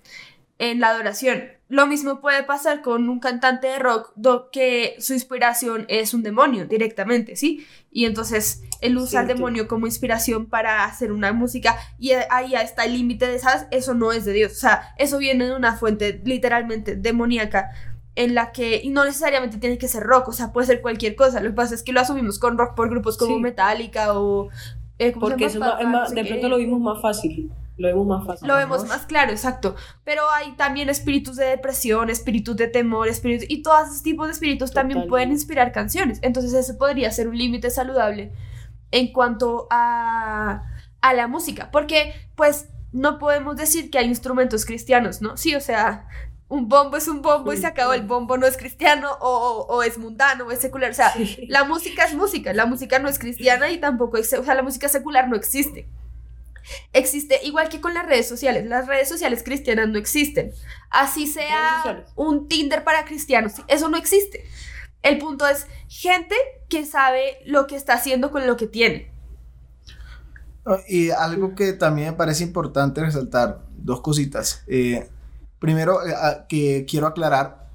en 0.59 0.81
la 0.81 0.89
adoración. 0.89 1.45
Lo 1.69 1.87
mismo 1.87 2.21
puede 2.21 2.43
pasar 2.45 2.83
con 2.83 3.09
un 3.09 3.21
cantante 3.21 3.67
de 3.67 3.79
rock 3.79 4.13
que 4.51 4.97
su 4.99 5.13
inspiración 5.13 5.85
es 5.89 6.15
un 6.15 6.23
demonio 6.23 6.67
directamente, 6.67 7.37
¿sí? 7.37 7.67
Y 7.93 8.07
entonces 8.07 8.63
él 8.81 8.97
usa 8.97 9.21
al 9.21 9.29
demonio 9.29 9.69
como 9.69 9.87
inspiración 9.87 10.47
para 10.47 10.85
hacer 10.85 11.13
una 11.13 11.33
música 11.33 11.77
y 11.99 12.13
ahí 12.13 12.55
está 12.55 12.85
el 12.85 12.95
límite 12.95 13.27
de 13.27 13.37
esas, 13.37 13.67
eso 13.71 13.95
no 13.95 14.13
es 14.13 14.25
de 14.25 14.33
Dios, 14.33 14.53
o 14.53 14.57
sea, 14.57 14.95
eso 14.99 15.19
viene 15.19 15.47
de 15.47 15.57
una 15.57 15.77
fuente 15.77 16.21
literalmente 16.25 16.97
demoníaca 16.97 17.71
en 18.15 18.35
la 18.35 18.51
que, 18.51 18.81
y 18.83 18.89
no 18.89 19.05
necesariamente 19.05 19.59
tiene 19.59 19.79
que 19.79 19.89
ser 19.89 20.03
rock, 20.03 20.29
o 20.29 20.33
sea, 20.33 20.53
puede 20.53 20.67
ser 20.67 20.81
cualquier 20.81 21.15
cosa, 21.17 21.41
lo 21.41 21.51
que 21.51 21.55
pasa 21.55 21.75
es 21.75 21.83
que 21.83 21.93
lo 21.93 22.01
asumimos 22.01 22.39
con 22.39 22.57
rock 22.59 22.75
por 22.75 22.89
grupos 22.91 23.17
como 23.17 23.39
Metallica 23.39 24.19
o... 24.19 24.49
Eh, 24.99 25.15
Porque 25.19 25.45
eso 25.45 25.61
de 25.61 26.25
pronto 26.25 26.49
lo 26.49 26.57
vimos 26.57 26.81
más 26.81 27.01
fácil. 27.01 27.53
Lo 27.79 27.89
vemos 27.89 28.07
más 28.07 28.27
fácil. 28.27 28.49
Lo 28.49 28.57
vemos 28.57 28.87
más 28.87 29.07
claro, 29.07 29.31
exacto. 29.31 29.77
Pero 30.05 30.29
hay 30.31 30.53
también 30.57 30.91
espíritus 30.91 31.37
de 31.37 31.47
depresión, 31.47 32.11
espíritus 32.11 32.57
de 32.57 32.67
temor, 32.67 33.09
espíritus... 33.09 33.49
Y 33.49 33.63
todos 33.63 33.89
esos 33.89 34.03
tipos 34.03 34.27
de 34.27 34.33
espíritus 34.33 34.73
también 34.73 35.07
pueden 35.09 35.31
inspirar 35.31 35.71
canciones. 35.71 36.19
Entonces 36.23 36.53
ese 36.53 36.75
podría 36.75 37.11
ser 37.13 37.29
un 37.29 37.39
límite 37.39 37.71
saludable 37.71 38.33
en 38.91 39.13
cuanto 39.13 39.69
a, 39.71 40.65
a 41.01 41.15
la 41.15 41.29
música. 41.29 41.71
Porque, 41.71 42.13
pues, 42.35 42.69
no 42.93 43.19
podemos 43.19 43.57
decir 43.57 43.91
que 43.91 43.99
hay 43.99 44.07
instrumentos 44.07 44.65
cristianos, 44.65 45.23
¿no? 45.23 45.37
Sí, 45.37 45.55
o 45.55 45.61
sea, 45.61 46.09
un 46.49 46.69
bombo 46.69 46.97
es 46.97 47.07
un 47.07 47.23
bombo 47.23 47.53
y 47.53 47.59
se 47.59 47.67
acabó, 47.67 47.93
el 47.93 48.03
bombo 48.03 48.39
no 48.39 48.47
es 48.47 48.57
cristiano 48.57 49.11
o, 49.21 49.67
o, 49.69 49.83
es 49.83 49.99
mundano 49.99 50.47
o 50.47 50.51
es 50.51 50.59
secular. 50.59 50.91
O 50.91 50.95
sea, 50.95 51.13
la 51.47 51.65
música 51.65 52.05
es 52.05 52.15
música, 52.15 52.53
la 52.55 52.67
música 52.67 52.99
no 52.99 53.09
es 53.09 53.19
cristiana 53.19 53.71
y 53.71 53.79
tampoco 53.79 54.17
es, 54.17 54.33
o 54.33 54.43
sea, 54.43 54.55
la 54.55 54.63
música 54.63 54.89
secular 54.89 55.29
no 55.29 55.37
existe. 55.37 55.87
Existe 56.93 57.41
igual 57.45 57.69
que 57.69 57.81
con 57.81 57.95
las 57.95 58.07
redes 58.07 58.29
sociales. 58.29 58.67
Las 58.67 58.87
redes 58.87 59.09
sociales 59.09 59.43
cristianas 59.43 59.89
no 59.89 59.99
existen. 59.99 60.53
Así 60.91 61.27
sea 61.27 62.05
un 62.17 62.49
Tinder 62.49 62.85
para 62.85 63.05
cristianos. 63.05 63.55
Eso 63.69 63.89
no 63.89 63.97
existe. 63.97 64.45
El 65.03 65.19
punto 65.19 65.47
es 65.47 65.67
gente 65.89 66.35
que 66.69 66.85
sabe 66.85 67.39
lo 67.47 67.67
que 67.67 67.77
está 67.77 67.95
haciendo 67.95 68.31
con 68.31 68.47
lo 68.47 68.57
que 68.57 68.67
tiene. 68.67 69.13
Ah, 70.67 70.81
y 70.87 71.11
algo 71.11 71.55
que 71.55 71.73
también 71.73 72.09
me 72.11 72.17
parece 72.17 72.45
importante 72.45 73.01
resaltar, 73.01 73.63
dos 73.77 74.01
cositas. 74.01 74.63
Eh, 74.67 75.09
primero, 75.59 76.07
eh, 76.07 76.15
ah, 76.15 76.47
que 76.49 76.85
quiero 76.89 77.07
aclarar, 77.07 77.69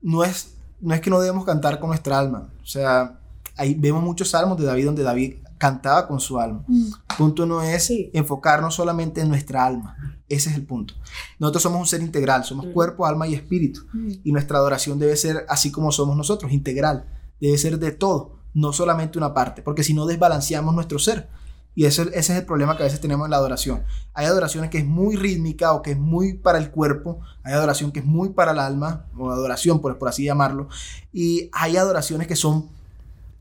no 0.00 0.22
es, 0.22 0.54
no 0.80 0.94
es 0.94 1.00
que 1.00 1.10
no 1.10 1.20
debemos 1.20 1.44
cantar 1.44 1.80
con 1.80 1.88
nuestra 1.88 2.18
alma. 2.18 2.50
O 2.62 2.66
sea, 2.66 3.18
ahí 3.56 3.74
vemos 3.74 4.02
muchos 4.02 4.30
salmos 4.30 4.58
de 4.58 4.66
David 4.66 4.86
donde 4.86 5.02
David 5.02 5.36
cantaba 5.58 6.06
con 6.06 6.20
su 6.20 6.38
alma. 6.38 6.64
Mm. 6.66 6.90
punto 7.16 7.46
no 7.46 7.62
es 7.62 7.90
enfocarnos 8.12 8.74
solamente 8.74 9.20
en 9.20 9.28
nuestra 9.28 9.64
alma. 9.64 9.96
Ese 10.28 10.50
es 10.50 10.56
el 10.56 10.66
punto. 10.66 10.94
Nosotros 11.38 11.62
somos 11.62 11.80
un 11.80 11.86
ser 11.86 12.00
integral, 12.00 12.44
somos 12.44 12.66
mm. 12.66 12.72
cuerpo, 12.72 13.06
alma 13.06 13.26
y 13.26 13.34
espíritu. 13.34 13.82
Mm. 13.92 14.12
Y 14.24 14.32
nuestra 14.32 14.58
adoración 14.58 14.98
debe 14.98 15.16
ser 15.16 15.44
así 15.48 15.70
como 15.70 15.92
somos 15.92 16.16
nosotros, 16.16 16.52
integral. 16.52 17.06
Debe 17.40 17.58
ser 17.58 17.78
de 17.78 17.92
todo, 17.92 18.38
no 18.54 18.72
solamente 18.72 19.18
una 19.18 19.34
parte, 19.34 19.62
porque 19.62 19.84
si 19.84 19.94
no 19.94 20.06
desbalanceamos 20.06 20.74
nuestro 20.74 20.98
ser. 20.98 21.28
Y 21.76 21.86
ese, 21.86 22.02
ese 22.02 22.18
es 22.18 22.30
el 22.30 22.46
problema 22.46 22.76
que 22.76 22.84
a 22.84 22.86
veces 22.86 23.00
tenemos 23.00 23.26
en 23.26 23.32
la 23.32 23.36
adoración. 23.36 23.82
Hay 24.12 24.26
adoraciones 24.26 24.70
que 24.70 24.78
es 24.78 24.86
muy 24.86 25.16
rítmica 25.16 25.72
o 25.72 25.82
que 25.82 25.92
es 25.92 25.98
muy 25.98 26.34
para 26.34 26.58
el 26.58 26.70
cuerpo, 26.70 27.18
hay 27.42 27.52
adoración 27.52 27.90
que 27.90 27.98
es 27.98 28.06
muy 28.06 28.30
para 28.30 28.52
el 28.52 28.60
alma, 28.60 29.06
o 29.18 29.30
adoración 29.30 29.80
por, 29.80 29.98
por 29.98 30.08
así 30.08 30.24
llamarlo, 30.24 30.68
y 31.12 31.50
hay 31.52 31.76
adoraciones 31.76 32.28
que 32.28 32.36
son 32.36 32.68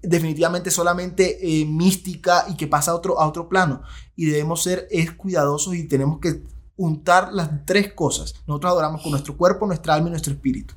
definitivamente 0.04 0.70
solamente 0.70 1.62
eh, 1.62 1.66
mística 1.66 2.46
y 2.50 2.56
que 2.56 2.68
pasa 2.68 2.92
a 2.92 2.96
otro, 2.96 3.20
a 3.20 3.28
otro 3.28 3.50
plano. 3.50 3.82
Y 4.16 4.26
debemos 4.26 4.62
ser 4.62 4.88
es 4.92 5.12
cuidadosos 5.12 5.76
y 5.76 5.88
tenemos 5.88 6.20
que 6.20 6.44
untar 6.76 7.34
las 7.34 7.66
tres 7.66 7.94
cosas. 7.94 8.36
Nosotros 8.48 8.72
adoramos 8.72 9.02
con 9.02 9.12
nuestro 9.12 9.38
cuerpo, 9.38 9.66
nuestra 9.66 9.94
alma 9.94 10.08
y 10.08 10.12
nuestro 10.12 10.34
espíritu. 10.34 10.74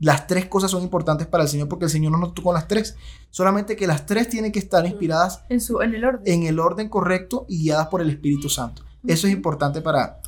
Las 0.00 0.26
tres 0.26 0.46
cosas 0.46 0.70
son 0.70 0.82
importantes 0.82 1.26
para 1.26 1.44
el 1.44 1.48
Señor 1.48 1.68
porque 1.68 1.86
el 1.86 1.90
Señor 1.90 2.12
no 2.12 2.18
nos 2.18 2.34
tocó 2.34 2.52
las 2.52 2.68
tres. 2.68 2.96
Solamente 3.30 3.76
que 3.76 3.86
las 3.86 4.06
tres 4.06 4.28
tienen 4.28 4.52
que 4.52 4.58
estar 4.58 4.84
inspiradas 4.86 5.42
en, 5.48 5.60
su, 5.60 5.80
en, 5.80 5.94
el, 5.94 6.04
orden. 6.04 6.22
en 6.32 6.42
el 6.44 6.60
orden 6.60 6.88
correcto 6.88 7.46
y 7.48 7.62
guiadas 7.62 7.88
por 7.88 8.00
el 8.00 8.10
Espíritu 8.10 8.48
Santo. 8.48 8.82
Eso 9.06 9.26
es 9.28 9.32
importante 9.32 9.80
para, 9.80 10.20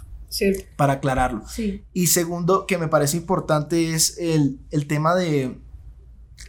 para 0.77 0.95
aclararlo. 0.95 1.43
Y 1.93 2.07
segundo, 2.09 2.67
que 2.67 2.79
me 2.79 2.89
parece 2.89 3.17
importante 3.17 3.95
es 3.95 4.19
el, 4.19 4.61
el 4.71 4.87
tema 4.87 5.15
de... 5.15 5.61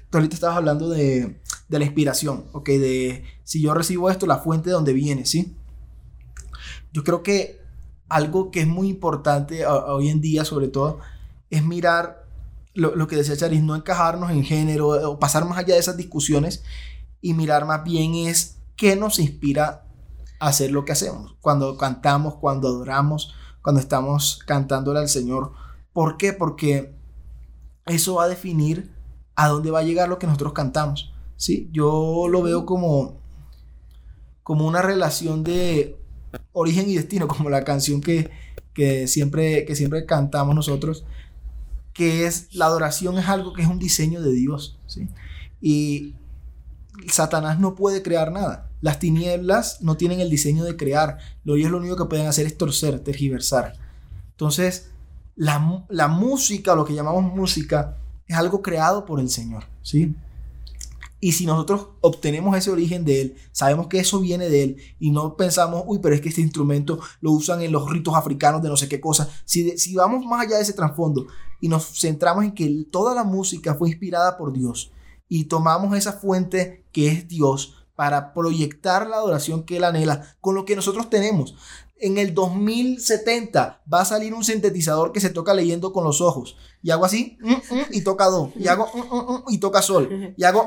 Tú 0.09 0.17
ahorita 0.17 0.35
estabas 0.35 0.57
hablando 0.57 0.89
de, 0.89 1.39
de 1.69 1.79
la 1.79 1.85
inspiración, 1.85 2.45
¿ok? 2.51 2.67
De 2.69 3.23
si 3.43 3.61
yo 3.61 3.73
recibo 3.73 4.09
esto, 4.09 4.25
la 4.25 4.39
fuente 4.39 4.69
de 4.69 4.73
donde 4.73 4.93
viene, 4.93 5.25
¿sí? 5.25 5.55
Yo 6.91 7.03
creo 7.03 7.23
que 7.23 7.61
algo 8.09 8.51
que 8.51 8.61
es 8.61 8.67
muy 8.67 8.89
importante 8.89 9.65
hoy 9.65 10.09
en 10.09 10.19
día, 10.19 10.43
sobre 10.43 10.67
todo, 10.67 10.99
es 11.49 11.63
mirar 11.63 12.25
lo, 12.73 13.07
que 13.07 13.15
decía 13.15 13.37
Charis, 13.37 13.61
no 13.61 13.75
encajarnos 13.75 14.31
en 14.31 14.43
género 14.43 14.87
o 14.87 15.19
pasar 15.19 15.45
más 15.45 15.57
allá 15.57 15.73
de 15.73 15.79
esas 15.79 15.97
discusiones 15.97 16.63
y 17.21 17.33
mirar 17.33 17.65
más 17.65 17.83
bien 17.83 18.15
es 18.15 18.57
qué 18.75 18.95
nos 18.95 19.19
inspira 19.19 19.85
a 20.39 20.47
hacer 20.47 20.71
lo 20.71 20.85
que 20.85 20.93
hacemos. 20.93 21.35
Cuando 21.41 21.77
cantamos, 21.77 22.35
cuando 22.35 22.67
adoramos, 22.67 23.35
cuando 23.61 23.81
estamos 23.81 24.39
cantándole 24.45 24.99
al 24.99 25.09
Señor. 25.09 25.51
¿Por 25.93 26.17
qué? 26.17 26.33
Porque 26.33 26.95
eso 27.85 28.15
va 28.15 28.23
a 28.23 28.29
definir 28.29 28.93
a 29.35 29.47
dónde 29.49 29.71
va 29.71 29.79
a 29.79 29.83
llegar 29.83 30.07
lo 30.07 30.19
que 30.19 30.27
nosotros 30.27 30.53
cantamos. 30.53 31.13
Sí, 31.39 31.69
yo 31.71 32.27
lo 32.29 32.43
veo 32.43 32.65
como, 32.65 33.15
como 34.43 34.67
una 34.67 34.81
relación 34.81 35.41
de 35.45 35.95
origen 36.51 36.89
y 36.89 36.95
destino, 36.95 37.27
como 37.29 37.49
la 37.49 37.63
canción 37.63 38.01
que, 38.01 38.29
siempre, 39.07 39.63
que 39.63 39.73
siempre 39.73 40.05
cantamos 40.05 40.53
nosotros, 40.53 41.05
que 41.93 42.25
es 42.25 42.53
la 42.53 42.65
adoración 42.65 43.17
es 43.17 43.29
algo 43.29 43.53
que 43.53 43.61
es 43.61 43.69
un 43.69 43.79
diseño 43.79 44.21
de 44.21 44.33
Dios. 44.33 44.77
¿sí? 44.85 45.07
Y 45.61 46.15
Satanás 47.07 47.57
no 47.57 47.73
puede 47.73 48.01
crear 48.01 48.33
nada. 48.33 48.69
Las 48.81 48.99
tinieblas 48.99 49.81
no 49.81 49.95
tienen 49.95 50.19
el 50.19 50.29
diseño 50.29 50.65
de 50.65 50.75
crear. 50.75 51.19
Ellos 51.45 51.71
lo 51.71 51.77
único 51.77 51.95
que 51.95 52.05
pueden 52.05 52.27
hacer 52.27 52.47
es 52.47 52.57
torcer, 52.57 52.99
tergiversar. 52.99 53.75
Entonces, 54.31 54.89
la, 55.37 55.85
la 55.87 56.09
música, 56.09 56.75
lo 56.75 56.83
que 56.83 56.95
llamamos 56.95 57.23
música, 57.33 57.95
es 58.27 58.35
algo 58.35 58.61
creado 58.61 59.05
por 59.05 59.21
el 59.21 59.29
Señor. 59.29 59.63
¿sí? 59.83 60.13
Y 61.21 61.33
si 61.33 61.45
nosotros 61.45 61.89
obtenemos 62.01 62.57
ese 62.57 62.71
origen 62.71 63.03
de 63.03 63.21
él, 63.21 63.35
sabemos 63.51 63.87
que 63.87 63.99
eso 63.99 64.19
viene 64.19 64.47
de 64.47 64.63
él 64.63 64.77
y 64.99 65.11
no 65.11 65.35
pensamos, 65.35 65.83
uy, 65.85 65.99
pero 66.01 66.15
es 66.15 66.21
que 66.21 66.29
este 66.29 66.41
instrumento 66.41 66.99
lo 67.19 67.31
usan 67.31 67.61
en 67.61 67.71
los 67.71 67.89
ritos 67.89 68.15
africanos 68.15 68.61
de 68.61 68.69
no 68.69 68.77
sé 68.77 68.87
qué 68.87 69.01
cosa. 69.01 69.29
Si, 69.45 69.77
si 69.77 69.95
vamos 69.95 70.25
más 70.25 70.45
allá 70.45 70.55
de 70.57 70.63
ese 70.63 70.73
trasfondo 70.73 71.27
y 71.59 71.67
nos 71.67 71.99
centramos 71.99 72.45
en 72.45 72.53
que 72.53 72.85
toda 72.89 73.13
la 73.13 73.23
música 73.23 73.75
fue 73.75 73.89
inspirada 73.89 74.37
por 74.37 74.53
Dios 74.53 74.91
y 75.27 75.45
tomamos 75.45 75.95
esa 75.97 76.13
fuente 76.13 76.85
que 76.91 77.09
es 77.09 77.27
Dios 77.27 77.78
para 77.99 78.33
proyectar 78.33 79.07
la 79.07 79.17
adoración 79.17 79.63
que 79.63 79.75
él 79.75 79.83
anhela 79.83 80.37
con 80.39 80.55
lo 80.55 80.63
que 80.63 80.77
nosotros 80.77 81.09
tenemos 81.09 81.53
en 81.99 82.17
el 82.17 82.33
2070 82.33 83.81
va 83.93 83.99
a 83.99 84.05
salir 84.05 84.33
un 84.33 84.45
sintetizador 84.45 85.11
que 85.11 85.19
se 85.19 85.31
toca 85.31 85.53
leyendo 85.53 85.91
con 85.91 86.05
los 86.05 86.21
ojos. 86.21 86.55
Y 86.81 86.91
hago 86.91 87.03
así, 87.03 87.37
mm, 87.41 87.51
mm, 87.51 87.85
y 87.91 88.01
toca 88.01 88.27
do. 88.27 88.53
Y 88.55 88.67
hago, 88.67 88.87
mm, 88.93 89.51
y 89.51 89.57
toca 89.57 89.81
sol. 89.81 90.33
Y 90.37 90.43
hago, 90.45 90.65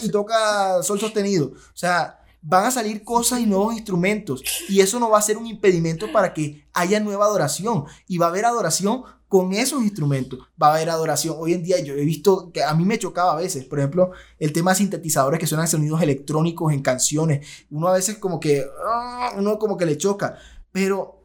y 0.00 0.08
toca 0.08 0.82
sol 0.82 0.98
sostenido. 0.98 1.48
O 1.48 1.76
sea, 1.76 2.20
van 2.40 2.64
a 2.64 2.70
salir 2.70 3.04
cosas 3.04 3.40
y 3.40 3.46
nuevos 3.46 3.74
instrumentos. 3.74 4.42
Y 4.68 4.80
eso 4.80 4.98
no 4.98 5.10
va 5.10 5.18
a 5.18 5.22
ser 5.22 5.36
un 5.36 5.46
impedimento 5.46 6.10
para 6.10 6.32
que 6.32 6.66
haya 6.72 7.00
nueva 7.00 7.26
adoración. 7.26 7.84
Y 8.08 8.16
va 8.16 8.26
a 8.26 8.30
haber 8.30 8.46
adoración 8.46 9.02
con 9.32 9.54
esos 9.54 9.82
instrumentos. 9.82 10.40
Va 10.62 10.66
a 10.66 10.74
haber 10.74 10.90
adoración. 10.90 11.36
Hoy 11.38 11.54
en 11.54 11.62
día 11.62 11.80
yo 11.82 11.94
he 11.94 12.04
visto 12.04 12.52
que 12.52 12.62
a 12.62 12.74
mí 12.74 12.84
me 12.84 12.98
chocaba 12.98 13.32
a 13.32 13.36
veces, 13.36 13.64
por 13.64 13.78
ejemplo, 13.78 14.10
el 14.38 14.52
tema 14.52 14.72
de 14.72 14.76
sintetizadores 14.76 15.40
que 15.40 15.46
suenan 15.46 15.66
sonidos 15.66 16.02
electrónicos 16.02 16.70
en 16.70 16.82
canciones. 16.82 17.64
Uno 17.70 17.88
a 17.88 17.94
veces 17.94 18.18
como 18.18 18.38
que, 18.38 18.62
ah, 18.86 19.32
uno 19.38 19.58
como 19.58 19.78
que 19.78 19.86
le 19.86 19.96
choca. 19.96 20.36
Pero 20.70 21.22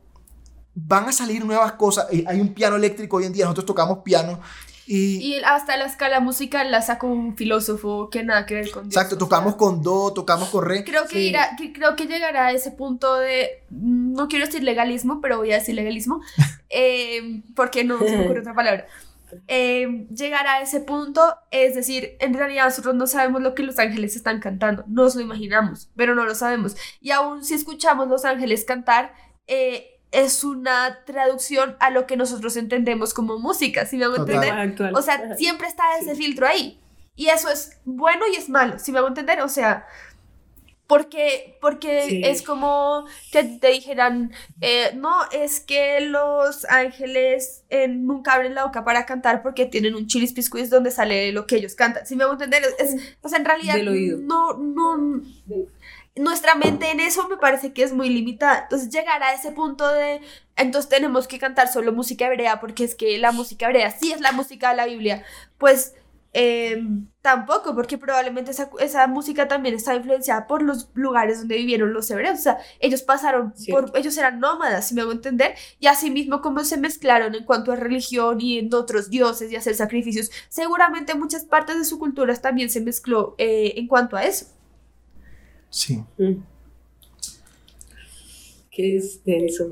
van 0.73 1.09
a 1.09 1.11
salir 1.11 1.43
nuevas 1.43 1.73
cosas. 1.73 2.07
Eh, 2.09 2.23
hay 2.25 2.39
un 2.39 2.53
piano 2.53 2.77
eléctrico 2.77 3.17
hoy 3.17 3.25
en 3.25 3.33
día, 3.33 3.43
nosotros 3.43 3.65
tocamos 3.65 3.97
piano 4.05 4.39
y, 4.87 5.41
hasta 5.45 5.75
la 5.75 5.85
escala 5.85 6.21
musical 6.21 6.71
la 6.71 6.81
sacó 6.81 7.07
un 7.07 7.35
filósofo 7.35 8.09
que 8.09 8.23
nada 8.23 8.45
que 8.45 8.55
ver 8.55 8.71
con 8.71 8.83
Dios. 8.87 8.95
Exacto, 8.95 9.17
tocamos 9.17 9.55
con 9.55 9.83
do, 9.83 10.13
tocamos 10.13 10.49
con 10.49 10.63
re. 10.63 10.85
Creo 10.85 11.05
que, 11.07 11.19
irá, 11.19 11.57
creo 11.73 11.95
que 11.95 12.05
llegará 12.05 12.47
a 12.47 12.51
ese 12.51 12.71
punto 12.71 13.15
de, 13.15 13.63
no 13.69 14.29
quiero 14.29 14.45
decir 14.45 14.63
legalismo, 14.63 15.19
pero 15.19 15.37
voy 15.37 15.51
a 15.51 15.55
decir 15.55 15.75
legalismo, 15.75 16.21
eh, 16.69 17.41
porque 17.55 17.83
no 17.83 17.99
se 17.99 18.17
me 18.17 18.25
ocurre 18.25 18.39
otra 18.39 18.53
palabra. 18.53 18.87
Eh, 19.49 20.07
llegará 20.09 20.53
a 20.53 20.61
ese 20.61 20.79
punto, 20.79 21.35
es 21.51 21.75
decir, 21.75 22.15
en 22.21 22.33
realidad 22.33 22.65
nosotros 22.65 22.95
no 22.95 23.07
sabemos 23.07 23.41
lo 23.41 23.55
que 23.55 23.63
los 23.63 23.77
ángeles 23.79 24.15
están 24.15 24.39
cantando, 24.39 24.85
nos 24.87 25.15
lo 25.15 25.21
imaginamos, 25.21 25.89
pero 25.97 26.15
no 26.15 26.23
lo 26.23 26.33
sabemos. 26.33 26.77
Y 27.01 27.11
aún 27.11 27.43
si 27.43 27.55
escuchamos 27.55 28.07
los 28.07 28.23
ángeles 28.23 28.63
cantar, 28.63 29.13
eh, 29.47 29.96
es 30.11 30.43
una 30.43 31.03
traducción 31.05 31.75
a 31.79 31.89
lo 31.89 32.07
que 32.07 32.17
nosotros 32.17 32.55
entendemos 32.57 33.13
como 33.13 33.39
música, 33.39 33.85
si 33.85 33.97
me 33.97 34.05
hago 34.05 34.17
entender? 34.17 34.75
O 34.93 35.01
sea, 35.01 35.35
siempre 35.35 35.67
está 35.67 35.83
ese 35.99 36.15
filtro 36.15 36.47
ahí. 36.47 36.79
Y 37.15 37.27
eso 37.27 37.49
es 37.49 37.79
bueno 37.83 38.25
y 38.31 38.35
es 38.35 38.47
malo, 38.47 38.77
si 38.79 38.91
me 38.91 38.99
hago 38.99 39.07
entender? 39.07 39.41
O 39.41 39.49
sea, 39.49 39.87
porque, 40.87 41.57
porque 41.59 42.21
es 42.23 42.41
como 42.41 43.05
que 43.31 43.43
te 43.43 43.67
dijeran, 43.67 44.31
eh, 44.61 44.91
no, 44.95 45.13
es 45.31 45.59
que 45.59 45.99
los 45.99 46.63
ángeles 46.65 47.65
eh, 47.69 47.89
nunca 47.89 48.33
abren 48.33 48.55
la 48.55 48.63
boca 48.63 48.85
para 48.85 49.05
cantar 49.05 49.43
porque 49.43 49.65
tienen 49.65 49.95
un 49.95 50.07
chilis 50.07 50.31
piscuis 50.31 50.69
donde 50.69 50.91
sale 50.91 51.33
lo 51.33 51.45
que 51.45 51.57
ellos 51.57 51.75
cantan. 51.75 52.05
Si 52.05 52.15
me 52.15 52.23
hago 52.23 52.33
entender? 52.33 52.63
Es, 52.79 52.95
o 53.21 53.27
sea, 53.27 53.37
en 53.37 53.45
realidad 53.45 53.75
no, 54.19 54.53
no, 54.53 55.21
nuestra 56.19 56.55
mente 56.55 56.91
en 56.91 56.99
eso 56.99 57.27
me 57.27 57.37
parece 57.37 57.73
que 57.73 57.83
es 57.83 57.93
muy 57.93 58.09
limitada. 58.09 58.61
Entonces 58.63 58.89
llegar 58.89 59.21
a 59.23 59.33
ese 59.33 59.51
punto 59.51 59.87
de, 59.87 60.21
entonces 60.55 60.89
tenemos 60.89 61.27
que 61.27 61.39
cantar 61.39 61.67
solo 61.67 61.93
música 61.93 62.27
hebrea 62.27 62.59
porque 62.59 62.83
es 62.83 62.95
que 62.95 63.17
la 63.17 63.31
música 63.31 63.67
hebrea 63.67 63.91
sí 63.91 64.11
es 64.11 64.21
la 64.21 64.31
música 64.31 64.69
de 64.69 64.75
la 64.75 64.85
Biblia. 64.85 65.23
Pues 65.57 65.93
em, 66.33 67.07
tampoco, 67.21 67.73
porque 67.73 67.97
probablemente 67.97 68.51
esa, 68.51 69.07
música 69.07 69.47
también 69.47 69.75
está 69.75 69.95
influenciada 69.95 70.45
por 70.47 70.61
los 70.61 70.89
lugares 70.93 71.39
donde 71.39 71.57
vivieron 71.57 71.93
los 71.93 72.09
hebreos. 72.11 72.39
O 72.39 72.41
sea, 72.43 72.57
ellos 72.79 73.01
pasaron 73.01 73.53
por, 73.69 73.91
ellos 73.95 74.17
eran 74.17 74.39
nómadas, 74.39 74.87
si 74.87 74.95
me 74.95 75.01
hago 75.01 75.11
entender, 75.11 75.55
y 75.79 75.87
así 75.87 76.11
mismo 76.11 76.41
como 76.41 76.63
se 76.63 76.77
mezclaron 76.77 77.35
en 77.35 77.45
cuanto 77.45 77.71
a 77.71 77.75
religión 77.75 78.39
y 78.41 78.59
en 78.59 78.73
otros 78.73 79.09
dioses 79.09 79.51
y 79.51 79.55
hacer 79.55 79.75
sacrificios, 79.75 80.31
seguramente 80.49 81.15
muchas 81.15 81.45
partes 81.45 81.77
de 81.77 81.85
su 81.85 81.97
cultura 81.99 82.35
también 82.35 82.69
se 82.69 82.81
mezcló 82.81 83.35
eh, 83.37 83.73
en 83.77 83.87
cuanto 83.87 84.15
a 84.15 84.23
eso. 84.23 84.56
Sí. 85.69 86.03
Mm. 86.17 86.43
¿Qué 88.71 88.97
es 88.97 89.23
de 89.23 89.45
eso? 89.45 89.65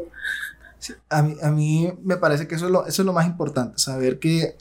a, 1.09 1.21
mí, 1.21 1.35
a 1.41 1.51
mí 1.51 1.93
me 2.03 2.17
parece 2.17 2.47
que 2.47 2.55
eso 2.55 2.65
es, 2.65 2.71
lo, 2.71 2.85
eso 2.85 3.01
es 3.01 3.05
lo 3.05 3.13
más 3.13 3.25
importante, 3.25 3.79
saber 3.79 4.19
que, 4.19 4.55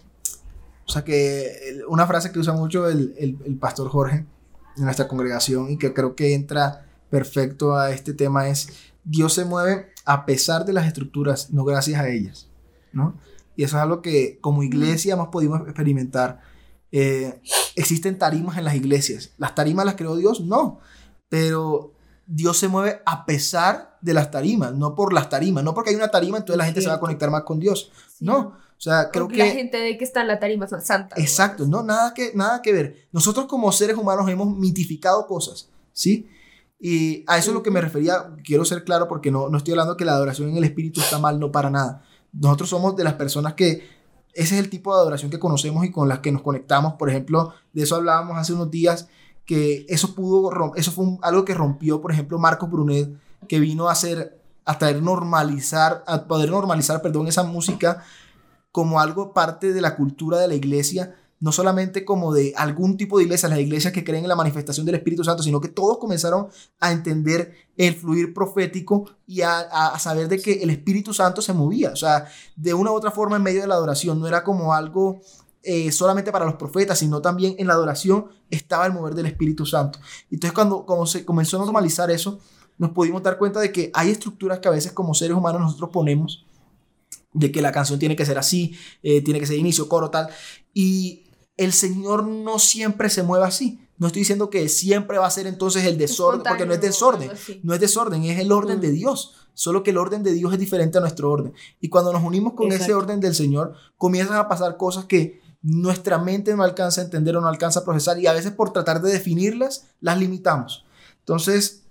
o 0.86 0.90
sea, 0.90 1.04
que 1.04 1.80
una 1.88 2.06
frase 2.06 2.32
que 2.32 2.38
usa 2.38 2.52
mucho 2.52 2.88
el, 2.88 3.14
el, 3.18 3.38
el 3.44 3.56
pastor 3.56 3.88
Jorge 3.88 4.24
en 4.76 4.84
nuestra 4.84 5.08
congregación 5.08 5.70
y 5.70 5.76
que 5.76 5.92
creo 5.92 6.14
que 6.14 6.34
entra 6.34 6.86
perfecto 7.10 7.76
a 7.76 7.90
este 7.90 8.12
tema 8.12 8.48
es, 8.48 8.68
Dios 9.04 9.34
se 9.34 9.44
mueve 9.44 9.92
a 10.04 10.26
pesar 10.26 10.64
de 10.64 10.72
las 10.72 10.86
estructuras, 10.86 11.50
no 11.50 11.64
gracias 11.64 12.00
a 12.00 12.08
ellas, 12.08 12.48
¿no? 12.92 13.14
Y 13.56 13.62
eso 13.62 13.76
es 13.76 13.82
algo 13.82 14.02
que 14.02 14.38
como 14.40 14.62
iglesia 14.62 15.14
hemos 15.14 15.28
podido 15.28 15.56
experimentar. 15.56 16.40
Eh, 16.90 17.40
existen 17.76 18.18
tarimas 18.18 18.58
en 18.58 18.64
las 18.64 18.74
iglesias. 18.74 19.32
¿Las 19.38 19.54
tarimas 19.54 19.86
las 19.86 19.94
creó 19.94 20.16
Dios? 20.16 20.40
No 20.40 20.80
pero 21.34 21.92
Dios 22.28 22.56
se 22.56 22.68
mueve 22.68 23.02
a 23.04 23.26
pesar 23.26 23.98
de 24.00 24.14
las 24.14 24.30
tarimas, 24.30 24.72
no 24.72 24.94
por 24.94 25.12
las 25.12 25.28
tarimas, 25.28 25.64
no 25.64 25.74
porque 25.74 25.90
hay 25.90 25.96
una 25.96 26.06
tarima, 26.06 26.38
entonces 26.38 26.56
la 26.56 26.64
gente 26.64 26.80
se 26.80 26.86
va 26.86 26.94
a 26.94 27.00
conectar 27.00 27.28
más 27.28 27.42
con 27.42 27.58
Dios. 27.58 27.90
No, 28.20 28.38
o 28.38 28.80
sea, 28.80 29.10
creo 29.10 29.26
que... 29.26 29.38
La 29.38 29.46
gente 29.46 29.78
de 29.78 29.98
que 29.98 30.04
está 30.04 30.20
en 30.20 30.28
la 30.28 30.38
tarima 30.38 30.66
es 30.66 30.86
santa. 30.86 31.16
Exacto, 31.18 31.66
no, 31.66 31.82
nada 31.82 32.14
que, 32.14 32.30
nada 32.36 32.62
que 32.62 32.72
ver. 32.72 33.08
Nosotros 33.10 33.46
como 33.46 33.72
seres 33.72 33.96
humanos 33.96 34.30
hemos 34.30 34.56
mitificado 34.56 35.26
cosas, 35.26 35.70
¿sí? 35.92 36.28
Y 36.78 37.24
a 37.26 37.36
eso 37.36 37.50
es 37.50 37.54
lo 37.54 37.64
que 37.64 37.72
me 37.72 37.80
refería, 37.80 38.32
quiero 38.44 38.64
ser 38.64 38.84
claro 38.84 39.08
porque 39.08 39.32
no, 39.32 39.48
no 39.48 39.58
estoy 39.58 39.72
hablando 39.72 39.96
que 39.96 40.04
la 40.04 40.12
adoración 40.12 40.50
en 40.50 40.56
el 40.58 40.62
Espíritu 40.62 41.00
está 41.00 41.18
mal, 41.18 41.40
no 41.40 41.50
para 41.50 41.68
nada. 41.68 42.04
Alnosotros 42.32 42.68
somos 42.68 42.94
de 42.94 43.02
las 43.02 43.14
personas 43.14 43.54
que 43.54 43.88
ese 44.34 44.54
es 44.54 44.60
el 44.64 44.70
tipo 44.70 44.94
de 44.94 45.00
adoración 45.00 45.32
que 45.32 45.40
conocemos 45.40 45.84
y 45.84 45.90
con 45.90 46.08
las 46.08 46.20
que 46.20 46.30
nos 46.30 46.42
conectamos. 46.42 46.92
Por 46.92 47.10
ejemplo, 47.10 47.54
de 47.72 47.82
eso 47.82 47.96
hablábamos 47.96 48.38
hace 48.38 48.52
unos 48.52 48.70
días 48.70 49.08
que 49.46 49.84
eso 49.88 50.14
pudo, 50.14 50.74
eso 50.76 50.92
fue 50.92 51.18
algo 51.22 51.44
que 51.44 51.54
rompió, 51.54 52.00
por 52.00 52.12
ejemplo, 52.12 52.38
Marcos 52.38 52.70
Brunet, 52.70 53.10
que 53.46 53.60
vino 53.60 53.88
a 53.88 53.92
hacer, 53.92 54.40
a 54.64 54.78
traer 54.78 55.02
normalizar, 55.02 56.02
a 56.06 56.24
poder 56.24 56.50
normalizar, 56.50 57.02
perdón, 57.02 57.28
esa 57.28 57.42
música 57.42 58.02
como 58.72 59.00
algo 59.00 59.32
parte 59.32 59.72
de 59.72 59.80
la 59.80 59.96
cultura 59.96 60.38
de 60.38 60.48
la 60.48 60.54
iglesia, 60.54 61.14
no 61.40 61.52
solamente 61.52 62.06
como 62.06 62.32
de 62.32 62.54
algún 62.56 62.96
tipo 62.96 63.18
de 63.18 63.24
iglesia, 63.24 63.50
las 63.50 63.58
iglesias 63.58 63.92
que 63.92 64.02
creen 64.02 64.24
en 64.24 64.30
la 64.30 64.36
manifestación 64.36 64.86
del 64.86 64.94
Espíritu 64.94 65.22
Santo, 65.24 65.42
sino 65.42 65.60
que 65.60 65.68
todos 65.68 65.98
comenzaron 65.98 66.48
a 66.80 66.90
entender 66.90 67.52
el 67.76 67.94
fluir 67.94 68.32
profético 68.32 69.10
y 69.26 69.42
a, 69.42 69.60
a, 69.60 69.98
saber 69.98 70.28
de 70.28 70.40
que 70.40 70.62
el 70.62 70.70
Espíritu 70.70 71.12
Santo 71.12 71.42
se 71.42 71.52
movía, 71.52 71.90
o 71.90 71.96
sea, 71.96 72.26
de 72.56 72.72
una 72.72 72.92
u 72.92 72.94
otra 72.94 73.10
forma 73.10 73.36
en 73.36 73.42
medio 73.42 73.60
de 73.60 73.66
la 73.66 73.74
adoración, 73.74 74.18
no 74.20 74.26
era 74.26 74.42
como 74.42 74.72
algo 74.72 75.20
eh, 75.64 75.90
solamente 75.92 76.30
para 76.30 76.44
los 76.44 76.54
profetas, 76.54 76.98
sino 76.98 77.20
también 77.20 77.54
en 77.58 77.66
la 77.66 77.74
adoración 77.74 78.26
estaba 78.50 78.86
el 78.86 78.92
mover 78.92 79.14
del 79.14 79.26
Espíritu 79.26 79.64
Santo. 79.66 79.98
Entonces 80.30 80.52
cuando, 80.52 80.84
cuando 80.84 81.06
se 81.06 81.24
comenzó 81.24 81.56
a 81.56 81.64
normalizar 81.64 82.10
eso, 82.10 82.38
nos 82.78 82.90
pudimos 82.90 83.22
dar 83.22 83.38
cuenta 83.38 83.60
de 83.60 83.72
que 83.72 83.90
hay 83.94 84.10
estructuras 84.10 84.58
que 84.58 84.68
a 84.68 84.72
veces 84.72 84.92
como 84.92 85.14
seres 85.14 85.36
humanos 85.36 85.60
nosotros 85.60 85.90
ponemos, 85.90 86.46
de 87.32 87.50
que 87.50 87.62
la 87.62 87.72
canción 87.72 87.98
tiene 87.98 88.16
que 88.16 88.26
ser 88.26 88.38
así, 88.38 88.76
eh, 89.02 89.22
tiene 89.22 89.40
que 89.40 89.46
ser 89.46 89.58
inicio, 89.58 89.88
coro, 89.88 90.10
tal, 90.10 90.28
y 90.72 91.24
el 91.56 91.72
Señor 91.72 92.24
no 92.24 92.58
siempre 92.58 93.10
se 93.10 93.22
mueve 93.22 93.46
así. 93.46 93.80
No 93.96 94.08
estoy 94.08 94.20
diciendo 94.20 94.50
que 94.50 94.68
siempre 94.68 95.18
va 95.18 95.26
a 95.26 95.30
ser 95.30 95.46
entonces 95.46 95.84
el 95.84 95.96
desorden, 95.96 96.42
porque 96.42 96.66
no 96.66 96.74
es 96.74 96.80
desorden, 96.80 97.30
no 97.62 97.74
es 97.74 97.80
desorden, 97.80 98.24
es 98.24 98.40
el 98.40 98.50
orden 98.50 98.80
de 98.80 98.90
Dios. 98.90 99.34
Solo 99.54 99.84
que 99.84 99.90
el 99.90 99.98
orden 99.98 100.24
de 100.24 100.32
Dios 100.32 100.52
es 100.52 100.58
diferente 100.58 100.98
a 100.98 101.00
nuestro 101.00 101.30
orden. 101.30 101.54
Y 101.80 101.88
cuando 101.88 102.12
nos 102.12 102.24
unimos 102.24 102.54
con 102.54 102.72
ese 102.72 102.92
orden 102.92 103.20
del 103.20 103.36
Señor, 103.36 103.74
comienzan 103.96 104.36
a 104.36 104.48
pasar 104.48 104.76
cosas 104.76 105.04
que 105.04 105.43
nuestra 105.64 106.18
mente 106.18 106.54
no 106.54 106.62
alcanza 106.62 107.00
a 107.00 107.04
entender 107.04 107.36
o 107.36 107.40
no 107.40 107.48
alcanza 107.48 107.80
a 107.80 107.84
procesar 107.84 108.18
y 108.18 108.26
a 108.26 108.34
veces 108.34 108.52
por 108.52 108.72
tratar 108.72 109.00
de 109.00 109.10
definirlas 109.10 109.86
las 110.00 110.18
limitamos. 110.18 110.84
Entonces, 111.20 111.84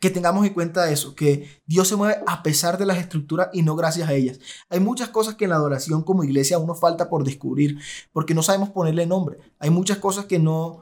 que 0.00 0.08
tengamos 0.08 0.46
en 0.46 0.54
cuenta 0.54 0.90
eso, 0.90 1.14
que 1.14 1.60
Dios 1.66 1.86
se 1.86 1.96
mueve 1.96 2.22
a 2.26 2.42
pesar 2.42 2.78
de 2.78 2.86
las 2.86 2.96
estructuras 2.96 3.48
y 3.52 3.62
no 3.62 3.76
gracias 3.76 4.08
a 4.08 4.14
ellas. 4.14 4.40
Hay 4.70 4.80
muchas 4.80 5.10
cosas 5.10 5.34
que 5.34 5.44
en 5.44 5.50
la 5.50 5.56
adoración 5.56 6.02
como 6.02 6.24
iglesia 6.24 6.56
aún 6.56 6.74
falta 6.74 7.10
por 7.10 7.22
descubrir, 7.22 7.78
porque 8.12 8.34
no 8.34 8.42
sabemos 8.42 8.70
ponerle 8.70 9.04
nombre. 9.04 9.38
Hay 9.58 9.68
muchas 9.68 9.98
cosas 9.98 10.24
que 10.24 10.38
no, 10.38 10.80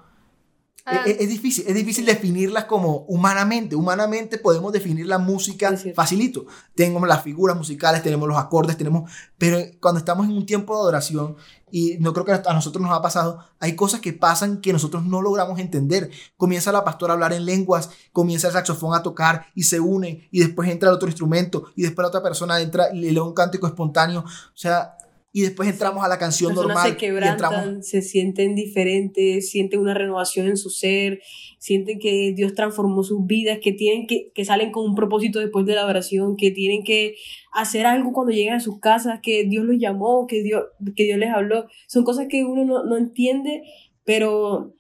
Ah. 0.85 1.03
Es, 1.05 1.29
difícil, 1.29 1.65
es 1.67 1.75
difícil 1.75 2.07
definirlas 2.07 2.65
como 2.65 3.05
humanamente. 3.09 3.77
Humanamente 3.77 4.39
podemos 4.39 4.73
definir 4.73 5.07
la 5.07 5.19
música 5.19 5.77
facilito. 5.95 6.47
Tenemos 6.75 7.07
las 7.07 7.23
figuras 7.23 7.57
musicales, 7.57 8.03
tenemos 8.03 8.29
los 8.29 8.39
acordes, 8.39 8.77
tenemos... 8.79 9.11
Pero 9.37 9.59
cuando 9.81 9.99
estamos 9.99 10.27
en 10.27 10.33
un 10.33 10.47
tiempo 10.47 10.75
de 10.75 10.81
adoración, 10.81 11.37
y 11.71 11.99
no 11.99 12.13
creo 12.13 12.25
que 12.25 12.33
a 12.33 12.55
nosotros 12.55 12.83
nos 12.83 12.97
ha 12.97 13.03
pasado, 13.03 13.45
hay 13.61 13.77
cosas 13.77 14.01
que 14.01 14.13
pasan 14.13 14.61
que 14.61 14.73
nosotros 14.73 15.05
no 15.05 15.23
logramos 15.23 15.59
entender. 15.59 16.11
Comienza 16.37 16.73
la 16.73 16.85
pastora 16.85 17.13
a 17.13 17.15
hablar 17.15 17.33
en 17.33 17.45
lenguas, 17.45 17.91
comienza 18.13 18.49
el 18.49 18.55
saxofón 18.55 18.95
a 18.95 19.03
tocar 19.03 19.47
y 19.55 19.65
se 19.65 19.81
une, 19.81 20.29
y 20.31 20.41
después 20.41 20.69
entra 20.71 20.89
el 20.89 20.95
otro 20.95 21.09
instrumento, 21.09 21.67
y 21.77 21.83
después 21.83 22.05
la 22.05 22.09
otra 22.09 22.23
persona 22.23 22.61
entra 22.61 22.89
y 22.93 23.01
le 23.01 23.13
lee 23.13 23.19
un 23.19 23.35
cántico 23.35 23.67
espontáneo. 23.67 24.21
O 24.21 24.57
sea, 24.57 24.97
y 25.39 25.43
después 25.43 25.69
entramos 25.69 26.05
a 26.05 26.09
la 26.09 26.19
canción 26.19 26.53
normal. 26.53 26.89
Se 26.89 26.97
quebrantan, 26.97 27.85
se 27.85 28.03
sienten 28.03 28.57
diferentes, 28.57 29.49
sienten 29.49 29.79
una 29.79 29.95
renovación 29.95 30.49
en 30.49 30.57
su 30.57 30.69
ser, 30.69 31.21
sienten 31.59 32.01
que 32.01 32.33
Dios 32.35 32.55
transformó 32.55 33.05
sus 33.05 33.25
vidas, 33.25 33.61
que 33.63 33.71
tienen 33.71 34.09
que, 34.09 34.33
que 34.35 34.45
salen 34.45 34.73
con 34.73 34.85
un 34.85 34.97
propósito 34.97 35.39
después 35.39 35.65
de 35.65 35.77
la 35.77 35.87
oración, 35.87 36.35
que 36.37 36.51
tienen 36.51 36.83
que 36.83 37.15
hacer 37.53 37.87
algo 37.87 38.13
cuando 38.13 38.33
llegan 38.33 38.57
a 38.57 38.61
sus 38.61 38.81
casas, 38.81 39.21
que 39.23 39.45
Dios 39.45 39.65
los 39.65 39.79
llamó, 39.79 40.27
que 40.27 40.43
Dios, 40.43 40.65
que 40.97 41.05
Dios 41.05 41.19
les 41.21 41.31
habló. 41.31 41.69
Son 41.87 42.03
cosas 42.03 42.27
que 42.29 42.45
uno 42.45 42.65
no, 42.65 42.83
no 42.83 42.97
entiende, 42.97 43.63
pero 44.03 44.75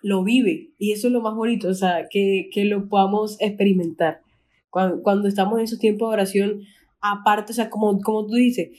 lo 0.00 0.24
vive. 0.24 0.70
Y 0.78 0.92
eso 0.92 1.08
es 1.08 1.12
lo 1.12 1.20
más 1.20 1.34
bonito, 1.34 1.68
o 1.68 1.74
sea, 1.74 2.06
que, 2.08 2.48
que 2.50 2.64
lo 2.64 2.88
podamos 2.88 3.36
experimentar. 3.40 4.22
Cuando, 4.70 5.02
cuando 5.02 5.28
estamos 5.28 5.58
en 5.58 5.64
esos 5.64 5.78
tiempos 5.78 6.08
de 6.08 6.14
oración, 6.14 6.62
aparte, 7.02 7.52
o 7.52 7.54
sea, 7.54 7.68
como, 7.68 8.00
como 8.00 8.24
tú 8.24 8.36
dices, 8.36 8.70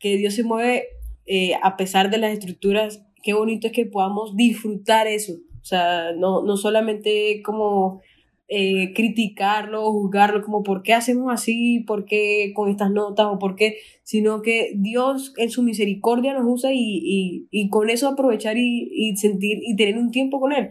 que 0.00 0.16
Dios 0.16 0.34
se 0.34 0.42
mueve 0.42 0.88
eh, 1.26 1.52
a 1.62 1.76
pesar 1.76 2.10
de 2.10 2.18
las 2.18 2.32
estructuras, 2.32 3.06
qué 3.22 3.34
bonito 3.34 3.68
es 3.68 3.72
que 3.72 3.86
podamos 3.86 4.34
disfrutar 4.34 5.06
eso. 5.06 5.34
O 5.34 5.64
sea, 5.64 6.12
no, 6.16 6.42
no 6.42 6.56
solamente 6.56 7.42
como 7.44 8.00
eh, 8.52 8.92
criticarlo 8.94 9.92
juzgarlo 9.92 10.42
como 10.42 10.64
por 10.64 10.82
qué 10.82 10.92
hacemos 10.92 11.32
así, 11.32 11.84
por 11.86 12.04
qué 12.04 12.50
con 12.52 12.68
estas 12.68 12.90
notas 12.90 13.26
o 13.30 13.38
por 13.38 13.54
qué, 13.54 13.76
sino 14.02 14.42
que 14.42 14.72
Dios 14.74 15.32
en 15.36 15.50
su 15.50 15.62
misericordia 15.62 16.34
nos 16.34 16.42
usa 16.46 16.72
y, 16.74 17.46
con 17.70 17.90
eso 17.90 18.08
aprovechar 18.08 18.56
y, 18.58 19.14
sentir 19.14 19.58
y 19.62 19.76
tener 19.76 19.98
un 19.98 20.10
tiempo 20.10 20.40
con 20.40 20.52
Él. 20.52 20.70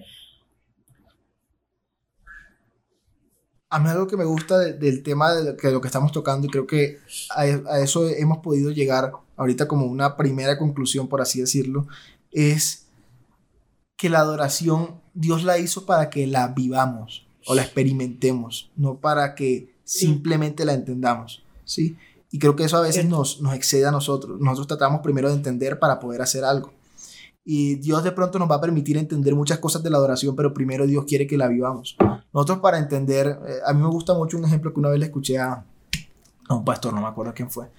A 3.69 3.79
mí 3.79 3.89
algo 3.89 4.07
que 4.07 4.17
me 4.17 4.25
gusta 4.25 4.57
del 4.57 5.03
tema 5.03 5.33
de 5.33 5.53
lo, 5.71 5.81
que, 5.81 5.87
estamos 5.87 6.11
tocando 6.11 6.47
y 6.47 6.49
creo 6.49 6.65
que 6.65 6.99
a, 7.29 7.41
a 7.41 7.79
eso 7.79 8.07
hemos 8.09 8.39
podido 8.39 8.71
llegar 8.71 9.11
ahorita 9.37 9.67
como 9.67 9.85
una 9.85 10.17
primera 10.17 10.57
conclusión, 10.57 11.07
por 11.07 11.21
así 11.21 11.39
decirlo, 11.39 11.87
es 12.31 12.87
que 13.95 14.09
la 14.09 14.19
adoración 14.19 14.99
Dios 15.13 15.43
la 15.43 15.57
hizo 15.57 15.85
para 15.85 16.09
que 16.09 16.25
la 16.27 16.47
vivamos 16.47 17.27
o 17.45 17.55
la 17.55 17.61
experimentemos, 17.61 18.71
no 18.75 18.99
para 18.99 19.35
que 19.35 19.73
simplemente 19.83 20.65
la 20.65 20.73
entendamos, 20.73 21.43
¿sí? 21.65 21.97
Y 22.31 22.39
creo 22.39 22.55
que 22.55 22.63
eso 22.63 22.77
a 22.77 22.81
veces 22.81 23.05
nos, 23.05 23.41
nos 23.41 23.55
excede 23.55 23.85
a 23.87 23.91
nosotros. 23.91 24.39
Nosotros 24.39 24.67
tratamos 24.67 25.01
primero 25.01 25.29
de 25.29 25.35
entender 25.35 25.79
para 25.79 25.99
poder 25.99 26.21
hacer 26.21 26.43
algo. 26.43 26.71
Y 27.51 27.77
Dios 27.77 28.03
de 28.03 28.11
pronto 28.11 28.37
nos 28.37 28.47
va 28.47 28.57
a 28.57 28.61
permitir 28.61 28.95
entender 28.95 29.33
muchas 29.33 29.57
cosas 29.57 29.81
de 29.81 29.89
la 29.89 29.97
adoración, 29.97 30.35
pero 30.35 30.53
primero 30.53 30.85
Dios 30.85 31.05
quiere 31.05 31.25
que 31.25 31.35
la 31.35 31.47
vivamos. 31.47 31.97
Nosotros 32.31 32.59
para 32.59 32.77
entender, 32.77 33.25
eh, 33.25 33.55
a 33.65 33.73
mí 33.73 33.81
me 33.81 33.87
gusta 33.87 34.13
mucho 34.13 34.37
un 34.37 34.45
ejemplo 34.45 34.71
que 34.71 34.79
una 34.79 34.89
vez 34.89 34.99
le 34.99 35.07
escuché 35.07 35.39
a, 35.39 35.65
a 36.47 36.53
un 36.53 36.63
pastor, 36.63 36.93
no 36.93 37.01
me 37.01 37.07
acuerdo 37.07 37.33
quién 37.33 37.49
fue. 37.49 37.71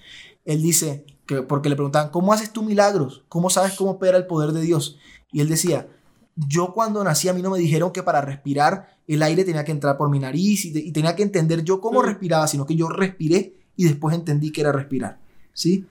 Él 0.43 0.61
dice, 0.61 1.05
que, 1.25 1.41
porque 1.43 1.69
le 1.69 1.77
preguntaban, 1.77 2.09
¿cómo 2.09 2.33
haces 2.33 2.51
tú 2.51 2.63
milagros? 2.63 3.23
¿Cómo 3.29 3.49
sabes 3.49 3.71
cómo 3.77 3.91
opera 3.91 4.17
el 4.17 4.27
poder 4.27 4.51
de 4.51 4.59
Dios? 4.59 4.97
Y 5.31 5.39
él 5.39 5.47
decía, 5.47 5.87
yo 6.35 6.73
cuando 6.73 7.01
nací 7.05 7.29
a 7.29 7.33
mí 7.33 7.41
no 7.41 7.51
me 7.51 7.57
dijeron 7.57 7.93
que 7.93 8.03
para 8.03 8.19
respirar 8.19 8.97
el 9.07 9.23
aire 9.23 9.45
tenía 9.45 9.63
que 9.63 9.71
entrar 9.71 9.95
por 9.95 10.09
mi 10.09 10.19
nariz 10.19 10.65
y, 10.65 10.91
tenía 10.91 11.15
que 11.15 11.23
entender 11.23 11.63
yo 11.63 11.79
cómo 11.79 12.01
mm. 12.01 12.07
respiraba, 12.07 12.45
sino 12.47 12.65
que 12.65 12.75
yo 12.75 12.89
respiré 12.89 13.55
y 13.77 13.85
después 13.85 14.13
entendí 14.15 14.51
que 14.51 14.59
era 14.59 14.73
respirar, 14.73 15.21
¿sí? 15.53 15.85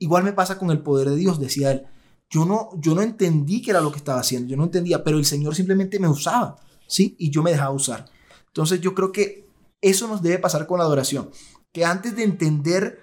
Igual 0.00 0.24
me 0.24 0.32
pasa 0.32 0.58
con 0.58 0.72
el 0.72 0.80
poder 0.80 1.08
de 1.10 1.14
Dios, 1.14 1.38
decía 1.38 1.70
él. 1.70 1.86
Yo 2.32 2.46
no, 2.46 2.70
yo 2.78 2.94
no 2.94 3.02
entendí 3.02 3.60
qué 3.60 3.72
era 3.72 3.82
lo 3.82 3.92
que 3.92 3.98
estaba 3.98 4.20
haciendo, 4.20 4.48
yo 4.48 4.56
no 4.56 4.64
entendía, 4.64 5.04
pero 5.04 5.18
el 5.18 5.26
Señor 5.26 5.54
simplemente 5.54 5.98
me 5.98 6.08
usaba, 6.08 6.56
¿sí? 6.86 7.14
Y 7.18 7.30
yo 7.30 7.42
me 7.42 7.50
dejaba 7.50 7.72
usar. 7.72 8.06
Entonces 8.46 8.80
yo 8.80 8.94
creo 8.94 9.12
que 9.12 9.46
eso 9.82 10.08
nos 10.08 10.22
debe 10.22 10.38
pasar 10.38 10.66
con 10.66 10.78
la 10.78 10.84
adoración, 10.84 11.30
que 11.72 11.84
antes 11.84 12.16
de 12.16 12.24
entender 12.24 13.00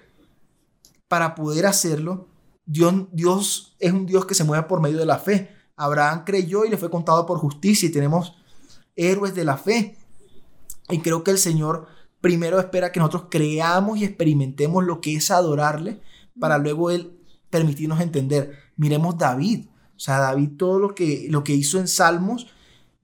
para 1.06 1.36
poder 1.36 1.66
hacerlo, 1.66 2.26
Dios, 2.66 3.06
Dios 3.12 3.76
es 3.78 3.92
un 3.92 4.04
Dios 4.04 4.26
que 4.26 4.34
se 4.34 4.42
mueve 4.42 4.64
por 4.64 4.80
medio 4.80 4.98
de 4.98 5.06
la 5.06 5.18
fe. 5.18 5.54
Abraham 5.76 6.24
creyó 6.24 6.64
y 6.64 6.70
le 6.70 6.76
fue 6.76 6.90
contado 6.90 7.24
por 7.24 7.38
justicia 7.38 7.88
y 7.88 7.92
tenemos 7.92 8.34
héroes 8.96 9.34
de 9.36 9.44
la 9.44 9.56
fe. 9.56 9.96
Y 10.88 10.98
creo 10.98 11.22
que 11.22 11.30
el 11.30 11.38
Señor 11.38 11.86
primero 12.20 12.58
espera 12.58 12.90
que 12.90 12.98
nosotros 12.98 13.26
creamos 13.30 13.98
y 13.98 14.04
experimentemos 14.04 14.84
lo 14.84 15.00
que 15.00 15.14
es 15.14 15.30
adorarle 15.30 16.00
para 16.38 16.58
luego 16.58 16.90
Él 16.90 17.16
permitirnos 17.48 18.00
entender. 18.00 18.56
Miremos 18.80 19.18
David. 19.18 19.66
O 19.94 20.00
sea, 20.00 20.18
David 20.18 20.52
todo 20.56 20.78
lo 20.78 20.94
que, 20.94 21.26
lo 21.28 21.44
que 21.44 21.52
hizo 21.52 21.78
en 21.78 21.86
Salmos, 21.86 22.46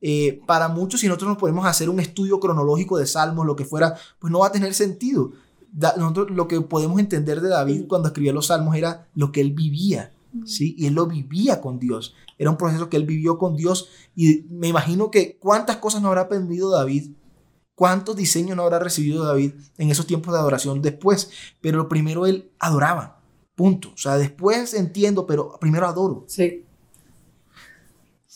eh, 0.01 0.41
para 0.47 0.69
muchos, 0.69 1.01
si 1.01 1.07
nosotros 1.07 1.29
nos 1.29 1.39
podemos 1.39 1.67
hacer 1.67 1.91
un 1.91 2.01
estudio 2.01 2.41
cronológico 2.41 2.97
de 2.97 3.07
Salmos, 3.07 3.45
lo 3.45 3.57
que 3.57 3.67
fuera, 3.67 3.95
pues 4.19 4.33
no 4.33 4.39
va 4.39 4.47
a 4.47 4.53
tener 4.53 4.73
sentido. 4.73 5.33
nosotros 5.99 6.31
lo 6.31 6.49
que 6.49 6.63
podemos 6.63 6.99
entender 6.99 7.43
de 7.43 7.51
David 7.51 7.85
cuando 7.87 8.09
escribía 8.09 8.33
los 8.33 8.47
Salmos 8.47 8.75
era 8.75 9.07
lo 9.15 9.33
que 9.33 9.43
él 9.43 9.53
vivía. 9.53 10.13
¿sí? 10.47 10.75
Y 10.79 10.87
él 10.87 10.95
lo 10.95 11.07
vivía 11.07 11.61
con 11.61 11.79
Dios. 11.79 12.15
Era 12.39 12.49
un 12.49 12.57
proceso 12.57 12.89
que 12.89 12.97
él 12.97 13.05
vivió 13.05 13.37
con 13.37 13.55
Dios 13.55 13.91
y 14.15 14.47
me 14.49 14.69
imagino 14.69 15.11
que 15.11 15.37
cuántas 15.39 15.77
cosas 15.77 16.01
no 16.01 16.09
habrá 16.09 16.23
aprendido 16.23 16.71
David, 16.71 17.13
cuántos 17.75 18.17
diseños 18.17 18.57
no 18.57 18.63
habrá 18.63 18.79
recibido 18.79 19.25
David 19.25 19.53
en 19.77 19.91
esos 19.91 20.07
tiempos 20.07 20.33
de 20.33 20.41
adoración 20.41 20.81
después. 20.81 21.31
Pero 21.61 21.77
lo 21.77 21.89
primero 21.89 22.25
él 22.25 22.51
adoraba, 22.59 23.16
punto. 23.57 23.91
O 23.93 23.97
sea, 23.97 24.17
después 24.17 24.75
entiendo, 24.75 25.27
pero 25.27 25.59
primero 25.59 25.89
adoro. 25.89 26.25
Sí. 26.29 26.65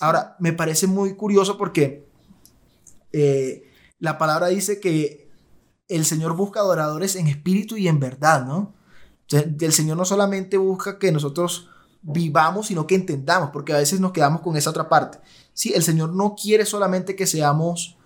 Ahora, 0.00 0.34
me 0.40 0.52
parece 0.52 0.86
muy 0.86 1.14
curioso 1.14 1.56
porque 1.56 2.08
eh, 3.12 3.70
la 3.98 4.18
palabra 4.18 4.48
dice 4.48 4.80
que 4.80 5.28
el 5.88 6.04
Señor 6.04 6.34
busca 6.34 6.60
adoradores 6.60 7.16
en 7.16 7.26
espíritu 7.26 7.76
y 7.76 7.86
en 7.86 8.00
verdad, 8.00 8.44
¿no? 8.46 8.74
el 9.30 9.72
Señor 9.72 9.96
no 9.96 10.04
solamente 10.04 10.56
busca 10.56 10.98
que 10.98 11.12
nosotros 11.12 11.68
vivamos, 12.02 12.66
sino 12.66 12.86
que 12.86 12.96
entendamos, 12.96 13.50
porque 13.52 13.72
a 13.72 13.78
veces 13.78 14.00
nos 14.00 14.10
quedamos 14.10 14.40
con 14.40 14.56
esa 14.56 14.70
otra 14.70 14.88
parte. 14.88 15.18
Sí, 15.52 15.72
el 15.72 15.84
Señor 15.84 16.12
no 16.14 16.34
quiere 16.34 16.66
solamente 16.66 17.14
que 17.14 17.26
seamos 17.26 17.96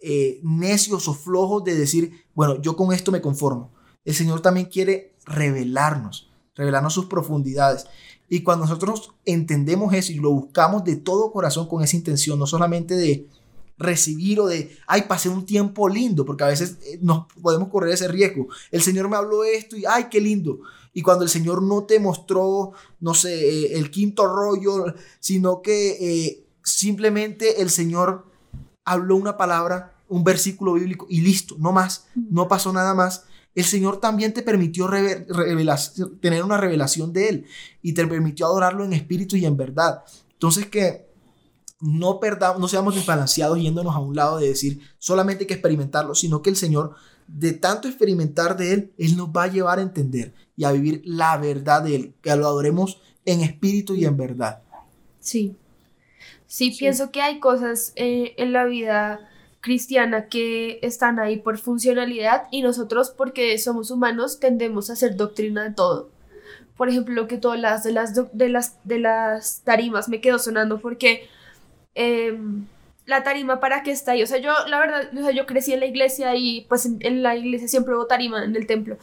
eh, 0.00 0.40
necios 0.42 1.08
o 1.08 1.14
flojos 1.14 1.64
de 1.64 1.74
decir, 1.74 2.24
bueno, 2.34 2.60
yo 2.62 2.74
con 2.74 2.92
esto 2.94 3.12
me 3.12 3.20
conformo. 3.20 3.72
El 4.04 4.14
Señor 4.14 4.40
también 4.40 4.66
quiere 4.66 5.14
revelarnos, 5.30 6.30
revelarnos 6.54 6.92
sus 6.92 7.06
profundidades. 7.06 7.86
Y 8.28 8.42
cuando 8.42 8.64
nosotros 8.64 9.12
entendemos 9.24 9.92
eso 9.94 10.12
y 10.12 10.16
lo 10.16 10.30
buscamos 10.30 10.84
de 10.84 10.96
todo 10.96 11.32
corazón 11.32 11.66
con 11.66 11.82
esa 11.82 11.96
intención, 11.96 12.38
no 12.38 12.46
solamente 12.46 12.94
de 12.94 13.26
recibir 13.76 14.38
o 14.40 14.46
de, 14.46 14.76
ay, 14.86 15.02
pasé 15.08 15.30
un 15.30 15.46
tiempo 15.46 15.88
lindo, 15.88 16.24
porque 16.24 16.44
a 16.44 16.48
veces 16.48 16.76
eh, 16.84 16.98
nos 17.00 17.26
podemos 17.40 17.68
correr 17.70 17.94
ese 17.94 18.08
riesgo. 18.08 18.48
El 18.70 18.82
Señor 18.82 19.08
me 19.08 19.16
habló 19.16 19.42
esto 19.42 19.76
y, 19.76 19.84
ay, 19.86 20.08
qué 20.10 20.20
lindo. 20.20 20.60
Y 20.92 21.02
cuando 21.02 21.24
el 21.24 21.30
Señor 21.30 21.62
no 21.62 21.84
te 21.84 21.98
mostró, 21.98 22.72
no 23.00 23.14
sé, 23.14 23.32
eh, 23.32 23.78
el 23.78 23.90
quinto 23.90 24.26
rollo, 24.26 24.94
sino 25.18 25.62
que 25.62 25.96
eh, 26.00 26.46
simplemente 26.62 27.62
el 27.62 27.70
Señor 27.70 28.26
habló 28.84 29.16
una 29.16 29.36
palabra, 29.36 29.94
un 30.08 30.24
versículo 30.24 30.74
bíblico 30.74 31.06
y 31.08 31.22
listo, 31.22 31.56
no 31.58 31.72
más, 31.72 32.06
no 32.14 32.48
pasó 32.48 32.72
nada 32.72 32.94
más. 32.94 33.24
El 33.54 33.64
Señor 33.64 34.00
también 34.00 34.32
te 34.32 34.42
permitió 34.42 34.88
tener 36.20 36.44
una 36.44 36.56
revelación 36.56 37.12
de 37.12 37.28
Él 37.28 37.46
y 37.82 37.94
te 37.94 38.06
permitió 38.06 38.46
adorarlo 38.46 38.84
en 38.84 38.92
espíritu 38.92 39.36
y 39.36 39.44
en 39.44 39.56
verdad. 39.56 40.02
Entonces 40.32 40.66
que 40.66 41.10
no 41.80 42.20
perdamos, 42.20 42.60
no 42.60 42.68
seamos 42.68 42.94
desbalanceados 42.94 43.58
yéndonos 43.58 43.94
a 43.94 43.98
un 43.98 44.14
lado 44.14 44.38
de 44.38 44.48
decir 44.48 44.80
solamente 44.98 45.44
hay 45.44 45.46
que 45.48 45.54
experimentarlo, 45.54 46.14
sino 46.14 46.42
que 46.42 46.50
el 46.50 46.56
Señor, 46.56 46.94
de 47.26 47.52
tanto 47.52 47.88
experimentar 47.88 48.56
de 48.56 48.74
Él, 48.74 48.92
Él 48.98 49.16
nos 49.16 49.28
va 49.28 49.44
a 49.44 49.48
llevar 49.48 49.78
a 49.78 49.82
entender 49.82 50.34
y 50.56 50.64
a 50.64 50.72
vivir 50.72 51.02
la 51.04 51.36
verdad 51.38 51.82
de 51.82 51.96
Él, 51.96 52.14
que 52.20 52.34
lo 52.36 52.46
adoremos 52.46 53.00
en 53.24 53.40
espíritu 53.40 53.94
y 53.94 54.04
en 54.04 54.16
verdad. 54.16 54.62
Sí. 55.20 55.56
Sí, 56.46 56.72
pienso 56.76 57.10
que 57.10 57.22
hay 57.22 57.38
cosas 57.38 57.92
eh, 57.96 58.34
en 58.36 58.52
la 58.52 58.64
vida 58.64 59.29
cristiana 59.60 60.26
que 60.26 60.78
están 60.82 61.18
ahí 61.18 61.36
por 61.36 61.58
funcionalidad 61.58 62.44
y 62.50 62.62
nosotros 62.62 63.10
porque 63.10 63.56
somos 63.58 63.90
humanos 63.90 64.40
tendemos 64.40 64.90
a 64.90 64.94
hacer 64.94 65.16
doctrina 65.16 65.64
de 65.64 65.74
todo. 65.74 66.10
Por 66.76 66.88
ejemplo, 66.88 67.14
lo 67.14 67.28
que 67.28 67.36
todas 67.36 67.60
las 67.60 67.84
de 67.84 67.92
las 67.92 68.14
de 68.32 68.48
las 68.48 68.78
de 68.84 68.98
las 68.98 69.62
tarimas 69.62 70.08
me 70.08 70.20
quedó 70.20 70.38
sonando 70.38 70.80
porque 70.80 71.28
Em, 71.94 72.66
la 73.06 73.22
tarima 73.24 73.60
para 73.60 73.82
qué 73.82 73.90
está 73.90 74.12
ahí. 74.12 74.22
O 74.22 74.26
sea, 74.26 74.38
yo, 74.38 74.52
la 74.68 74.78
verdad, 74.78 75.10
o 75.16 75.22
sea, 75.22 75.32
yo 75.32 75.46
crecí 75.46 75.72
en 75.72 75.80
la 75.80 75.86
iglesia 75.86 76.34
y 76.36 76.66
pues 76.68 76.86
en, 76.86 77.22
la 77.22 77.36
iglesia 77.36 77.68
siempre 77.68 77.94
hubo 77.94 78.06
tarima 78.06 78.44
en 78.44 78.54
el 78.56 78.66
templo. 78.66 78.98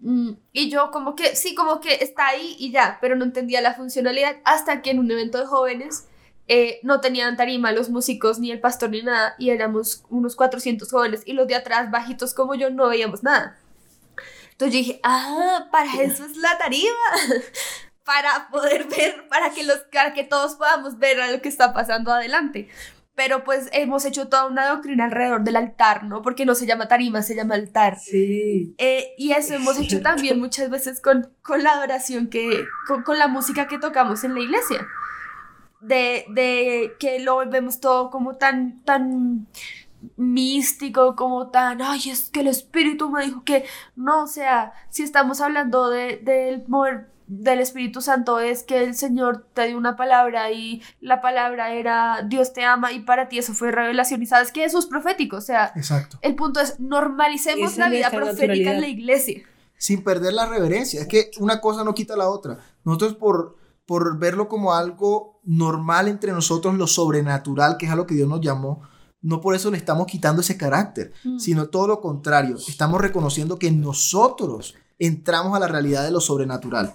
Mm, 0.00 0.32
y 0.52 0.70
yo 0.70 0.90
como 0.90 1.14
que, 1.14 1.36
sí, 1.36 1.54
como 1.54 1.80
que 1.80 1.94
está 1.94 2.28
ahí 2.28 2.56
y 2.58 2.72
ya, 2.72 2.98
pero 3.00 3.16
no 3.16 3.24
entendía 3.24 3.60
la 3.60 3.74
funcionalidad 3.74 4.36
hasta 4.44 4.82
que 4.82 4.90
en 4.90 4.98
un 4.98 5.10
evento 5.10 5.38
de 5.38 5.46
jóvenes 5.46 6.06
eh, 6.48 6.78
no 6.82 7.00
tenían 7.00 7.36
tarima 7.36 7.72
los 7.72 7.90
músicos 7.90 8.38
ni 8.38 8.50
el 8.50 8.60
pastor 8.60 8.90
ni 8.90 9.02
nada 9.02 9.34
y 9.38 9.50
éramos 9.50 10.04
unos 10.10 10.36
400 10.36 10.90
jóvenes 10.90 11.22
y 11.24 11.32
los 11.32 11.48
de 11.48 11.56
atrás 11.56 11.90
bajitos 11.90 12.34
como 12.34 12.54
yo 12.54 12.70
no 12.70 12.88
veíamos 12.88 13.22
nada. 13.22 13.58
Entonces 14.52 14.74
yo 14.74 14.78
dije, 14.78 15.00
ah, 15.02 15.68
para 15.70 16.02
eso 16.02 16.24
es 16.24 16.36
la 16.36 16.56
tarima. 16.56 16.90
para 18.06 18.48
poder 18.50 18.84
ver, 18.84 19.28
para 19.28 19.50
que, 19.50 19.64
los, 19.64 19.82
que 20.14 20.24
todos 20.24 20.54
podamos 20.54 20.96
ver 20.98 21.20
a 21.20 21.30
lo 21.30 21.42
que 21.42 21.48
está 21.48 21.74
pasando 21.74 22.12
adelante. 22.12 22.68
Pero 23.16 23.44
pues 23.44 23.68
hemos 23.72 24.04
hecho 24.04 24.28
toda 24.28 24.46
una 24.46 24.68
doctrina 24.68 25.06
alrededor 25.06 25.42
del 25.42 25.56
altar, 25.56 26.04
¿no? 26.04 26.22
Porque 26.22 26.46
no 26.46 26.54
se 26.54 26.66
llama 26.66 26.86
tarima, 26.86 27.22
se 27.22 27.34
llama 27.34 27.56
altar. 27.56 27.98
Sí. 27.98 28.74
Eh, 28.78 29.14
y 29.18 29.32
eso 29.32 29.54
hemos 29.54 29.78
hecho 29.78 30.02
también 30.02 30.38
muchas 30.38 30.70
veces 30.70 31.00
con, 31.00 31.34
con 31.42 31.62
la 31.62 31.72
adoración 31.72 32.28
que, 32.28 32.64
con, 32.86 33.02
con, 33.02 33.18
la 33.18 33.26
música 33.26 33.66
que 33.66 33.78
tocamos 33.78 34.22
en 34.22 34.34
la 34.34 34.40
iglesia. 34.40 34.86
De, 35.80 36.24
de 36.30 36.92
que 36.98 37.20
lo 37.20 37.38
vemos 37.48 37.80
todo 37.80 38.10
como 38.10 38.36
tan, 38.36 38.82
tan 38.82 39.46
místico, 40.16 41.16
como 41.16 41.50
tan, 41.50 41.82
ay, 41.82 42.10
es 42.10 42.30
que 42.30 42.40
el 42.40 42.48
espíritu 42.48 43.10
me 43.10 43.24
dijo 43.24 43.44
que, 43.44 43.64
no, 43.94 44.24
o 44.24 44.26
sea, 44.26 44.72
si 44.90 45.02
estamos 45.02 45.40
hablando 45.40 45.90
del 45.90 46.24
de, 46.24 46.64
mover 46.68 47.10
del 47.26 47.58
Espíritu 47.58 48.00
Santo 48.00 48.38
es 48.38 48.62
que 48.62 48.84
el 48.84 48.94
Señor 48.94 49.46
te 49.52 49.66
dio 49.66 49.76
una 49.76 49.96
palabra 49.96 50.52
y 50.52 50.80
la 51.00 51.20
palabra 51.20 51.72
era 51.72 52.22
Dios 52.24 52.52
te 52.52 52.64
ama 52.64 52.92
y 52.92 53.00
para 53.00 53.28
ti 53.28 53.38
eso 53.38 53.52
fue 53.52 53.72
revelación 53.72 54.22
y 54.22 54.26
sabes 54.26 54.52
que 54.52 54.64
eso 54.64 54.78
es 54.78 54.86
profético, 54.86 55.36
o 55.36 55.40
sea, 55.40 55.72
Exacto. 55.74 56.18
el 56.22 56.36
punto 56.36 56.60
es 56.60 56.78
normalicemos 56.78 57.76
la 57.78 57.88
vida 57.88 58.10
profética 58.10 58.72
en 58.72 58.80
la 58.80 58.88
iglesia. 58.88 59.42
Sin 59.78 60.04
perder 60.04 60.32
la 60.32 60.46
reverencia, 60.46 61.02
es 61.02 61.08
que 61.08 61.30
una 61.38 61.60
cosa 61.60 61.84
no 61.84 61.94
quita 61.94 62.16
la 62.16 62.30
otra. 62.30 62.58
Nosotros 62.84 63.14
por, 63.14 63.56
por 63.86 64.18
verlo 64.18 64.48
como 64.48 64.74
algo 64.74 65.40
normal 65.44 66.08
entre 66.08 66.32
nosotros, 66.32 66.74
lo 66.74 66.86
sobrenatural, 66.86 67.76
que 67.76 67.86
es 67.86 67.92
a 67.92 67.96
lo 67.96 68.06
que 68.06 68.14
Dios 68.16 68.28
nos 68.28 68.40
llamó, 68.40 68.82
no 69.22 69.40
por 69.40 69.54
eso 69.54 69.70
le 69.70 69.78
estamos 69.78 70.06
quitando 70.06 70.40
ese 70.42 70.56
carácter, 70.56 71.12
Mm. 71.24 71.38
sino 71.38 71.68
todo 71.68 71.86
lo 71.86 72.00
contrario. 72.00 72.56
Estamos 72.68 73.00
reconociendo 73.00 73.58
que 73.58 73.70
nosotros 73.70 74.74
entramos 74.98 75.54
a 75.56 75.60
la 75.60 75.68
realidad 75.68 76.04
de 76.04 76.10
lo 76.10 76.20
sobrenatural. 76.20 76.94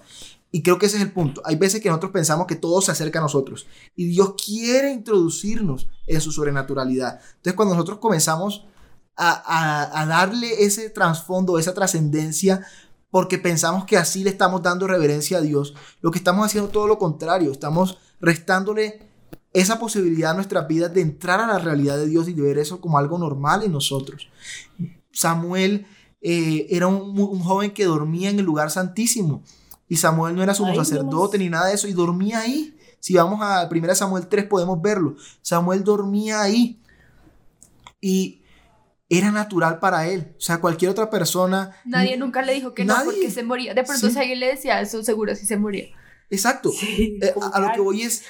Y 0.50 0.62
creo 0.62 0.78
que 0.78 0.84
ese 0.86 0.96
es 0.96 1.02
el 1.02 1.12
punto. 1.12 1.40
Hay 1.46 1.56
veces 1.56 1.80
que 1.80 1.88
nosotros 1.88 2.12
pensamos 2.12 2.46
que 2.46 2.56
todo 2.56 2.82
se 2.82 2.90
acerca 2.92 3.18
a 3.20 3.22
nosotros 3.22 3.66
y 3.96 4.06
Dios 4.06 4.34
quiere 4.44 4.92
introducirnos 4.92 5.88
en 6.06 6.20
su 6.20 6.30
sobrenaturalidad. 6.30 7.20
Entonces 7.36 7.54
cuando 7.54 7.74
nosotros 7.74 7.98
comenzamos 8.00 8.66
a, 9.16 9.30
a- 9.30 10.02
a 10.02 10.06
darle 10.06 10.62
ese 10.64 10.90
trasfondo, 10.90 11.58
esa 11.58 11.72
trascendencia, 11.74 12.66
porque 13.12 13.38
pensamos 13.38 13.84
que 13.84 13.98
así 13.98 14.24
le 14.24 14.30
estamos 14.30 14.62
dando 14.62 14.88
reverencia 14.88 15.38
a 15.38 15.42
Dios, 15.42 15.74
lo 16.00 16.10
que 16.10 16.18
estamos 16.18 16.46
haciendo 16.46 16.68
es 16.68 16.72
todo 16.72 16.88
lo 16.88 16.98
contrario, 16.98 17.52
estamos 17.52 17.98
restándole 18.20 19.00
esa 19.52 19.78
posibilidad 19.78 20.30
a 20.30 20.34
nuestras 20.34 20.66
vidas 20.66 20.94
de 20.94 21.02
entrar 21.02 21.38
a 21.38 21.46
la 21.46 21.58
realidad 21.58 21.98
de 21.98 22.06
Dios 22.06 22.26
y 22.28 22.32
de 22.32 22.40
ver 22.40 22.56
eso 22.56 22.80
como 22.80 22.96
algo 22.96 23.18
normal 23.18 23.62
en 23.64 23.72
nosotros. 23.72 24.28
Samuel 25.12 25.86
eh, 26.22 26.66
era 26.70 26.86
un, 26.86 27.20
un 27.20 27.40
joven 27.40 27.72
que 27.72 27.84
dormía 27.84 28.30
en 28.30 28.38
el 28.38 28.46
lugar 28.46 28.70
santísimo 28.70 29.42
y 29.88 29.96
Samuel 29.96 30.34
no 30.34 30.42
era 30.42 30.54
sumo 30.54 30.70
Ahí 30.70 30.76
sacerdote 30.76 31.36
ni 31.36 31.50
nada 31.50 31.66
de 31.66 31.74
eso 31.74 31.86
y 31.86 31.92
dormía 31.92 32.40
ahí. 32.40 32.74
Si 32.98 33.12
vamos 33.12 33.40
a 33.42 33.68
1 33.70 33.94
Samuel 33.94 34.26
3 34.26 34.46
podemos 34.46 34.80
verlo. 34.80 35.16
Samuel 35.42 35.84
dormía 35.84 36.40
ahí 36.40 36.80
y 38.00 38.41
era 39.18 39.30
natural 39.30 39.78
para 39.78 40.06
él. 40.08 40.34
O 40.38 40.40
sea, 40.40 40.60
cualquier 40.60 40.90
otra 40.90 41.10
persona... 41.10 41.76
Nadie 41.84 42.16
nunca 42.16 42.42
le 42.42 42.54
dijo 42.54 42.72
que 42.74 42.84
no 42.84 42.94
porque 43.04 43.30
se 43.30 43.42
moría. 43.42 43.74
De 43.74 43.82
pronto 43.84 44.06
Sí. 44.06 44.12
si 44.12 44.18
alguien 44.18 44.40
le 44.40 44.46
decía 44.46 44.80
eso, 44.80 45.02
seguro 45.02 45.34
sí 45.36 45.46
se 45.46 45.56
moría. 45.56 45.86
Exacto. 46.30 46.70
Sí, 46.72 47.18
Eh, 47.20 47.34
a, 47.40 47.56
a 47.56 47.60
lo 47.60 47.72
que, 47.74 47.80
voy 47.80 48.02
es, 48.02 48.24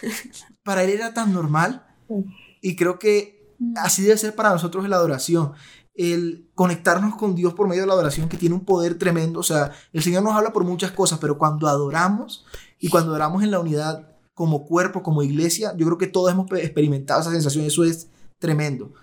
para 0.64 0.82
él 0.82 0.90
era 0.90 1.14
tan 1.14 1.32
normal 1.32 1.86
Mm. 2.08 2.22
y 2.60 2.74
creo 2.76 2.98
que 2.98 3.54
así 3.76 4.02
debe 4.02 4.16
ser 4.18 4.34
para 4.34 4.50
nosotros 4.50 4.88
la 4.88 4.96
adoración. 4.96 5.52
El 5.94 6.50
conectarnos 6.54 7.16
con 7.16 7.34
Dios 7.34 7.54
por 7.54 7.68
medio 7.68 7.82
de 7.82 7.86
la 7.86 7.92
adoración 7.92 8.28
que 8.28 8.36
tiene 8.38 8.54
un 8.54 8.64
poder 8.64 8.98
tremendo. 8.98 9.38
O 9.40 9.42
sea, 9.44 9.72
el 9.92 10.02
Señor 10.02 10.22
nos 10.22 10.32
habla 10.34 10.52
por 10.52 10.64
muchas 10.64 10.90
cosas, 10.90 11.18
pero 11.20 11.38
cuando 11.38 11.68
adoramos 11.68 12.44
y 12.78 12.88
cuando 12.88 13.10
adoramos 13.10 13.42
en 13.42 13.50
la 13.50 13.60
unidad 13.60 14.08
como 14.34 14.64
cuerpo, 14.64 15.02
como 15.02 15.22
iglesia, 15.22 15.74
yo 15.76 15.84
creo 15.86 15.98
que 15.98 16.06
todos 16.06 16.32
hemos 16.32 16.48
pe- 16.50 16.62
experimentado 16.64 17.20
esa 17.20 17.30
sensación. 17.30 17.66
Eso 17.66 17.84
es 17.84 18.08
tremendo. 18.38 18.94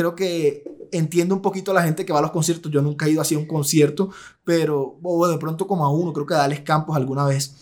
Creo 0.00 0.14
que 0.14 0.64
entiendo 0.92 1.34
un 1.34 1.42
poquito 1.42 1.72
a 1.72 1.74
la 1.74 1.82
gente 1.82 2.06
que 2.06 2.12
va 2.14 2.20
a 2.20 2.22
los 2.22 2.30
conciertos. 2.30 2.72
Yo 2.72 2.80
nunca 2.80 3.04
he 3.04 3.10
ido 3.10 3.20
así 3.20 3.34
a 3.34 3.38
un 3.38 3.44
concierto, 3.46 4.08
pero 4.44 4.98
o 5.02 5.26
de 5.28 5.36
pronto 5.36 5.66
como 5.66 5.84
a 5.84 5.92
uno, 5.92 6.14
creo 6.14 6.24
que 6.24 6.32
a 6.32 6.38
Dales 6.38 6.60
Campos 6.60 6.96
alguna 6.96 7.26
vez. 7.26 7.54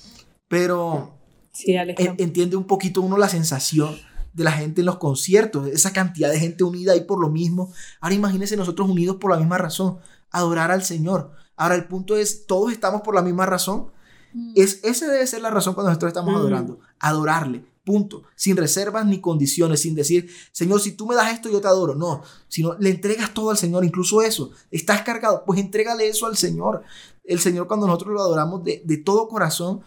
Pero 0.46 1.18
Sí, 1.50 1.76
Alex. 1.76 2.00
en- 2.00 2.14
entiende 2.18 2.54
un 2.54 2.62
poquito 2.64 3.02
uno 3.02 3.18
la 3.18 3.28
sensación 3.28 3.96
de 4.32 4.44
la 4.44 4.52
gente 4.52 4.82
en 4.82 4.86
los 4.86 4.98
conciertos, 4.98 5.66
esa 5.66 5.92
cantidad 5.92 6.30
de 6.30 6.38
gente 6.38 6.62
unida 6.62 6.92
ahí 6.92 7.00
por 7.00 7.20
lo 7.20 7.28
mismo. 7.28 7.72
Ahora 8.00 8.14
imagínense 8.14 8.56
nosotros 8.56 8.88
unidos 8.88 9.16
por 9.16 9.32
la 9.32 9.36
misma 9.38 9.58
razón, 9.58 9.98
adorar 10.30 10.70
al 10.70 10.84
Señor. 10.84 11.32
Ahora 11.56 11.74
el 11.74 11.86
punto 11.88 12.16
es, 12.16 12.46
todos 12.46 12.70
estamos 12.70 13.00
por 13.02 13.16
la 13.16 13.22
misma 13.22 13.46
razón. 13.46 13.90
Mm. 14.32 14.52
Es, 14.54 14.78
esa 14.84 15.08
debe 15.10 15.26
ser 15.26 15.42
la 15.42 15.50
razón 15.50 15.74
cuando 15.74 15.90
nosotros 15.90 16.10
estamos 16.10 16.32
Mm. 16.32 16.36
adorando. 16.36 16.78
Adorarle, 17.00 17.64
punto. 17.88 18.24
Sin 18.36 18.58
reservas 18.58 19.06
ni 19.06 19.18
condiciones, 19.18 19.80
sin 19.80 19.94
decir, 19.94 20.28
Señor, 20.52 20.82
si 20.82 20.92
tú 20.92 21.06
me 21.06 21.14
das 21.14 21.32
esto, 21.32 21.48
yo 21.48 21.62
te 21.62 21.68
adoro. 21.68 21.94
No, 21.94 22.20
sino 22.48 22.76
le 22.78 22.90
entregas 22.90 23.32
todo 23.32 23.48
al 23.48 23.56
Señor, 23.56 23.82
incluso 23.82 24.20
eso. 24.20 24.50
Estás 24.70 25.00
cargado, 25.00 25.44
pues 25.46 25.58
entrégale 25.58 26.06
eso 26.06 26.26
al 26.26 26.36
Señor. 26.36 26.82
El 27.24 27.38
Señor 27.38 27.66
cuando 27.66 27.86
nosotros 27.86 28.12
lo 28.12 28.20
adoramos 28.20 28.62
de, 28.62 28.82
de 28.84 28.98
todo 28.98 29.26
corazón 29.26 29.80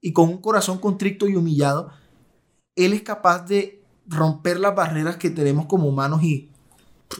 y 0.00 0.12
con 0.12 0.28
un 0.28 0.38
corazón 0.38 0.78
contrito 0.78 1.26
y 1.26 1.34
humillado, 1.34 1.90
Él 2.76 2.92
es 2.92 3.02
capaz 3.02 3.40
de 3.46 3.82
romper 4.06 4.60
las 4.60 4.76
barreras 4.76 5.16
que 5.16 5.30
tenemos 5.30 5.66
como 5.66 5.88
humanos 5.88 6.22
y 6.22 6.48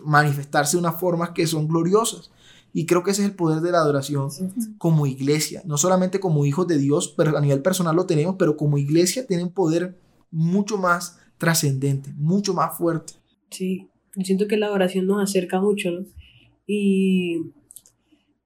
manifestarse 0.04 0.76
de 0.76 0.82
unas 0.82 1.00
formas 1.00 1.30
que 1.30 1.48
son 1.48 1.66
gloriosas. 1.66 2.30
Y 2.74 2.86
creo 2.86 3.02
que 3.02 3.10
ese 3.10 3.22
es 3.22 3.28
el 3.28 3.34
poder 3.34 3.60
de 3.60 3.70
la 3.70 3.78
adoración 3.78 4.30
como 4.78 5.06
iglesia, 5.06 5.62
no 5.66 5.76
solamente 5.76 6.20
como 6.20 6.46
hijos 6.46 6.66
de 6.66 6.78
Dios, 6.78 7.12
pero 7.16 7.36
a 7.36 7.40
nivel 7.40 7.60
personal 7.60 7.94
lo 7.94 8.06
tenemos, 8.06 8.36
pero 8.38 8.56
como 8.56 8.78
iglesia 8.78 9.26
tiene 9.26 9.44
un 9.44 9.52
poder 9.52 9.98
mucho 10.32 10.78
más 10.78 11.20
trascendente, 11.38 12.10
mucho 12.16 12.54
más 12.54 12.76
fuerte. 12.76 13.12
Sí, 13.50 13.88
yo 14.16 14.24
siento 14.24 14.48
que 14.48 14.56
la 14.56 14.72
oración 14.72 15.06
nos 15.06 15.22
acerca 15.22 15.60
mucho, 15.60 15.90
¿no? 15.90 16.06
Y 16.66 17.52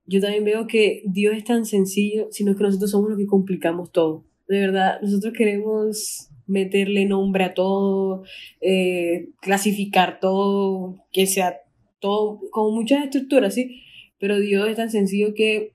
yo 0.06 0.20
también 0.20 0.44
veo 0.44 0.66
que 0.66 1.02
Dios 1.06 1.36
es 1.36 1.44
tan 1.44 1.64
sencillo, 1.64 2.28
sino 2.30 2.56
que 2.56 2.64
nosotros 2.64 2.90
somos 2.90 3.10
los 3.10 3.18
que 3.18 3.26
complicamos 3.26 3.92
todo. 3.92 4.24
De 4.48 4.60
verdad, 4.60 5.00
nosotros 5.00 5.32
queremos 5.36 6.28
meterle 6.46 7.06
nombre 7.06 7.44
a 7.44 7.54
todo, 7.54 8.22
eh, 8.60 9.28
clasificar 9.40 10.20
todo, 10.20 11.04
que 11.12 11.26
sea 11.26 11.56
todo, 11.98 12.40
con 12.50 12.74
muchas 12.74 13.04
estructuras, 13.04 13.54
¿sí? 13.54 13.82
Pero 14.18 14.38
Dios 14.38 14.68
es 14.68 14.76
tan 14.76 14.90
sencillo 14.90 15.34
que 15.34 15.72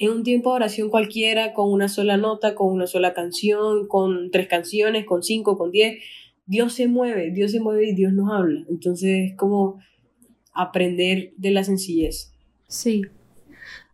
en 0.00 0.10
un 0.10 0.22
tiempo 0.22 0.50
de 0.50 0.56
oración 0.56 0.88
cualquiera, 0.88 1.52
con 1.52 1.70
una 1.70 1.86
sola 1.86 2.16
nota, 2.16 2.54
con 2.54 2.72
una 2.72 2.86
sola 2.86 3.12
canción, 3.12 3.86
con 3.86 4.30
tres 4.30 4.48
canciones, 4.48 5.04
con 5.04 5.22
cinco, 5.22 5.58
con 5.58 5.70
diez, 5.70 6.02
Dios 6.46 6.72
se 6.72 6.88
mueve, 6.88 7.30
Dios 7.32 7.52
se 7.52 7.60
mueve 7.60 7.90
y 7.90 7.94
Dios 7.94 8.14
nos 8.14 8.32
habla. 8.32 8.64
Entonces 8.70 9.30
es 9.30 9.36
como 9.36 9.78
aprender 10.54 11.34
de 11.36 11.50
la 11.50 11.64
sencillez. 11.64 12.32
Sí. 12.66 13.02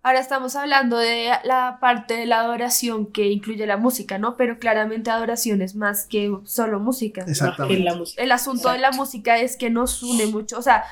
Ahora 0.05 0.21
estamos 0.21 0.55
hablando 0.55 0.97
de 0.97 1.31
la 1.43 1.79
parte 1.81 2.15
de 2.15 2.27
la 2.27 2.39
adoración 2.39 3.07
que 3.07 3.27
incluye 3.33 3.67
la 3.67 3.77
música, 3.77 4.17
¿no? 4.17 4.37
Pero 4.37 4.61
claramente 4.61 5.11
adoración 5.11 5.61
es 5.61 5.75
más 5.75 6.07
que 6.07 6.33
solo 6.45 6.79
música. 6.79 7.25
Exactamente. 7.27 7.85
El 8.17 8.31
asunto 8.31 8.71
de 8.71 8.79
la 8.79 8.93
música 8.93 9.41
es 9.41 9.57
que 9.57 9.71
nos 9.71 10.05
une 10.05 10.27
mucho, 10.27 10.57
o 10.57 10.63
sea, 10.63 10.85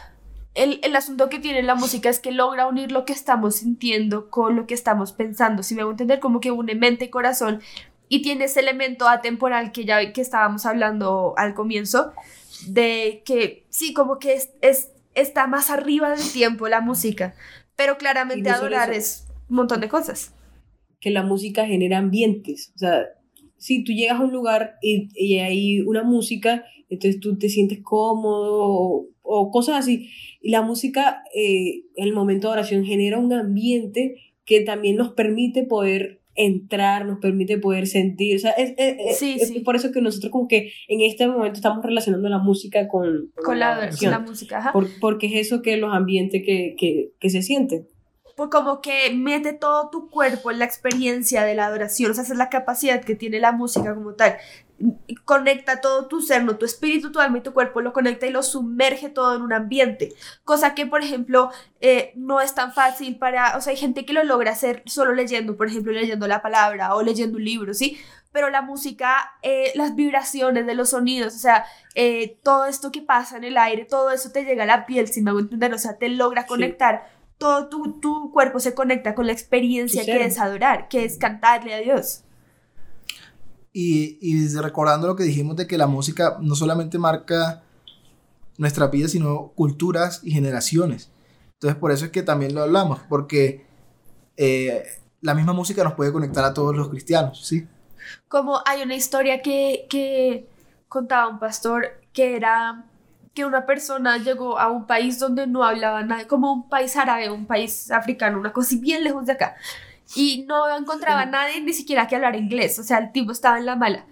el, 0.54 0.80
el 0.82 0.94
asunto 0.96 1.28
que 1.28 1.38
tiene 1.40 1.62
la 1.62 1.74
música 1.74 2.08
es 2.08 2.20
que 2.20 2.30
logra 2.32 2.66
unir 2.66 2.92
lo 2.92 3.04
que 3.04 3.12
estamos 3.12 3.56
sintiendo 3.56 4.30
con 4.30 4.56
lo 4.56 4.66
que 4.66 4.74
estamos 4.74 5.12
pensando, 5.12 5.62
si 5.62 5.74
me 5.74 5.82
hago 5.82 5.90
entender, 5.92 6.20
como 6.20 6.40
que 6.40 6.50
une 6.52 6.74
mente 6.74 7.06
y 7.06 7.10
corazón 7.10 7.60
y 8.08 8.22
tiene 8.22 8.44
ese 8.44 8.60
elemento 8.60 9.08
atemporal 9.08 9.72
que 9.72 9.84
ya 9.84 10.12
que 10.12 10.20
estábamos 10.20 10.66
hablando 10.66 11.34
al 11.36 11.54
comienzo, 11.54 12.12
de 12.68 13.22
que 13.24 13.64
sí, 13.70 13.92
como 13.94 14.18
que 14.18 14.34
es, 14.34 14.50
es- 14.60 14.90
está 15.14 15.46
más 15.46 15.70
arriba 15.70 16.10
del 16.10 16.30
tiempo 16.32 16.68
la 16.68 16.80
música, 16.80 17.34
pero 17.76 17.98
claramente 17.98 18.50
no 18.50 18.56
adorar 18.56 18.90
eso. 18.90 18.98
es 18.98 19.26
un 19.48 19.56
montón 19.56 19.80
de 19.80 19.88
cosas. 19.88 20.32
que 21.00 21.10
la 21.10 21.22
música 21.22 21.66
genera 21.66 21.98
ambientes. 21.98 22.72
O 22.74 22.78
sea, 22.78 23.04
si 23.58 23.84
tú 23.84 23.92
llegas 23.92 24.20
a 24.20 24.24
un 24.24 24.32
lugar 24.32 24.76
y, 24.82 25.08
y 25.14 25.38
hay 25.38 25.80
una 25.82 26.02
música, 26.02 26.64
entonces 26.88 27.20
tú 27.20 27.38
te 27.38 27.48
sientes 27.48 27.80
cómodo 27.82 29.06
o, 29.26 29.50
cosas 29.50 29.76
así. 29.80 30.08
Y 30.40 30.50
la 30.50 30.62
música 30.62 31.24
eh, 31.34 31.82
el 31.96 32.12
momento 32.12 32.46
de 32.48 32.52
oración 32.52 32.84
genera 32.84 33.18
un 33.18 33.32
ambiente 33.32 34.14
que 34.44 34.60
también 34.60 34.96
nos 34.96 35.14
permite 35.14 35.64
poder 35.64 36.20
entrar, 36.36 37.06
nos 37.06 37.18
permite 37.20 37.58
poder 37.58 37.86
sentir. 37.86 38.36
O 38.36 38.38
sea, 38.40 38.50
es, 38.52 38.74
es- 38.76 38.96
es- 38.98 39.18
Sí, 39.18 39.36
es 39.40 39.48
sí. 39.48 39.60
por 39.60 39.76
eso 39.76 39.90
que 39.92 40.00
nosotros 40.00 40.30
como 40.32 40.48
que 40.48 40.72
en 40.88 41.00
este 41.00 41.26
momento 41.26 41.54
estamos 41.56 41.84
relacionando 41.84 42.28
la 42.28 42.38
música 42.38 42.86
con, 42.88 43.30
Con 43.36 43.58
la, 43.58 43.70
con 43.74 43.78
oración. 43.84 44.10
la 44.10 44.18
música, 44.18 44.58
ajá. 44.58 44.72
Por- 44.72 44.88
porque 45.00 45.26
es 45.28 45.46
eso 45.46 45.62
que 45.62 45.76
los 45.76 45.92
ambientes 45.94 46.42
que, 46.44 46.74
que, 46.78 47.10
que 47.20 47.30
se 47.30 47.40
sienten. 47.42 47.86
pues 48.36 48.50
como 48.50 48.80
que 48.80 49.14
mete 49.14 49.52
todo 49.52 49.90
tu 49.90 50.10
cuerpo 50.10 50.50
en 50.50 50.58
la 50.58 50.64
experiencia 50.64 51.44
de 51.44 51.54
la 51.54 51.66
adoración, 51.66 52.10
o 52.10 52.14
sea, 52.14 52.24
esa 52.24 52.32
es 52.32 52.38
la 52.38 52.48
capacidad 52.50 53.00
que 53.04 53.14
tiene 53.14 53.38
la 53.38 53.52
música 53.52 53.94
como 53.94 54.14
tal. 54.14 54.34
Conecta 55.24 55.80
todo 55.80 56.06
tu 56.08 56.20
ser, 56.20 56.44
no 56.44 56.56
tu 56.56 56.64
espíritu, 56.64 57.10
tu 57.12 57.20
alma 57.20 57.38
y 57.38 57.42
tu 57.42 57.52
cuerpo, 57.52 57.80
lo 57.80 57.92
conecta 57.92 58.26
y 58.26 58.30
lo 58.30 58.42
sumerge 58.42 59.08
todo 59.08 59.34
en 59.36 59.42
un 59.42 59.52
ambiente. 59.52 60.12
Cosa 60.44 60.74
que, 60.74 60.86
por 60.86 61.02
ejemplo, 61.02 61.50
eh, 61.80 62.12
no 62.16 62.40
es 62.40 62.54
tan 62.54 62.72
fácil 62.72 63.16
para, 63.18 63.56
o 63.56 63.60
sea, 63.60 63.70
hay 63.70 63.76
gente 63.76 64.04
que 64.04 64.12
lo 64.12 64.24
logra 64.24 64.52
hacer 64.52 64.82
solo 64.86 65.14
leyendo, 65.14 65.56
por 65.56 65.68
ejemplo, 65.68 65.92
leyendo 65.92 66.26
la 66.26 66.42
palabra 66.42 66.94
o 66.94 67.02
leyendo 67.02 67.38
un 67.38 67.44
libro, 67.44 67.72
¿sí? 67.74 67.98
Pero 68.32 68.50
la 68.50 68.62
música, 68.62 69.32
eh, 69.42 69.70
las 69.76 69.94
vibraciones 69.94 70.66
de 70.66 70.74
los 70.74 70.90
sonidos, 70.90 71.34
o 71.34 71.38
sea, 71.38 71.64
eh, 71.94 72.38
todo 72.42 72.66
esto 72.66 72.90
que 72.90 73.00
pasa 73.00 73.36
en 73.36 73.44
el 73.44 73.56
aire, 73.56 73.84
todo 73.84 74.10
eso 74.10 74.32
te 74.32 74.44
llega 74.44 74.64
a 74.64 74.66
la 74.66 74.86
piel, 74.86 75.06
si 75.08 75.22
me 75.22 75.30
hago 75.30 75.38
entender, 75.38 75.72
o 75.72 75.78
sea, 75.78 75.96
te 75.98 76.08
logra 76.08 76.42
Sí. 76.42 76.48
conectar 76.48 77.08
todo 77.38 77.68
tu, 77.68 78.00
tu 78.00 78.32
cuerpo 78.32 78.58
se 78.60 78.74
conecta 78.74 79.14
con 79.14 79.26
la 79.26 79.32
experiencia 79.32 80.04
que 80.04 80.24
es 80.24 80.38
adorar, 80.38 80.88
que 80.88 81.04
es 81.04 81.18
cantarle 81.18 81.74
a 81.74 81.78
Dios. 81.78 82.23
Y, 83.76 84.18
y 84.22 84.56
recordando 84.56 85.08
lo 85.08 85.16
que 85.16 85.24
dijimos 85.24 85.56
de 85.56 85.66
que 85.66 85.76
la 85.76 85.88
música 85.88 86.38
no 86.40 86.54
solamente 86.54 86.96
marca 86.96 87.64
nuestra 88.56 88.86
vida, 88.86 89.08
sino 89.08 89.48
culturas 89.56 90.20
y 90.22 90.30
generaciones. 90.30 91.10
Entonces 91.54 91.78
por 91.78 91.90
eso 91.90 92.04
es 92.04 92.10
que 92.12 92.22
también 92.22 92.54
lo 92.54 92.62
hablamos, 92.62 93.00
porque 93.08 93.66
eh, 94.36 94.84
la 95.20 95.34
misma 95.34 95.52
música 95.52 95.82
nos 95.82 95.94
puede 95.94 96.12
conectar 96.12 96.44
a 96.44 96.54
todos 96.54 96.76
los 96.76 96.88
cristianos, 96.88 97.44
¿sí? 97.46 97.66
Como 98.28 98.60
hay 98.64 98.82
una 98.82 98.94
historia 98.94 99.42
que, 99.42 99.86
que 99.88 100.46
contaba 100.88 101.28
un 101.28 101.38
pastor 101.38 102.00
que 102.12 102.36
era 102.36 102.84
que 103.34 103.44
una 103.44 103.66
persona 103.66 104.16
llegó 104.18 104.58
a 104.58 104.70
un 104.70 104.86
país 104.86 105.18
donde 105.18 105.46
no 105.46 105.64
hablaba 105.64 106.04
nada, 106.04 106.28
como 106.28 106.52
un 106.52 106.68
país 106.68 106.96
árabe, 106.96 107.30
un 107.30 107.46
país 107.46 107.90
africano, 107.90 108.38
una 108.38 108.52
cosa 108.52 108.76
bien 108.78 109.02
lejos 109.02 109.26
de 109.26 109.32
acá. 109.32 109.56
Y 110.16 110.44
no 110.48 110.76
encontraba 110.76 111.22
a 111.22 111.26
nadie 111.26 111.60
ni 111.60 111.72
siquiera 111.72 112.06
que 112.06 112.16
hablara 112.16 112.36
inglés, 112.36 112.78
o 112.78 112.82
sea, 112.82 112.98
el 112.98 113.12
tipo 113.12 113.32
estaba 113.32 113.58
en 113.58 113.66
la 113.66 113.76
mala. 113.76 114.04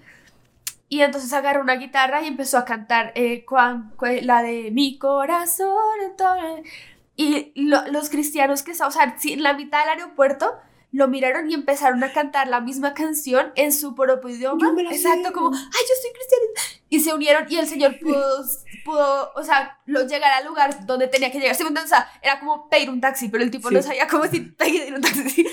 Y 0.89 1.01
entonces 1.01 1.33
agarró 1.33 1.63
una 1.63 1.77
guitarra 1.77 2.23
y 2.23 2.27
empezó 2.27 2.59
a 2.59 2.65
cantar 2.65 3.13
eh, 3.15 3.45
cuan- 3.47 3.91
cu- 3.97 4.07
la 4.23 4.43
de 4.43 4.71
mi 4.73 4.99
corazón. 4.99 5.77
entonces- 6.05 6.71
Y 7.17 7.53
lo- 7.55 7.87
los 7.89 8.11
cristianos 8.11 8.63
que 8.63 8.73
estaban, 8.73 8.91
o 8.91 8.93
sea, 8.93 9.17
en 9.25 9.43
la 9.43 9.53
mitad 9.55 9.81
del 9.81 9.91
aeropuerto, 10.01 10.55
lo 10.93 11.09
miraron 11.09 11.51
y 11.51 11.55
empezaron 11.55 12.05
a 12.05 12.13
cantar 12.13 12.49
la 12.49 12.61
misma 12.61 12.93
canción 12.95 13.51
en 13.57 13.73
su 13.73 13.95
propio 13.95 14.29
idioma. 14.31 14.73
Exacto, 14.91 15.33
como, 15.33 15.51
ay, 15.55 15.61
yo 15.63 15.95
soy 16.03 16.13
cristiano. 16.13 16.79
Y 16.91 17.01
se 17.01 17.15
unieron 17.15 17.47
y 17.49 17.57
el 17.57 17.67
Señor 17.67 17.99
pudo, 17.99 18.45
pudo 18.85 19.33
o 19.35 19.43
sea, 19.43 19.79
lo, 19.87 20.07
llegar 20.07 20.31
al 20.33 20.45
lugar 20.45 20.85
donde 20.85 21.09
tenía 21.09 21.33
que 21.33 21.41
llegar. 21.41 21.55
¿Sí 21.57 21.63
me 21.63 21.69
entiendes? 21.71 21.91
O 21.93 21.97
sea, 21.97 22.11
era 22.23 22.39
como 22.39 22.69
pedir 22.69 22.91
un 22.91 23.01
taxi, 23.01 23.31
pero 23.31 23.43
el 23.43 23.51
tipo 23.51 23.71
no 23.71 23.81
Sí. 23.81 23.89
sabía 23.89 24.07
cómo 24.07 24.27
si 24.27 24.41
pedir 24.41 24.93
un 24.95 25.01
taxi. 25.01 25.47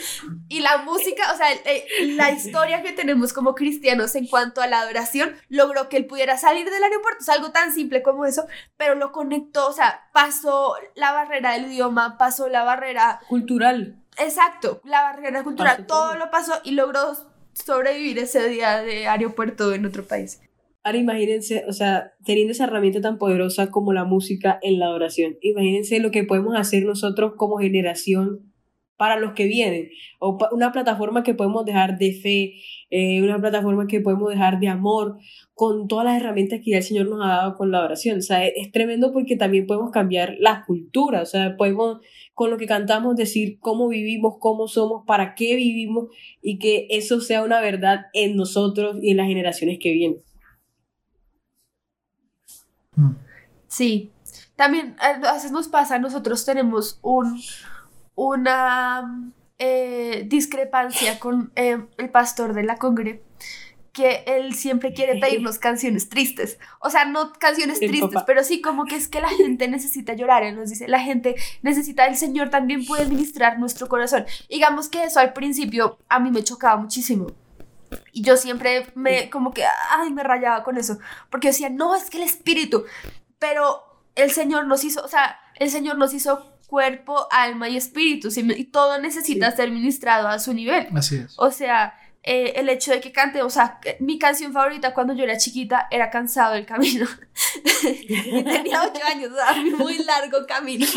Y 0.49 0.59
la 0.59 0.79
música, 0.79 1.31
o 1.33 1.37
sea, 1.37 1.49
el- 1.53 1.61
el- 2.01 2.17
la 2.17 2.31
historia 2.31 2.83
que 2.83 2.91
tenemos 2.91 3.31
como 3.31 3.55
cristianos 3.55 4.15
en 4.15 4.27
cuanto 4.27 4.61
a 4.61 4.67
la 4.67 4.81
adoración 4.81 5.33
logró 5.47 5.87
que 5.87 5.95
él 5.95 6.07
pudiera 6.07 6.37
salir 6.37 6.69
del 6.69 6.83
aeropuerto. 6.83 7.19
Es 7.21 7.29
algo 7.29 7.51
tan 7.51 7.73
simple 7.73 8.03
como 8.03 8.25
eso, 8.25 8.45
pero 8.75 8.95
lo 8.95 9.13
conectó, 9.13 9.67
o 9.69 9.73
sea, 9.73 10.09
pasó 10.13 10.75
la 10.95 11.13
barrera 11.13 11.53
del 11.53 11.71
idioma, 11.71 12.17
pasó 12.17 12.49
la 12.49 12.63
barrera 12.65 13.21
Cultural. 13.29 13.98
Exacto, 14.21 14.81
la 14.83 15.01
barrera 15.03 15.43
cultural, 15.43 15.77
Pasó 15.77 15.87
todo 15.87 16.09
todo. 16.09 16.17
lo 16.17 16.31
pasó 16.31 16.53
y 16.63 16.71
logró 16.71 17.13
sobrevivir 17.53 18.19
ese 18.19 18.47
día 18.49 18.81
de 18.81 19.07
aeropuerto 19.07 19.73
en 19.73 19.85
otro 19.85 20.03
país. 20.03 20.41
Ahora 20.83 20.97
imagínense, 20.97 21.65
o 21.67 21.73
sea, 21.73 22.13
teniendo 22.23 22.53
esa 22.53 22.63
herramienta 22.63 23.01
tan 23.01 23.17
poderosa 23.17 23.69
como 23.69 23.91
la 23.91 24.05
música 24.05 24.59
en 24.61 24.79
la 24.79 24.85
adoración, 24.85 25.37
imagínense 25.41 25.99
lo 25.99 26.09
que 26.11 26.23
podemos 26.23 26.55
hacer 26.57 26.83
nosotros 26.83 27.33
como 27.35 27.57
generación 27.57 28.48
para 28.99 29.17
los 29.17 29.31
que 29.31 29.45
vienen, 29.45 29.91
o 30.19 30.37
una 30.51 30.73
plataforma 30.73 31.23
que 31.23 31.33
podemos 31.33 31.63
dejar 31.63 31.97
de 31.97 32.11
fe, 32.11 32.55
eh, 32.89 33.21
una 33.23 33.39
plataforma 33.39 33.87
que 33.87 34.01
podemos 34.01 34.29
dejar 34.29 34.59
de 34.59 34.67
amor, 34.67 35.17
con 35.53 35.87
todas 35.87 36.03
las 36.03 36.21
herramientas 36.21 36.59
que 36.61 36.71
ya 36.71 36.77
el 36.79 36.83
Señor 36.83 37.07
nos 37.07 37.23
ha 37.23 37.29
dado 37.29 37.55
con 37.55 37.71
la 37.71 37.81
oración. 37.81 38.17
O 38.17 38.21
sea, 38.21 38.45
es, 38.45 38.51
es 38.57 38.73
tremendo 38.73 39.13
porque 39.13 39.37
también 39.37 39.67
podemos 39.67 39.91
cambiar 39.91 40.35
la 40.39 40.65
cultura, 40.67 41.21
o 41.21 41.25
sea, 41.25 41.55
podemos 41.55 41.99
con 42.33 42.51
lo 42.51 42.57
que 42.57 42.67
cantamos 42.67 43.15
decir 43.15 43.57
cómo 43.61 43.87
vivimos, 43.87 44.35
cómo 44.41 44.67
somos, 44.67 45.05
para 45.07 45.33
qué 45.33 45.55
vivimos 45.55 46.09
y 46.41 46.59
que 46.59 46.87
eso 46.89 47.21
sea 47.21 47.41
una 47.41 47.61
verdad 47.61 48.07
en 48.11 48.35
nosotros 48.35 48.97
y 49.01 49.11
en 49.11 49.17
las 49.17 49.27
generaciones 49.27 49.79
que 49.79 49.93
vienen. 49.93 50.19
Sí, 53.69 54.11
también 54.57 54.97
a 54.99 55.33
veces 55.35 55.53
nos 55.53 55.69
pasa, 55.69 55.99
nosotros 55.99 56.43
tenemos 56.43 56.99
un, 57.01 57.39
una 58.19 59.31
eh, 59.59 60.25
discrepancia 60.27 61.19
con 61.19 61.53
eh, 61.55 61.85
el 61.97 62.09
pastor 62.09 62.53
de 62.53 62.63
la 62.63 62.75
congre, 62.75 63.23
que 63.93 64.25
él 64.27 64.53
siempre 64.55 64.93
quiere 64.93 65.21
pedirnos 65.21 65.57
canciones 65.57 66.09
tristes, 66.09 66.59
o 66.81 66.89
sea, 66.89 67.05
no 67.05 67.31
canciones 67.31 67.81
El 67.81 67.89
tristes, 67.89 68.09
papá. 68.13 68.25
pero 68.25 68.43
sí 68.43 68.59
como 68.59 68.83
que 68.83 68.97
es 68.97 69.07
que 69.07 69.21
la 69.21 69.29
gente 69.29 69.69
necesita 69.69 70.15
llorar, 70.15 70.43
él 70.43 70.57
nos 70.57 70.69
dice, 70.69 70.89
la 70.89 70.99
gente 70.99 71.35
necesita, 71.61 72.07
el 72.07 72.17
Señor 72.17 72.49
también 72.49 72.85
puede 72.85 73.05
ministrar 73.05 73.57
nuestro 73.57 73.87
corazón. 73.87 74.25
Digamos 74.49 74.89
que 74.89 75.03
eso 75.03 75.21
al 75.21 75.31
principio 75.31 75.97
a 76.09 76.19
mí 76.19 76.29
me 76.29 76.43
chocaba 76.43 76.75
muchísimo. 76.75 77.27
Y 78.11 78.21
yo 78.21 78.35
siempre 78.35 78.85
me, 78.95 79.29
como 79.29 79.53
que, 79.53 79.63
ay, 79.91 80.11
me 80.11 80.23
rayaba 80.23 80.63
con 80.63 80.77
eso. 80.77 80.99
Porque 81.31 81.47
yo 81.47 81.51
decía, 81.51 81.69
no, 81.69 81.95
es 81.95 82.09
que 82.09 82.17
el 82.17 82.23
espíritu. 82.23 82.83
Pero 83.39 83.81
el 84.15 84.29
Señor 84.29 84.67
nos 84.67 84.83
hizo, 84.83 85.03
o 85.03 85.07
sea, 85.07 85.39
el 85.55 85.71
Señor 85.71 85.97
nos 85.97 86.13
hizo 86.13 86.58
cuerpo, 86.69 87.27
alma 87.31 87.67
y 87.67 87.77
espíritu. 87.77 88.29
Y 88.35 88.65
todo 88.65 88.99
necesita 88.99 89.51
Sí. 89.51 89.57
ser 89.57 89.71
ministrado 89.71 90.27
a 90.27 90.39
su 90.39 90.53
nivel. 90.53 90.87
Así 90.95 91.15
es. 91.17 91.33
O 91.37 91.51
sea, 91.51 91.95
eh, 92.21 92.53
el 92.57 92.69
hecho 92.69 92.91
de 92.91 92.99
que 93.01 93.11
cante, 93.11 93.41
o 93.41 93.49
sea, 93.49 93.79
mi 93.99 94.19
canción 94.19 94.51
favorita 94.53 94.93
cuando 94.93 95.13
yo 95.13 95.23
era 95.23 95.37
chiquita 95.37 95.87
era 95.89 96.09
Cansado 96.09 96.53
del 96.53 96.65
Camino. 96.65 97.07
y 97.83 98.43
tenía 98.43 98.83
ocho 98.83 99.01
años, 99.05 99.31
o 99.31 99.35
sea, 99.35 99.55
muy 99.77 99.97
largo 100.03 100.45
camino. 100.47 100.85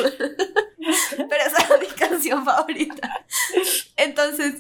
Pero 1.17 1.43
esa 1.47 1.65
era 1.65 1.79
mi 1.79 1.87
canción 1.87 2.45
favorita. 2.45 3.25
Entonces, 3.97 4.57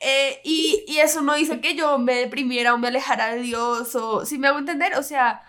eh, 0.00 0.40
y, 0.44 0.84
y 0.88 0.98
eso 0.98 1.22
no 1.22 1.36
hizo 1.38 1.60
que 1.60 1.74
yo 1.76 1.96
me 1.98 2.14
deprimiera 2.16 2.74
o 2.74 2.78
me 2.78 2.88
alejara 2.88 3.34
de 3.34 3.42
Dios, 3.42 3.94
o 3.94 4.26
si 4.26 4.38
me 4.38 4.48
hago 4.48 4.58
entender, 4.58 4.96
o 4.96 5.02
sea, 5.02 5.42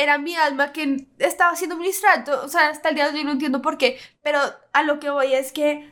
era 0.00 0.16
mi 0.16 0.34
alma 0.36 0.72
que 0.72 1.06
estaba 1.18 1.56
siendo 1.56 1.76
ministrada, 1.76 2.42
o 2.44 2.48
sea, 2.48 2.68
hasta 2.68 2.88
el 2.90 2.94
día 2.94 3.10
de 3.10 3.18
hoy 3.18 3.24
no 3.24 3.32
entiendo 3.32 3.60
por 3.60 3.76
qué, 3.78 3.98
pero 4.22 4.38
a 4.72 4.82
lo 4.84 5.00
que 5.00 5.10
voy 5.10 5.34
es 5.34 5.50
que 5.52 5.90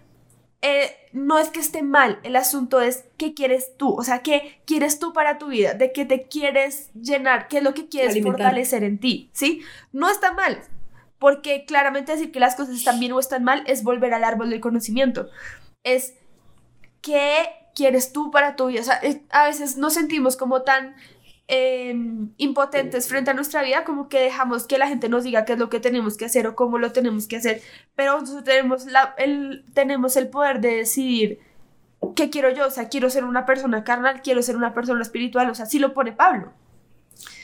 eh, 0.63 0.97
no 1.13 1.39
es 1.39 1.51
que 1.51 1.59
esté 1.61 1.83
mal, 1.83 2.21
el 2.23 2.37
asunto 2.37 2.81
es 2.81 3.05
qué 3.19 3.35
quieres 3.35 3.77
tú, 3.77 3.95
o 3.95 4.03
sea, 4.05 4.21
qué 4.23 4.61
quieres 4.65 4.99
tú 5.01 5.13
para 5.13 5.39
tu 5.39 5.49
vida, 5.49 5.75
de 5.75 5.93
qué 5.93 6.05
te 6.05 6.29
quieres 6.29 6.91
llenar, 6.95 7.49
qué 7.49 7.59
es 7.59 7.63
lo 7.65 7.75
que 7.75 7.89
quieres 7.89 8.13
Alimentar. 8.13 8.39
fortalecer 8.43 8.85
en 8.85 8.99
ti, 8.99 9.29
¿sí? 9.33 9.63
No 9.93 10.09
está 10.09 10.33
mal, 10.33 10.63
porque 11.19 11.65
claramente 11.67 12.13
decir 12.13 12.31
que 12.31 12.41
las 12.41 12.55
cosas 12.55 12.77
están 12.77 13.01
bien 13.01 13.13
o 13.13 13.19
están 13.21 13.43
mal 13.45 13.65
es 13.67 13.83
volver 13.83 14.15
al 14.15 14.23
árbol 14.25 14.51
del 14.51 14.61
conocimiento, 14.61 15.29
es 15.83 16.15
qué 17.03 17.49
quieres 17.75 18.13
tú 18.13 18.31
para 18.31 18.57
tu 18.57 18.67
vida, 18.69 18.81
o 18.81 18.85
sea, 18.85 18.97
es- 18.97 19.19
a 19.31 19.47
veces 19.47 19.77
nos 19.77 19.95
sentimos 19.95 20.37
como 20.37 20.63
tan 20.63 20.95
eh, 21.49 21.95
impotentes 22.39 23.09
frente 23.09 23.31
a 23.31 23.35
nuestra 23.35 23.63
vida, 23.63 23.85
como 23.85 24.09
que 24.09 24.21
dejamos 24.21 24.65
que 24.65 24.79
la 24.79 24.89
gente 24.89 25.09
nos 25.09 25.25
diga 25.25 25.45
qué 25.45 25.53
es 25.53 25.59
lo 25.59 25.69
que 25.71 25.81
tenemos 25.81 26.17
que 26.17 26.25
hacer 26.25 26.47
o 26.47 26.57
cómo 26.57 26.79
lo 26.79 26.93
tenemos 26.93 27.29
que 27.29 27.37
hacer, 27.37 27.63
pero 27.95 28.21
nosotros 28.21 28.45
tenemos, 28.45 28.87
la, 28.87 29.15
el, 29.19 29.65
tenemos 29.73 30.17
el 30.17 30.29
poder 30.29 30.61
de 30.61 30.77
decidir 30.77 31.39
qué 32.15 32.31
quiero 32.31 32.51
yo, 32.51 32.67
o 32.67 32.71
sea, 32.71 32.89
quiero 32.89 33.11
ser 33.11 33.25
una 33.25 33.47
persona 33.47 33.85
carnal, 33.85 34.23
quiero 34.23 34.43
ser 34.43 34.57
una 34.57 34.75
persona 34.75 35.03
espiritual, 35.03 35.49
o 35.51 35.55
sea, 35.55 35.67
así 35.67 35.79
lo 35.79 35.95
pone 35.95 36.13
Pablo. 36.13 36.53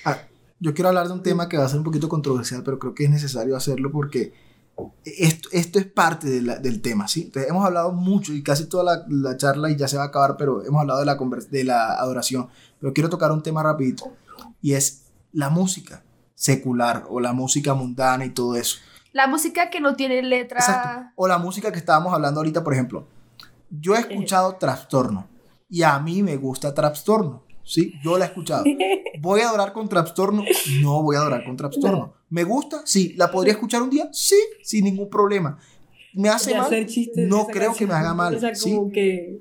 Ah, 0.05 0.19
yo 0.59 0.75
quiero 0.75 0.89
hablar 0.89 1.07
de 1.07 1.15
un 1.15 1.23
tema 1.23 1.49
que 1.49 1.57
va 1.57 1.65
a 1.65 1.69
ser 1.69 1.79
un 1.79 1.85
poquito 1.85 2.09
controversial, 2.09 2.63
pero 2.65 2.79
creo 2.79 2.95
que 2.95 3.05
es 3.05 3.11
necesario 3.11 3.57
hacerlo 3.57 3.91
porque 3.91 4.33
esto, 5.05 5.49
esto 5.53 5.79
es 5.79 5.87
parte 5.87 6.29
de 6.29 6.43
la- 6.43 6.59
del 6.59 6.81
tema, 6.83 7.09
¿sí? 7.09 7.23
Entonces, 7.23 7.51
hemos 7.51 7.65
hablado 7.65 7.93
mucho 7.93 8.33
y 8.33 8.43
casi 8.43 8.67
toda 8.67 8.85
la, 8.85 9.05
la 9.09 9.37
charla 9.37 9.71
y 9.71 9.77
ya 9.77 9.89
se 9.89 9.97
va 9.97 10.05
a 10.05 10.07
acabar, 10.07 10.37
pero 10.37 10.65
hemos 10.65 10.81
hablado 10.81 11.01
de 11.01 11.07
la, 11.07 11.17
de 11.51 11.65
la 11.65 11.93
adoración. 11.95 12.49
Pero 12.81 12.93
quiero 12.93 13.09
tocar 13.11 13.31
un 13.33 13.43
tema 13.43 13.63
rapidito 13.63 14.13
y 14.61 14.73
es 14.75 15.05
la 15.33 15.51
música 15.51 16.03
secular 16.35 17.05
o 17.09 17.21
la 17.21 17.33
música 17.33 17.75
mundana 17.75 18.25
y 18.25 18.31
todo 18.31 18.57
eso. 18.57 18.79
La 19.13 19.27
música 19.27 19.69
que 19.71 19.81
no 19.81 19.95
tiene 19.95 20.23
letra... 20.23 20.59
Exacto. 20.59 21.13
O 21.17 21.29
la 21.29 21.39
música 21.39 21.71
que 21.71 21.79
estábamos 21.79 22.13
hablando 22.15 22.41
ahorita, 22.41 22.65
por 22.65 22.73
ejemplo. 22.73 23.07
Yo 23.71 23.95
he 23.95 24.01
escuchado 24.01 24.57
Trastorno 24.57 25.29
y 25.69 25.83
a 25.83 25.99
mí 25.99 26.23
me 26.23 26.37
gusta 26.37 26.75
Trastorno, 26.75 27.45
¿sí? 27.63 27.95
Yo 28.03 28.19
la 28.19 28.25
he 28.25 28.29
escuchado. 28.29 28.65
¿Voy 29.21 29.41
a 29.43 29.49
adorar 29.49 29.73
con 29.73 29.89
Trastorno? 29.89 30.43
No 30.81 31.03
voy 31.03 31.17
a 31.17 31.21
adorar 31.21 31.45
con 31.45 31.57
Trastorno. 31.57 32.15
¿Me 32.33 32.45
gusta? 32.45 32.81
Sí. 32.87 33.13
¿La 33.19 33.31
podría 33.31 33.53
escuchar 33.53 33.83
un 33.83 33.91
día? 33.91 34.09
Sí, 34.11 34.39
sin 34.63 34.85
ningún 34.85 35.11
problema. 35.11 35.59
¿Me 36.15 36.31
hace 36.31 36.55
mal? 36.55 36.71
No 37.29 37.47
creo 37.47 37.75
que 37.75 37.87
me 37.87 37.93
haga 37.93 38.15
mal, 38.15 38.35
O 38.35 38.41
sea, 38.41 38.55
¿sí? 38.55 38.75
como 38.75 38.91
que. 38.91 39.41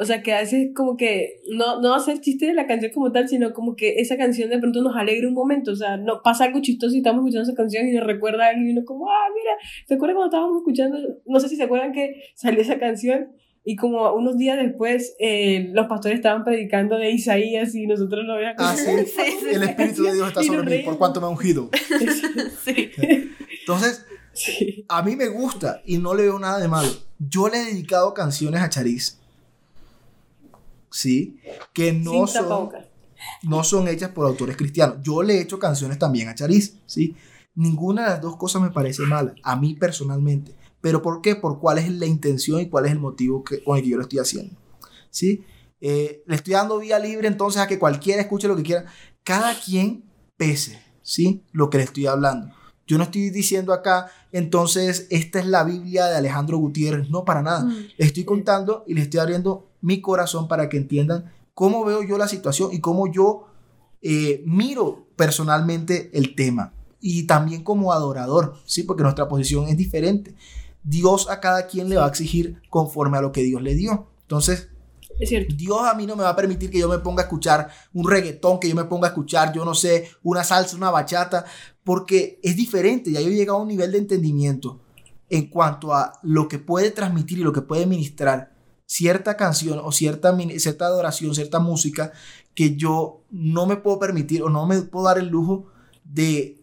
O 0.00 0.04
sea, 0.06 0.22
que 0.22 0.32
a 0.32 0.40
veces 0.40 0.70
como 0.74 0.96
que 0.96 1.42
no, 1.50 1.82
no 1.82 1.92
hacer 1.92 2.20
chistes 2.20 2.48
de 2.48 2.54
la 2.54 2.66
canción 2.66 2.92
como 2.94 3.12
tal, 3.12 3.28
sino 3.28 3.52
como 3.52 3.76
que 3.76 3.96
esa 4.00 4.16
canción 4.16 4.48
de 4.48 4.58
pronto 4.58 4.80
nos 4.80 4.96
alegra 4.96 5.28
un 5.28 5.34
momento. 5.34 5.72
O 5.72 5.76
sea, 5.76 5.98
no 5.98 6.22
pasa 6.22 6.44
algo 6.44 6.62
chistoso 6.62 6.94
y 6.94 6.98
estamos 6.98 7.20
escuchando 7.20 7.50
esa 7.50 7.56
canción 7.56 7.86
y 7.86 7.92
nos 7.92 8.06
recuerda 8.06 8.46
a 8.46 8.48
alguien 8.50 8.68
y 8.68 8.72
uno 8.72 8.86
como, 8.86 9.10
ah, 9.10 9.28
mira, 9.34 9.50
¿se 9.86 9.94
acuerdan 9.94 10.16
cuando 10.16 10.34
estábamos 10.34 10.56
escuchando? 10.58 10.96
No 11.26 11.40
sé 11.40 11.50
si 11.50 11.56
se 11.56 11.64
acuerdan 11.64 11.92
que 11.92 12.22
salió 12.34 12.62
esa 12.62 12.78
canción 12.78 13.32
y 13.64 13.76
como 13.76 14.12
unos 14.14 14.36
días 14.38 14.58
después 14.58 15.14
eh, 15.18 15.70
los 15.72 15.86
pastores 15.86 16.18
estaban 16.18 16.44
predicando 16.44 16.96
de 16.96 17.10
Isaías 17.10 17.74
y 17.74 17.86
nosotros 17.86 18.24
lo 18.24 18.36
veíamos. 18.36 18.56
Ah, 18.58 18.74
sí. 18.76 18.84
Sí, 19.06 19.22
sí, 19.40 19.46
El 19.50 19.62
Espíritu 19.62 20.02
de 20.04 20.14
Dios 20.14 20.28
está 20.28 20.42
sobre 20.42 20.78
mí, 20.78 20.82
por 20.84 20.98
cuanto 20.98 21.20
me 21.20 21.26
ha 21.26 21.30
ungido. 21.30 21.68
Entonces, 23.60 24.04
a 24.88 25.02
mí 25.02 25.16
me 25.16 25.28
gusta 25.28 25.82
y 25.84 25.98
no 25.98 26.14
le 26.14 26.22
veo 26.24 26.38
nada 26.38 26.58
de 26.58 26.68
malo. 26.68 26.88
Yo 27.18 27.48
le 27.48 27.58
he 27.60 27.64
dedicado 27.66 28.14
canciones 28.14 28.62
a 28.62 28.68
Chariz. 28.68 29.18
¿Sí? 30.90 31.38
Que 31.72 31.92
no 31.92 32.12
Sin 32.12 32.28
son, 32.28 32.42
tapabocas. 32.44 32.86
no 33.42 33.62
son 33.64 33.88
hechas 33.88 34.10
por 34.10 34.26
autores 34.26 34.56
cristianos. 34.56 34.98
Yo 35.02 35.22
le 35.22 35.34
he 35.34 35.40
hecho 35.42 35.58
canciones 35.58 35.98
también 35.98 36.28
a 36.28 36.34
Chariz. 36.34 36.76
¿Sí? 36.86 37.14
Ninguna 37.54 38.04
de 38.04 38.08
las 38.10 38.20
dos 38.22 38.36
cosas 38.36 38.62
me 38.62 38.70
parece 38.70 39.02
mala, 39.02 39.34
a 39.42 39.56
mí 39.56 39.74
personalmente. 39.74 40.52
¿Pero 40.80 41.02
por 41.02 41.20
qué? 41.20 41.34
Por 41.34 41.58
cuál 41.58 41.78
es 41.78 41.90
la 41.90 42.06
intención 42.06 42.60
y 42.60 42.68
cuál 42.68 42.86
es 42.86 42.92
el 42.92 42.98
motivo 42.98 43.42
que, 43.42 43.62
con 43.62 43.76
el 43.76 43.82
que 43.82 43.90
yo 43.90 43.96
lo 43.96 44.02
estoy 44.02 44.20
haciendo. 44.20 44.56
¿Sí? 45.10 45.44
Eh, 45.80 46.22
le 46.26 46.34
estoy 46.34 46.54
dando 46.54 46.78
vía 46.78 46.98
libre 46.98 47.28
entonces 47.28 47.60
a 47.60 47.66
que 47.66 47.78
cualquiera 47.78 48.20
escuche 48.20 48.48
lo 48.48 48.56
que 48.56 48.62
quiera. 48.62 48.86
Cada 49.22 49.54
quien 49.58 50.04
pese, 50.36 50.80
¿sí? 51.02 51.44
Lo 51.52 51.70
que 51.70 51.78
le 51.78 51.84
estoy 51.84 52.06
hablando. 52.06 52.52
Yo 52.86 52.96
no 52.96 53.04
estoy 53.04 53.28
diciendo 53.28 53.74
acá, 53.74 54.10
entonces, 54.32 55.06
esta 55.10 55.38
es 55.38 55.46
la 55.46 55.62
Biblia 55.62 56.06
de 56.06 56.16
Alejandro 56.16 56.58
Gutiérrez. 56.58 57.10
No, 57.10 57.24
para 57.24 57.42
nada. 57.42 57.64
Mm. 57.64 57.88
Les 57.98 58.08
estoy 58.08 58.24
contando 58.24 58.84
y 58.86 58.94
les 58.94 59.04
estoy 59.04 59.20
abriendo 59.20 59.68
mi 59.80 60.00
corazón 60.00 60.48
para 60.48 60.68
que 60.68 60.78
entiendan 60.78 61.32
cómo 61.54 61.84
veo 61.84 62.02
yo 62.02 62.18
la 62.18 62.28
situación 62.28 62.72
y 62.72 62.80
cómo 62.80 63.12
yo 63.12 63.46
eh, 64.00 64.42
miro 64.46 65.06
personalmente 65.16 66.10
el 66.14 66.34
tema. 66.34 66.72
Y 67.00 67.26
también 67.26 67.62
como 67.62 67.92
adorador, 67.92 68.56
¿sí? 68.64 68.82
Porque 68.82 69.02
nuestra 69.02 69.28
posición 69.28 69.68
es 69.68 69.76
diferente. 69.76 70.34
Dios 70.88 71.28
a 71.28 71.40
cada 71.40 71.66
quien 71.66 71.88
le 71.88 71.96
va 71.96 72.06
a 72.06 72.08
exigir 72.08 72.62
conforme 72.70 73.18
a 73.18 73.20
lo 73.20 73.32
que 73.32 73.42
Dios 73.42 73.62
le 73.62 73.74
dio. 73.74 74.08
Entonces, 74.22 74.68
Es 75.18 75.28
cierto. 75.28 75.54
Dios 75.56 75.80
a 75.82 75.94
mí 75.94 76.06
no 76.06 76.14
me 76.16 76.22
va 76.22 76.30
a 76.30 76.36
permitir 76.36 76.70
que 76.70 76.78
yo 76.78 76.88
me 76.88 76.98
ponga 76.98 77.22
a 77.22 77.26
escuchar 77.26 77.68
un 77.92 78.08
reggaetón, 78.08 78.60
que 78.60 78.68
yo 78.68 78.74
me 78.74 78.84
ponga 78.84 79.08
a 79.08 79.10
escuchar, 79.10 79.52
yo 79.52 79.64
no 79.64 79.74
sé, 79.74 80.08
una 80.22 80.44
salsa, 80.44 80.76
una 80.76 80.90
bachata, 80.90 81.44
porque 81.82 82.38
es 82.42 82.56
diferente. 82.56 83.10
Ya 83.10 83.20
yo 83.20 83.28
he 83.28 83.34
llegado 83.34 83.58
a 83.58 83.62
un 83.62 83.68
nivel 83.68 83.92
de 83.92 83.98
entendimiento 83.98 84.80
en 85.28 85.50
cuanto 85.50 85.92
a 85.92 86.18
lo 86.22 86.48
que 86.48 86.58
puede 86.58 86.90
transmitir 86.90 87.38
y 87.38 87.42
lo 87.42 87.52
que 87.52 87.62
puede 87.62 87.86
ministrar 87.86 88.56
cierta 88.86 89.36
canción 89.36 89.80
o 89.82 89.92
cierta, 89.92 90.34
cierta 90.56 90.86
adoración, 90.86 91.34
cierta 91.34 91.58
música, 91.58 92.12
que 92.54 92.76
yo 92.76 93.24
no 93.30 93.66
me 93.66 93.76
puedo 93.76 93.98
permitir 93.98 94.42
o 94.42 94.48
no 94.48 94.66
me 94.66 94.80
puedo 94.82 95.04
dar 95.04 95.18
el 95.18 95.28
lujo 95.28 95.66
de 96.04 96.58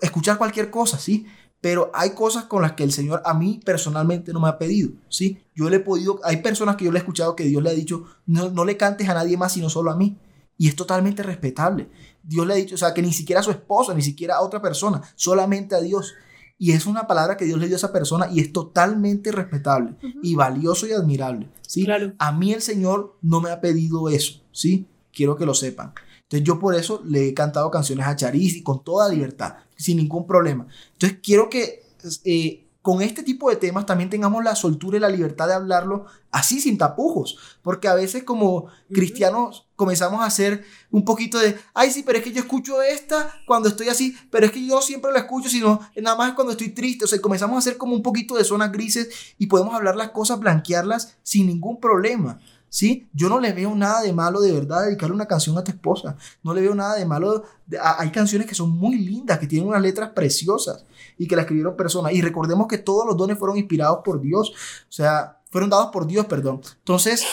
escuchar 0.00 0.36
cualquier 0.36 0.70
cosa, 0.70 0.98
¿sí? 0.98 1.26
Pero 1.64 1.90
hay 1.94 2.10
cosas 2.10 2.44
con 2.44 2.60
las 2.60 2.72
que 2.72 2.82
el 2.84 2.92
Señor 2.92 3.22
a 3.24 3.32
mí 3.32 3.58
personalmente 3.64 4.34
no 4.34 4.40
me 4.40 4.48
ha 4.48 4.58
pedido, 4.58 4.90
¿sí? 5.08 5.38
Yo 5.54 5.70
le 5.70 5.76
he 5.76 5.80
podido, 5.80 6.20
hay 6.22 6.42
personas 6.42 6.76
que 6.76 6.84
yo 6.84 6.92
le 6.92 6.98
he 6.98 7.00
escuchado 7.00 7.34
que 7.34 7.44
Dios 7.44 7.62
le 7.62 7.70
ha 7.70 7.72
dicho, 7.72 8.04
no, 8.26 8.50
no 8.50 8.66
le 8.66 8.76
cantes 8.76 9.08
a 9.08 9.14
nadie 9.14 9.38
más 9.38 9.52
sino 9.52 9.70
solo 9.70 9.90
a 9.90 9.96
mí. 9.96 10.18
Y 10.58 10.68
es 10.68 10.76
totalmente 10.76 11.22
respetable. 11.22 11.88
Dios 12.22 12.46
le 12.46 12.52
ha 12.52 12.56
dicho, 12.56 12.74
o 12.74 12.76
sea, 12.76 12.92
que 12.92 13.00
ni 13.00 13.14
siquiera 13.14 13.40
a 13.40 13.42
su 13.42 13.50
esposa, 13.50 13.94
ni 13.94 14.02
siquiera 14.02 14.34
a 14.34 14.42
otra 14.42 14.60
persona, 14.60 15.00
solamente 15.14 15.74
a 15.74 15.80
Dios. 15.80 16.12
Y 16.58 16.72
es 16.72 16.84
una 16.84 17.06
palabra 17.06 17.38
que 17.38 17.46
Dios 17.46 17.58
le 17.58 17.64
dio 17.64 17.76
a 17.76 17.78
esa 17.78 17.94
persona 17.94 18.28
y 18.30 18.40
es 18.40 18.52
totalmente 18.52 19.32
respetable 19.32 19.96
y 20.22 20.34
valioso 20.34 20.86
y 20.86 20.92
admirable. 20.92 21.48
¿sí? 21.66 21.86
Claro. 21.86 22.12
A 22.18 22.30
mí 22.32 22.52
el 22.52 22.60
Señor 22.60 23.16
no 23.22 23.40
me 23.40 23.48
ha 23.48 23.62
pedido 23.62 24.10
eso, 24.10 24.42
¿sí? 24.52 24.86
Quiero 25.14 25.34
que 25.34 25.46
lo 25.46 25.54
sepan. 25.54 25.94
Entonces 26.24 26.46
yo 26.46 26.58
por 26.58 26.74
eso 26.74 27.00
le 27.06 27.28
he 27.28 27.32
cantado 27.32 27.70
canciones 27.70 28.06
a 28.06 28.16
Charis 28.16 28.56
y 28.56 28.62
con 28.62 28.84
toda 28.84 29.08
libertad, 29.08 29.54
sin 29.84 29.98
ningún 29.98 30.26
problema. 30.26 30.66
Entonces 30.92 31.18
quiero 31.22 31.48
que 31.48 31.82
eh, 32.24 32.64
con 32.84 33.00
este 33.00 33.22
tipo 33.22 33.48
de 33.48 33.56
temas 33.56 33.86
también 33.86 34.10
tengamos 34.10 34.44
la 34.44 34.54
soltura 34.54 34.98
y 34.98 35.00
la 35.00 35.08
libertad 35.08 35.46
de 35.48 35.54
hablarlo 35.54 36.04
así 36.30 36.60
sin 36.60 36.76
tapujos, 36.76 37.38
porque 37.62 37.88
a 37.88 37.94
veces 37.94 38.24
como 38.24 38.66
cristianos 38.92 39.66
comenzamos 39.74 40.20
a 40.20 40.26
hacer 40.26 40.64
un 40.90 41.02
poquito 41.02 41.38
de, 41.38 41.56
ay 41.72 41.90
sí, 41.90 42.02
pero 42.04 42.18
es 42.18 42.24
que 42.24 42.32
yo 42.32 42.40
escucho 42.40 42.82
esta 42.82 43.32
cuando 43.46 43.70
estoy 43.70 43.88
así, 43.88 44.14
pero 44.30 44.44
es 44.44 44.52
que 44.52 44.66
yo 44.66 44.82
siempre 44.82 45.12
la 45.12 45.20
escucho, 45.20 45.48
sino 45.48 45.80
nada 45.96 46.14
más 46.14 46.34
cuando 46.34 46.52
estoy 46.52 46.70
triste, 46.70 47.06
o 47.06 47.08
sea, 47.08 47.22
comenzamos 47.22 47.56
a 47.56 47.60
hacer 47.60 47.78
como 47.78 47.94
un 47.94 48.02
poquito 48.02 48.36
de 48.36 48.44
zonas 48.44 48.70
grises 48.70 49.08
y 49.38 49.46
podemos 49.46 49.74
hablar 49.74 49.96
las 49.96 50.10
cosas, 50.10 50.38
blanquearlas 50.38 51.16
sin 51.22 51.46
ningún 51.46 51.80
problema. 51.80 52.38
¿Sí? 52.74 53.08
Yo 53.12 53.28
no 53.28 53.38
le 53.38 53.52
veo 53.52 53.72
nada 53.76 54.02
de 54.02 54.12
malo 54.12 54.40
de 54.40 54.50
verdad 54.50 54.86
dedicarle 54.86 55.14
una 55.14 55.26
canción 55.26 55.56
a 55.56 55.62
tu 55.62 55.70
esposa. 55.70 56.16
No 56.42 56.52
le 56.52 56.60
veo 56.60 56.74
nada 56.74 56.96
de 56.96 57.06
malo. 57.06 57.44
hay 57.80 58.10
canciones 58.10 58.48
que 58.48 58.54
son 58.56 58.68
muy 58.68 58.98
lindas, 58.98 59.38
que 59.38 59.46
tienen 59.46 59.68
unas 59.68 59.80
letras 59.80 60.10
preciosas 60.10 60.84
y 61.16 61.28
que 61.28 61.36
la 61.36 61.42
escribieron 61.42 61.76
personas. 61.76 62.12
Y 62.14 62.20
recordemos 62.20 62.66
que 62.66 62.78
todos 62.78 63.06
los 63.06 63.16
dones 63.16 63.38
fueron 63.38 63.58
inspirados 63.58 64.00
por 64.04 64.20
Dios. 64.20 64.50
O 64.88 64.92
sea, 64.92 65.40
fueron 65.52 65.70
dados 65.70 65.90
por 65.92 66.04
Dios, 66.08 66.26
perdón. 66.26 66.62
Entonces, 66.78 67.24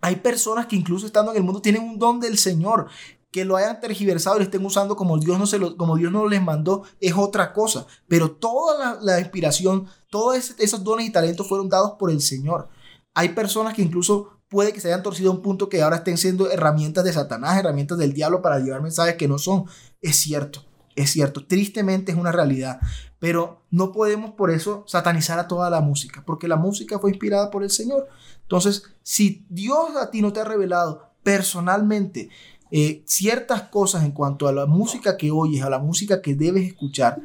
hay 0.00 0.16
personas 0.16 0.66
que 0.66 0.76
incluso 0.76 1.06
estando 1.06 1.32
en 1.32 1.38
el 1.38 1.42
mundo 1.42 1.60
tienen 1.60 1.82
un 1.82 1.98
don 1.98 2.20
del 2.20 2.38
Señor. 2.38 2.86
Que 3.32 3.44
lo 3.44 3.56
hayan 3.56 3.80
tergiversado 3.80 4.36
y 4.36 4.40
lo 4.40 4.44
estén 4.44 4.64
usando 4.64 4.94
como 4.94 5.18
Dios 5.18 5.40
no, 5.40 5.46
se 5.46 5.58
lo, 5.58 5.76
como 5.76 5.96
Dios 5.96 6.12
no 6.12 6.28
les 6.28 6.40
mandó 6.40 6.84
es 7.00 7.14
otra 7.16 7.52
cosa. 7.52 7.84
Pero 8.06 8.30
toda 8.30 8.78
la, 8.78 8.98
la 9.00 9.18
inspiración, 9.18 9.88
todos 10.08 10.54
esos 10.56 10.84
dones 10.84 11.08
y 11.08 11.10
talentos 11.10 11.48
fueron 11.48 11.68
dados 11.68 11.94
por 11.98 12.12
el 12.12 12.20
Señor. 12.20 12.68
Hay 13.14 13.30
personas 13.30 13.74
que 13.74 13.82
incluso 13.82 14.41
puede 14.52 14.74
que 14.74 14.80
se 14.80 14.88
hayan 14.88 15.02
torcido 15.02 15.30
a 15.30 15.34
un 15.34 15.40
punto 15.40 15.70
que 15.70 15.80
ahora 15.80 15.96
estén 15.96 16.18
siendo 16.18 16.50
herramientas 16.50 17.04
de 17.04 17.12
Satanás, 17.14 17.56
herramientas 17.56 17.96
del 17.96 18.12
diablo 18.12 18.42
para 18.42 18.58
llevar 18.58 18.82
mensajes 18.82 19.14
que 19.14 19.26
no 19.26 19.38
son. 19.38 19.64
Es 20.02 20.16
cierto, 20.16 20.62
es 20.94 21.10
cierto, 21.10 21.46
tristemente 21.46 22.12
es 22.12 22.18
una 22.18 22.32
realidad, 22.32 22.78
pero 23.18 23.62
no 23.70 23.92
podemos 23.92 24.32
por 24.32 24.50
eso 24.50 24.84
satanizar 24.86 25.38
a 25.38 25.48
toda 25.48 25.70
la 25.70 25.80
música, 25.80 26.22
porque 26.26 26.48
la 26.48 26.56
música 26.56 26.98
fue 26.98 27.10
inspirada 27.10 27.50
por 27.50 27.62
el 27.62 27.70
Señor. 27.70 28.08
Entonces, 28.42 28.82
si 29.02 29.46
Dios 29.48 29.96
a 29.98 30.10
ti 30.10 30.20
no 30.20 30.34
te 30.34 30.40
ha 30.40 30.44
revelado 30.44 31.14
personalmente 31.22 32.28
eh, 32.70 33.02
ciertas 33.06 33.62
cosas 33.62 34.04
en 34.04 34.12
cuanto 34.12 34.48
a 34.48 34.52
la 34.52 34.66
música 34.66 35.16
que 35.16 35.30
oyes, 35.30 35.64
a 35.64 35.70
la 35.70 35.78
música 35.78 36.20
que 36.20 36.34
debes 36.34 36.66
escuchar, 36.66 37.22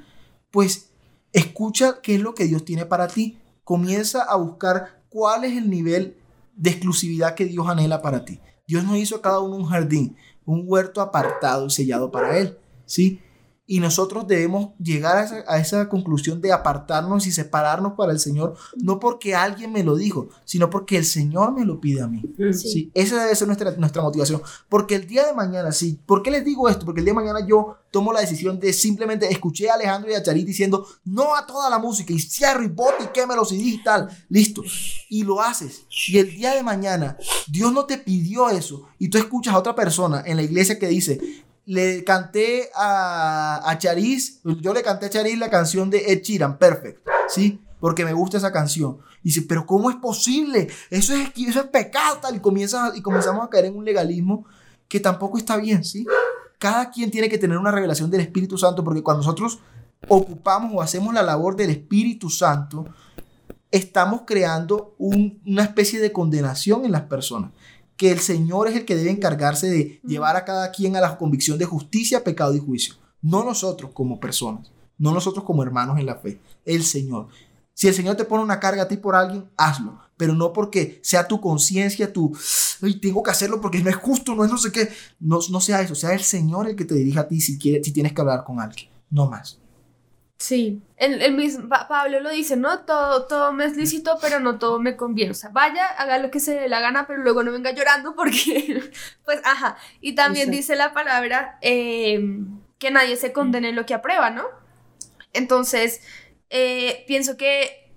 pues 0.49 0.91
escucha 1.33 1.99
qué 2.01 2.15
es 2.15 2.21
lo 2.21 2.33
que 2.33 2.45
Dios 2.45 2.63
tiene 2.63 2.85
para 2.85 3.09
ti. 3.09 3.37
Comienza 3.65 4.23
a 4.23 4.37
buscar 4.37 5.01
cuál 5.09 5.43
es 5.43 5.57
el 5.57 5.69
nivel 5.69 6.15
de 6.57 6.71
exclusividad 6.71 7.35
que 7.35 7.45
Dios 7.45 7.67
anhela 7.67 8.01
para 8.01 8.25
ti. 8.25 8.39
Dios 8.67 8.83
nos 8.83 8.97
hizo 8.97 9.15
a 9.15 9.21
cada 9.21 9.39
uno 9.39 9.55
un 9.55 9.65
jardín, 9.65 10.17
un 10.45 10.63
huerto 10.65 11.01
apartado 11.01 11.67
y 11.67 11.69
sellado 11.69 12.11
para 12.11 12.37
Él, 12.37 12.57
¿sí? 12.85 13.21
Y 13.69 13.81
nosotros 13.81 14.25
debemos 14.27 14.69
llegar 14.79 15.27
a 15.45 15.59
esa, 15.59 15.89
conclusión 15.89 16.41
de 16.41 16.53
apartarnos 16.53 17.27
y 17.27 17.31
separarnos 17.31 17.93
para 17.93 18.13
el 18.13 18.19
Señor, 18.19 18.55
no 18.77 18.99
porque 18.99 19.35
alguien 19.35 19.73
me 19.73 19.83
lo 19.83 19.97
dijo, 19.97 20.29
sino 20.45 20.69
porque 20.69 20.97
el 20.97 21.03
Señor 21.05 21.53
me 21.53 21.65
lo 21.65 21.81
pide 21.81 22.01
a 22.01 22.07
mí. 22.07 22.23
Sí. 22.53 22.89
Esa 22.93 23.21
debe 23.21 23.35
ser 23.35 23.47
nuestra, 23.47 23.71
nuestra 23.71 24.01
motivación. 24.01 24.41
Porque 24.69 24.95
el 24.95 25.05
día 25.05 25.25
de 25.27 25.33
mañana, 25.33 25.73
sí, 25.73 25.99
¿por 26.05 26.23
qué 26.23 26.31
les 26.31 26.45
digo 26.45 26.69
esto? 26.69 26.85
Porque 26.85 27.01
el 27.01 27.05
día 27.05 27.13
de 27.13 27.21
mañana 27.21 27.45
yo 27.45 27.75
tomo 27.91 28.13
la 28.13 28.21
decisión 28.21 28.59
de 28.59 28.73
simplemente 28.73 29.31
escuché 29.31 29.69
a 29.69 29.73
Alejandro 29.73 30.11
y 30.11 30.13
a 30.13 30.23
Charit 30.23 30.45
diciendo 30.45 30.85
no 31.03 31.35
a 31.35 31.45
toda 31.45 31.69
la 31.69 31.79
música 31.79 32.13
y 32.13 32.19
cierro 32.19 32.63
y 32.63 32.67
bote 32.67 33.05
y 33.05 33.07
quémelo 33.07 33.43
y 33.49 33.57
digital. 33.57 34.07
Listo. 34.29 34.63
Y 35.09 35.23
lo 35.23 35.41
haces. 35.41 35.85
Y 36.07 36.17
el 36.19 36.29
día 36.29 36.53
de 36.53 36.63
mañana 36.63 37.17
Dios 37.47 37.71
no 37.73 37.85
te 37.85 37.97
pidió 37.97 38.49
eso 38.49 38.87
y 38.99 39.09
tú 39.09 39.17
escuchas 39.17 39.53
a 39.53 39.59
otra 39.59 39.75
persona 39.75 40.23
en 40.25 40.37
la 40.37 40.43
iglesia 40.43 40.79
que 40.79 40.87
dice 40.87 41.19
le 41.67 42.05
canté 42.05 42.69
a, 42.73 43.69
a 43.69 43.77
Charis, 43.77 44.39
yo 44.61 44.73
le 44.73 44.81
canté 44.81 45.07
a 45.07 45.09
Charis 45.09 45.37
la 45.37 45.49
canción 45.49 45.89
de 45.89 46.13
Ed 46.13 46.21
Sheeran, 46.21 46.57
Perfect, 46.57 47.05
¿sí? 47.27 47.61
Porque 47.81 48.05
me 48.05 48.13
gusta 48.13 48.37
esa 48.37 48.53
canción. 48.53 48.99
Y 49.21 49.29
dice, 49.29 49.41
pero 49.41 49.65
¿cómo 49.65 49.89
es 49.89 49.97
posible? 49.97 50.69
Eso 50.89 51.13
es, 51.13 51.29
eso 51.35 51.59
es 51.59 51.67
pecado, 51.67 52.19
tal. 52.21 52.37
Y, 52.37 52.39
comienza, 52.39 52.93
y 52.95 53.01
comenzamos 53.01 53.45
a 53.45 53.49
caer 53.49 53.65
en 53.65 53.75
un 53.75 53.83
legalismo 53.83 54.45
que 54.87 55.01
tampoco 55.01 55.37
está 55.37 55.57
bien, 55.57 55.83
¿sí? 55.83 56.07
Cada 56.57 56.89
quien 56.89 57.11
tiene 57.11 57.27
que 57.27 57.37
tener 57.37 57.57
una 57.57 57.71
revelación 57.71 58.09
del 58.09 58.21
Espíritu 58.21 58.57
Santo, 58.57 58.85
porque 58.85 59.03
cuando 59.03 59.23
nosotros 59.23 59.59
ocupamos 60.07 60.71
o 60.73 60.81
hacemos 60.81 61.13
la 61.13 61.21
labor 61.21 61.57
del 61.57 61.71
Espíritu 61.71 62.29
Santo, 62.29 62.85
estamos 63.71 64.21
creando 64.25 64.95
una 64.97 65.63
especie 65.63 65.99
de 65.99 66.13
condenación 66.13 66.85
en 66.85 66.93
las 66.93 67.03
personas 67.03 67.51
que 67.97 68.11
el 68.11 68.19
Señor 68.19 68.67
es 68.67 68.75
el 68.75 68.85
que 68.85 68.95
debe 68.95 69.09
encargarse 69.09 69.67
de 69.67 69.99
llevar 70.03 70.35
a 70.35 70.45
cada 70.45 70.71
quien 70.71 70.95
a 70.95 71.01
la 71.01 71.17
convicción 71.17 71.57
de 71.57 71.65
justicia, 71.65 72.23
pecado 72.23 72.53
y 72.53 72.59
juicio. 72.59 72.95
No 73.21 73.43
nosotros 73.43 73.91
como 73.93 74.19
personas, 74.19 74.71
no 74.97 75.11
nosotros 75.11 75.43
como 75.43 75.63
hermanos 75.63 75.99
en 75.99 76.05
la 76.05 76.15
fe, 76.15 76.39
el 76.63 76.83
Señor. 76.83 77.27
Si 77.73 77.87
el 77.87 77.93
Señor 77.93 78.15
te 78.15 78.23
pone 78.23 78.43
una 78.43 78.59
carga 78.59 78.83
a 78.83 78.87
ti 78.87 78.97
por 78.97 79.15
alguien, 79.15 79.49
hazlo, 79.57 79.99
pero 80.15 80.33
no 80.33 80.53
porque 80.53 80.99
sea 81.03 81.27
tu 81.27 81.41
conciencia, 81.41 82.13
tu, 82.13 82.35
tengo 83.01 83.21
que 83.23 83.31
hacerlo 83.31 83.59
porque 83.59 83.81
no 83.83 83.89
es 83.89 83.95
justo, 83.95 84.35
no 84.35 84.45
es 84.45 84.51
no 84.51 84.57
sé 84.57 84.71
qué, 84.71 84.89
no, 85.19 85.39
no 85.49 85.59
sea 85.59 85.81
eso, 85.81 85.95
sea 85.95 86.13
el 86.13 86.21
Señor 86.21 86.67
el 86.69 86.75
que 86.75 86.85
te 86.85 86.95
dirija 86.95 87.21
a 87.21 87.27
ti 87.27 87.41
si, 87.41 87.57
quiere, 87.57 87.83
si 87.83 87.91
tienes 87.91 88.13
que 88.13 88.21
hablar 88.21 88.43
con 88.43 88.59
alguien, 88.59 88.89
no 89.09 89.29
más. 89.29 89.59
Sí, 90.39 90.83
el, 90.97 91.33
mismo 91.33 91.67
Pablo 91.67 92.19
lo 92.19 92.29
dice, 92.29 92.57
¿no? 92.57 92.81
Todo, 92.81 93.25
todo 93.25 93.53
me 93.53 93.65
es 93.65 93.75
lícito, 93.75 94.19
pero 94.21 94.39
no 94.39 94.59
todo 94.59 94.79
me 94.79 94.95
conviene. 94.95 95.31
O 95.31 95.33
sea, 95.33 95.49
vaya, 95.49 95.87
haga 95.87 96.19
lo 96.19 96.29
que 96.29 96.39
se 96.39 96.53
dé 96.53 96.69
la 96.69 96.79
gana, 96.79 97.07
pero 97.07 97.23
luego 97.23 97.41
no 97.41 97.51
venga 97.51 97.71
llorando 97.71 98.15
porque, 98.15 98.83
pues, 99.25 99.41
ajá. 99.43 99.77
Y 99.99 100.13
también 100.13 100.51
dice 100.51 100.75
la 100.75 100.93
palabra 100.93 101.57
em, 101.61 102.59
que 102.77 102.91
nadie 102.91 103.15
se 103.15 103.33
condene 103.33 103.69
en 103.69 103.75
lo 103.75 103.87
que 103.87 103.95
aprueba, 103.95 104.29
¿no? 104.29 104.45
Entonces, 105.33 106.01
eh, 106.51 107.03
pienso 107.07 107.35
que 107.35 107.91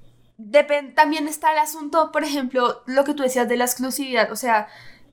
también 0.95 1.29
está 1.29 1.53
el 1.53 1.59
asunto, 1.59 2.11
por 2.11 2.25
ejemplo, 2.25 2.83
lo 2.87 3.05
que 3.05 3.13
tú 3.13 3.23
decías 3.23 3.49
de 3.49 3.59
la 3.59 3.65
exclusividad. 3.65 4.33
O 4.33 4.37
sea, 4.37 4.69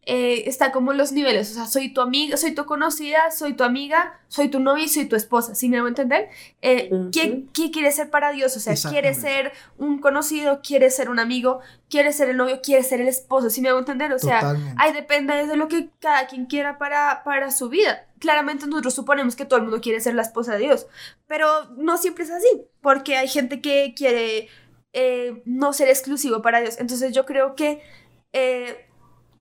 eh, 0.10 0.47
está 0.47 0.72
como 0.72 0.93
los 0.93 1.12
niveles, 1.12 1.51
o 1.51 1.53
sea, 1.55 1.66
soy 1.66 1.89
tu 1.89 1.99
amiga, 1.99 2.38
soy 2.38 2.55
tu 2.55 2.66
conocida, 2.66 3.30
soy 3.30 3.55
tu 3.55 3.66
amiga, 3.66 4.22
soy 4.30 4.47
tu 4.47 4.62
novia 4.62 4.86
y 4.86 4.88
soy 4.88 5.05
tu 5.05 5.18
esposa, 5.18 5.53
¿sí 5.53 5.68
me 5.68 5.80
hago 5.80 5.89
entender? 5.89 6.30
Eh, 6.62 6.89
¿qué, 7.12 7.43
quiere 7.74 7.91
ser 7.91 8.10
para 8.10 8.32
Dios? 8.32 8.55
O 8.55 8.62
sea, 8.62 8.74
quiere 8.89 9.14
ser 9.14 9.51
un 9.78 9.99
conocido, 9.99 10.62
quiere 10.62 10.91
ser 10.91 11.10
un 11.10 11.20
amigo, 11.20 11.60
quiere 11.89 12.14
ser 12.14 12.30
el 12.30 12.38
novio, 12.38 12.62
quiere 12.64 12.84
ser 12.84 13.01
el 13.01 13.10
esposo, 13.10 13.49
¿sí 13.49 13.60
me 13.60 13.68
hago 13.68 13.80
entender? 13.80 14.14
O 14.14 14.20
sea, 14.20 14.55
ahí 14.78 14.93
depende 14.93 15.45
de 15.45 15.58
lo 15.58 15.68
que 15.68 15.89
cada 15.99 16.26
quien 16.28 16.45
quiera 16.45 16.78
para, 16.78 17.22
para 17.26 17.51
su 17.51 17.68
vida. 17.68 18.08
Claramente 18.20 18.66
nosotros 18.66 18.93
suponemos 18.93 19.36
que 19.36 19.43
todo 19.43 19.58
el 19.58 19.64
mundo 19.64 19.82
quiere 19.82 19.99
ser 19.99 20.16
la 20.16 20.22
esposa 20.22 20.53
de 20.53 20.60
Dios, 20.60 20.88
pero 21.28 21.66
no 21.76 21.97
siempre 21.97 22.24
es 22.24 22.32
así, 22.32 22.47
porque 22.80 23.18
hay 23.18 23.28
gente 23.28 23.60
que 23.60 23.93
quiere 23.93 24.47
eh, 24.93 25.41
no 25.43 25.74
ser 25.74 25.89
exclusivo 25.89 26.41
para 26.41 26.62
Dios. 26.62 26.78
Entonces 26.80 27.12
yo 27.12 27.26
creo 27.26 27.55
que 27.55 27.82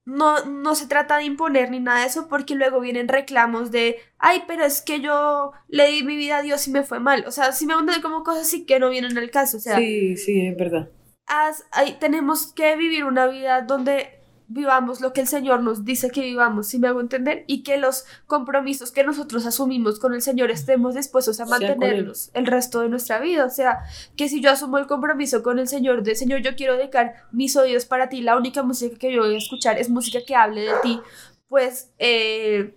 no, 0.07 0.45
no 0.45 0.77
se 0.77 0.87
trata 0.87 1.19
de 1.19 1.25
imponer 1.25 1.71
ni 1.71 1.81
nada 1.81 2.01
de 2.01 2.07
eso, 2.07 2.29
porque 2.29 2.55
luego 2.55 2.81
vienen 2.81 3.09
reclamos 3.09 3.73
de, 3.73 3.97
ay, 4.19 4.45
pero 4.47 4.65
es 4.65 4.81
que 4.81 5.01
yo 5.01 5.53
le 5.69 5.89
di 5.91 6.05
mi 6.05 6.17
vida 6.17 6.39
a 6.39 6.43
Dios 6.43 6.67
y 6.69 6.71
me 6.71 6.85
fue 6.85 7.01
mal. 7.01 7.25
O 7.27 7.33
sea, 7.33 7.51
si 7.53 7.67
me 7.67 7.75
de 7.75 8.01
como 8.01 8.23
cosas 8.23 8.43
así 8.43 8.65
que 8.65 8.79
no 8.79 8.89
vienen 8.89 9.19
al 9.19 9.31
caso. 9.31 9.57
O 9.57 9.61
sea, 9.61 9.77
sí, 9.77 10.17
sí, 10.17 10.47
es 10.47 10.57
verdad. 10.57 10.89
tenemos 11.99 12.53
que 12.53 12.77
vivir 12.77 13.05
una 13.05 13.27
vida 13.27 13.63
donde 13.63 14.21
vivamos 14.49 15.01
lo 15.01 15.13
que 15.13 15.21
el 15.21 15.27
Señor 15.27 15.63
nos 15.63 15.85
dice 15.85 16.11
que 16.11 16.21
vivamos, 16.21 16.69
si 16.69 16.79
me 16.79 16.89
hago 16.89 17.01
entender, 17.01 17.45
y 17.47 17.63
que 17.63 17.77
los 17.77 18.05
compromisos 18.27 18.93
que 18.93 19.05
nosotros 19.05 19.45
asumimos 19.47 19.99
con 19.99 20.15
el 20.15 20.23
Señor 20.23 20.51
estemos 20.51 20.95
dispuestos 20.95 21.41
a 21.41 21.47
mantenerlos 21.47 22.31
el 22.35 22.47
resto 22.47 22.81
de 22.81 22.89
nuestra 22.89 23.19
vida. 23.19 23.45
O 23.45 23.51
sea, 23.51 23.81
que 24.17 24.29
si 24.29 24.41
yo 24.41 24.51
asumo 24.51 24.79
el 24.79 24.87
compromiso 24.87 25.43
con 25.43 25.59
el 25.59 25.69
Señor 25.69 26.03
de 26.03 26.15
Señor, 26.15 26.41
yo 26.41 26.55
quiero 26.55 26.77
dedicar 26.77 27.15
mis 27.33 27.57
oídos 27.57 27.87
para 27.87 28.09
ti, 28.09 28.23
la 28.23 28.37
única 28.37 28.63
música 28.63 28.97
que 28.99 29.13
yo 29.13 29.23
voy 29.23 29.35
a 29.35 29.39
escuchar 29.39 29.79
es 29.79 29.91
música 29.91 30.21
que 30.27 30.37
hable 30.37 30.63
de 30.63 30.73
ti, 30.83 31.01
pues 31.49 31.91
eh, 31.99 32.75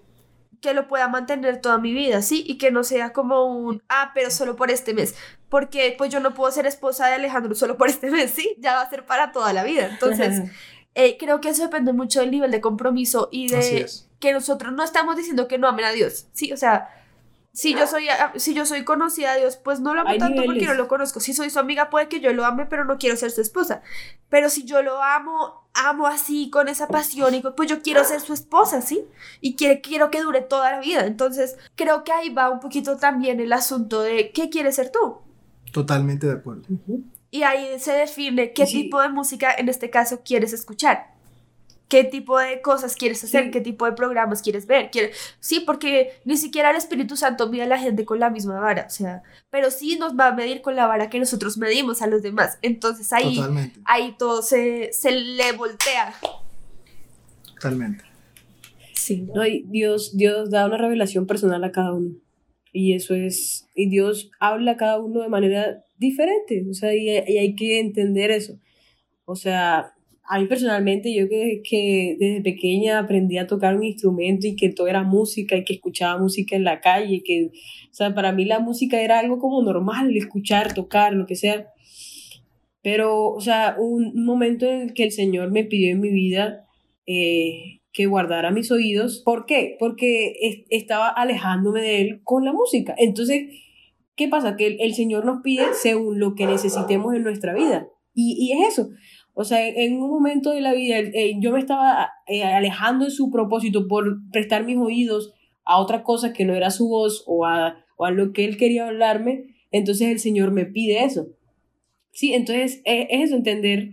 que 0.61 0.73
lo 0.73 0.87
pueda 0.87 1.07
mantener 1.07 1.61
toda 1.61 1.77
mi 1.77 1.93
vida, 1.93 2.21
¿sí? 2.21 2.43
Y 2.45 2.57
que 2.57 2.71
no 2.71 2.83
sea 2.83 3.13
como 3.13 3.45
un, 3.45 3.83
ah, 3.89 4.11
pero 4.13 4.29
solo 4.31 4.55
por 4.55 4.71
este 4.71 4.93
mes, 4.93 5.15
porque 5.49 5.95
pues 5.97 6.11
yo 6.11 6.19
no 6.19 6.33
puedo 6.33 6.51
ser 6.51 6.65
esposa 6.65 7.07
de 7.07 7.13
Alejandro 7.13 7.55
solo 7.55 7.77
por 7.77 7.89
este 7.89 8.11
mes, 8.11 8.31
¿sí? 8.31 8.55
Ya 8.59 8.75
va 8.75 8.81
a 8.81 8.89
ser 8.89 9.05
para 9.05 9.31
toda 9.31 9.53
la 9.53 9.63
vida. 9.63 9.87
Entonces, 9.87 10.43
eh, 10.95 11.17
creo 11.17 11.41
que 11.41 11.49
eso 11.49 11.63
depende 11.63 11.93
mucho 11.93 12.19
del 12.19 12.31
nivel 12.31 12.51
de 12.51 12.61
compromiso 12.61 13.29
y 13.31 13.47
de 13.49 13.89
que 14.19 14.33
nosotros 14.33 14.73
no 14.73 14.83
estamos 14.83 15.15
diciendo 15.15 15.47
que 15.47 15.57
no 15.57 15.67
amen 15.67 15.85
a 15.85 15.91
Dios, 15.91 16.27
¿sí? 16.33 16.51
O 16.51 16.57
sea, 16.57 16.89
si 17.51 17.73
yo 17.73 17.87
soy, 17.87 18.07
ah, 18.09 18.31
si 18.35 18.53
yo 18.53 18.65
soy 18.65 18.83
conocida 18.83 19.33
de 19.33 19.41
Dios, 19.41 19.57
pues 19.57 19.79
no 19.79 19.93
lo 19.93 20.01
amo 20.01 20.09
Hay 20.11 20.19
tanto 20.19 20.43
porque 20.43 20.59
niveles. 20.59 20.69
no 20.77 20.83
lo 20.83 20.87
conozco. 20.87 21.19
Si 21.19 21.33
soy 21.33 21.49
su 21.49 21.59
amiga, 21.59 21.89
puede 21.89 22.07
que 22.07 22.19
yo 22.19 22.31
lo 22.31 22.45
ame, 22.45 22.65
pero 22.67 22.85
no 22.85 22.97
quiero 22.97 23.17
ser 23.17 23.31
su 23.31 23.41
esposa. 23.41 23.81
Pero 24.29 24.49
si 24.49 24.65
yo 24.65 24.81
lo 24.81 25.01
amo, 25.01 25.67
amo 25.73 26.07
así, 26.07 26.49
con 26.49 26.67
esa 26.67 26.87
pasión, 26.87 27.33
y 27.33 27.41
pues 27.41 27.69
yo 27.69 27.81
quiero 27.81 28.03
ser 28.03 28.21
su 28.21 28.33
esposa, 28.33 28.81
¿sí? 28.81 29.03
Y 29.41 29.55
quiero, 29.55 29.81
quiero 29.81 30.11
que 30.11 30.21
dure 30.21 30.41
toda 30.41 30.71
la 30.71 30.79
vida. 30.79 31.05
Entonces, 31.05 31.57
creo 31.75 32.03
que 32.03 32.11
ahí 32.11 32.29
va 32.29 32.49
un 32.49 32.59
poquito 32.59 32.97
también 32.97 33.39
el 33.39 33.51
asunto 33.51 34.01
de 34.01 34.31
qué 34.31 34.49
quieres 34.49 34.75
ser 34.75 34.91
tú. 34.91 35.17
Totalmente 35.71 36.27
de 36.27 36.33
acuerdo. 36.33 36.63
Ujú. 36.69 37.03
Y 37.31 37.43
ahí 37.43 37.79
se 37.79 37.91
define 37.93 38.53
qué 38.53 38.65
Sí. 38.65 38.83
tipo 38.83 39.01
de 39.01 39.09
música, 39.09 39.53
en 39.57 39.69
este 39.69 39.89
caso, 39.89 40.21
quieres 40.23 40.51
escuchar. 40.53 41.07
¿Qué 41.87 42.03
tipo 42.03 42.37
de 42.37 42.61
cosas 42.61 42.95
quieres 42.95 43.23
hacer? 43.23 43.45
Sí. 43.45 43.51
¿Qué 43.51 43.61
tipo 43.61 43.85
de 43.85 43.93
programas 43.93 44.43
quieres 44.43 44.67
ver? 44.67 44.91
Quiere- 44.91 45.11
Sí, 45.39 45.59
porque 45.61 46.19
ni 46.23 46.37
siquiera 46.37 46.69
el 46.69 46.75
Espíritu 46.77 47.15
Santo 47.17 47.49
mide 47.49 47.63
a 47.63 47.67
la 47.67 47.79
gente 47.79 48.05
con 48.05 48.19
la 48.19 48.29
misma 48.29 48.59
vara, 48.59 48.85
o 48.87 48.91
sea, 48.91 49.23
pero 49.49 49.71
sí 49.71 49.97
nos 49.97 50.13
va 50.15 50.27
a 50.27 50.33
medir 50.35 50.61
con 50.61 50.75
la 50.75 50.85
vara 50.85 51.09
que 51.09 51.17
nosotros 51.19 51.57
medimos 51.57 52.03
a 52.03 52.07
los 52.07 52.21
demás. 52.21 52.59
Entonces 52.61 53.11
ahí, 53.11 53.35
Totalmente. 53.37 53.79
ahí 53.85 54.15
todo 54.19 54.43
se, 54.43 54.93
se 54.93 55.09
le 55.11 55.51
voltea. 55.53 56.13
Totalmente. 57.55 58.03
Sí. 58.93 59.27
No, 59.33 59.45
y 59.45 59.63
Dios, 59.67 60.15
Dios 60.15 60.51
da 60.51 60.65
una 60.67 60.77
revelación 60.77 61.25
personal 61.25 61.63
a 61.63 61.71
cada 61.71 61.93
uno. 61.93 62.11
Y 62.79 62.93
eso 62.93 63.13
es, 63.13 63.67
y 63.75 63.89
Dios 63.89 64.31
habla 64.39 64.71
a 64.71 64.77
cada 64.77 65.01
uno 65.01 65.21
de 65.21 65.27
manera 65.27 65.83
diferente. 65.97 66.65
O 66.69 66.73
sea, 66.73 66.95
y, 66.95 67.09
y 67.09 67.37
hay 67.37 67.53
que 67.53 67.79
entender 67.81 68.31
eso. 68.31 68.57
O 69.25 69.35
sea, 69.35 69.93
a 70.23 70.39
mí 70.39 70.45
personalmente, 70.47 71.13
yo 71.13 71.27
que, 71.27 71.61
que 71.61 72.15
desde 72.17 72.41
pequeña 72.41 72.99
aprendí 72.99 73.37
a 73.37 73.47
tocar 73.47 73.75
un 73.75 73.83
instrumento 73.83 74.47
y 74.47 74.55
que 74.55 74.69
todo 74.69 74.87
era 74.87 75.03
música 75.03 75.57
y 75.57 75.65
que 75.65 75.73
escuchaba 75.73 76.21
música 76.21 76.55
en 76.55 76.63
la 76.63 76.79
calle, 76.79 77.21
que, 77.21 77.47
o 77.91 77.93
sea, 77.93 78.15
para 78.15 78.31
mí 78.31 78.45
la 78.45 78.59
música 78.61 79.01
era 79.01 79.19
algo 79.19 79.39
como 79.39 79.61
normal, 79.61 80.15
escuchar, 80.15 80.73
tocar, 80.73 81.13
lo 81.13 81.25
que 81.25 81.35
sea. 81.35 81.67
Pero, 82.81 83.31
o 83.31 83.41
sea, 83.41 83.75
un, 83.77 84.13
un 84.15 84.25
momento 84.25 84.65
en 84.65 84.83
el 84.83 84.93
que 84.93 85.03
el 85.03 85.11
Señor 85.11 85.51
me 85.51 85.65
pidió 85.65 85.91
en 85.91 85.99
mi 85.99 86.11
vida 86.11 86.65
eh, 87.05 87.78
que 87.91 88.05
guardara 88.05 88.51
mis 88.51 88.71
oídos. 88.71 89.21
¿Por 89.25 89.45
qué? 89.45 89.75
Porque 89.79 90.33
es- 90.41 90.63
estaba 90.69 91.09
alejándome 91.09 91.81
de 91.81 92.01
Él 92.01 92.21
con 92.23 92.45
la 92.45 92.53
música. 92.53 92.95
Entonces, 92.97 93.49
¿qué 94.15 94.27
pasa? 94.27 94.55
Que 94.55 94.77
el, 94.79 94.93
Señor 94.93 95.25
nos 95.25 95.41
pide 95.41 95.65
según 95.73 96.19
lo 96.19 96.35
que 96.35 96.45
necesitemos 96.45 97.15
en 97.15 97.23
nuestra 97.23 97.53
vida. 97.53 97.87
Y, 98.13 98.35
y 98.39 98.51
es 98.61 98.73
eso. 98.73 98.89
O 99.33 99.43
sea, 99.43 99.65
en 99.67 100.01
un 100.01 100.09
momento 100.09 100.51
de 100.51 100.61
la 100.61 100.73
vida 100.73 100.99
eh, 100.99 101.33
yo 101.39 101.51
me 101.51 101.59
estaba 101.59 102.09
eh, 102.27 102.43
alejando 102.43 103.05
de 103.05 103.11
su 103.11 103.31
propósito 103.31 103.87
por 103.87 104.17
prestar 104.31 104.65
mis 104.65 104.77
oídos 104.77 105.33
a 105.63 105.79
otra 105.79 106.03
cosa 106.03 106.33
que 106.33 106.45
no 106.45 106.53
era 106.55 106.71
su 106.71 106.89
voz 106.89 107.23
o 107.27 107.45
a, 107.45 107.85
o 107.95 108.05
a 108.05 108.11
lo 108.11 108.33
que 108.33 108.43
Él 108.45 108.57
quería 108.57 108.87
hablarme. 108.87 109.55
Entonces 109.71 110.09
el 110.09 110.19
Señor 110.19 110.51
me 110.51 110.65
pide 110.65 111.03
eso. 111.05 111.27
Sí, 112.11 112.33
entonces 112.33 112.81
eh, 112.85 113.07
es 113.11 113.25
eso, 113.25 113.35
entender 113.35 113.91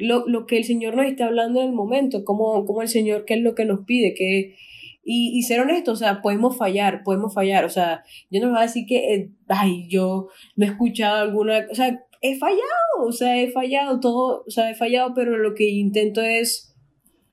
lo, 0.00 0.26
lo 0.26 0.46
que 0.46 0.58
el 0.58 0.64
Señor 0.64 0.96
nos 0.96 1.06
está 1.06 1.26
hablando 1.26 1.60
en 1.60 1.68
el 1.68 1.72
momento, 1.74 2.24
como, 2.24 2.64
como 2.64 2.82
el 2.82 2.88
Señor, 2.88 3.24
qué 3.24 3.34
es 3.34 3.40
lo 3.40 3.54
que 3.54 3.64
nos 3.64 3.84
pide, 3.84 4.14
que, 4.14 4.56
y, 5.04 5.38
y 5.38 5.42
ser 5.42 5.60
honestos, 5.60 5.94
o 5.94 6.04
sea, 6.04 6.22
podemos 6.22 6.56
fallar, 6.56 7.02
podemos 7.04 7.32
fallar, 7.34 7.64
o 7.64 7.70
sea, 7.70 8.04
yo 8.30 8.40
no 8.40 8.46
me 8.46 8.52
voy 8.52 8.60
a 8.60 8.66
decir 8.66 8.84
que, 8.86 9.14
eh, 9.14 9.30
ay, 9.48 9.86
yo 9.88 10.28
no 10.56 10.66
he 10.66 10.68
escuchado 10.68 11.22
alguna, 11.22 11.66
o 11.70 11.74
sea, 11.74 12.04
he 12.20 12.36
fallado, 12.36 13.06
o 13.06 13.12
sea, 13.12 13.40
he 13.40 13.50
fallado 13.50 14.00
todo, 14.00 14.44
o 14.46 14.50
sea, 14.50 14.70
he 14.70 14.74
fallado, 14.74 15.14
pero 15.14 15.38
lo 15.38 15.54
que 15.54 15.68
intento 15.70 16.20
es 16.20 16.76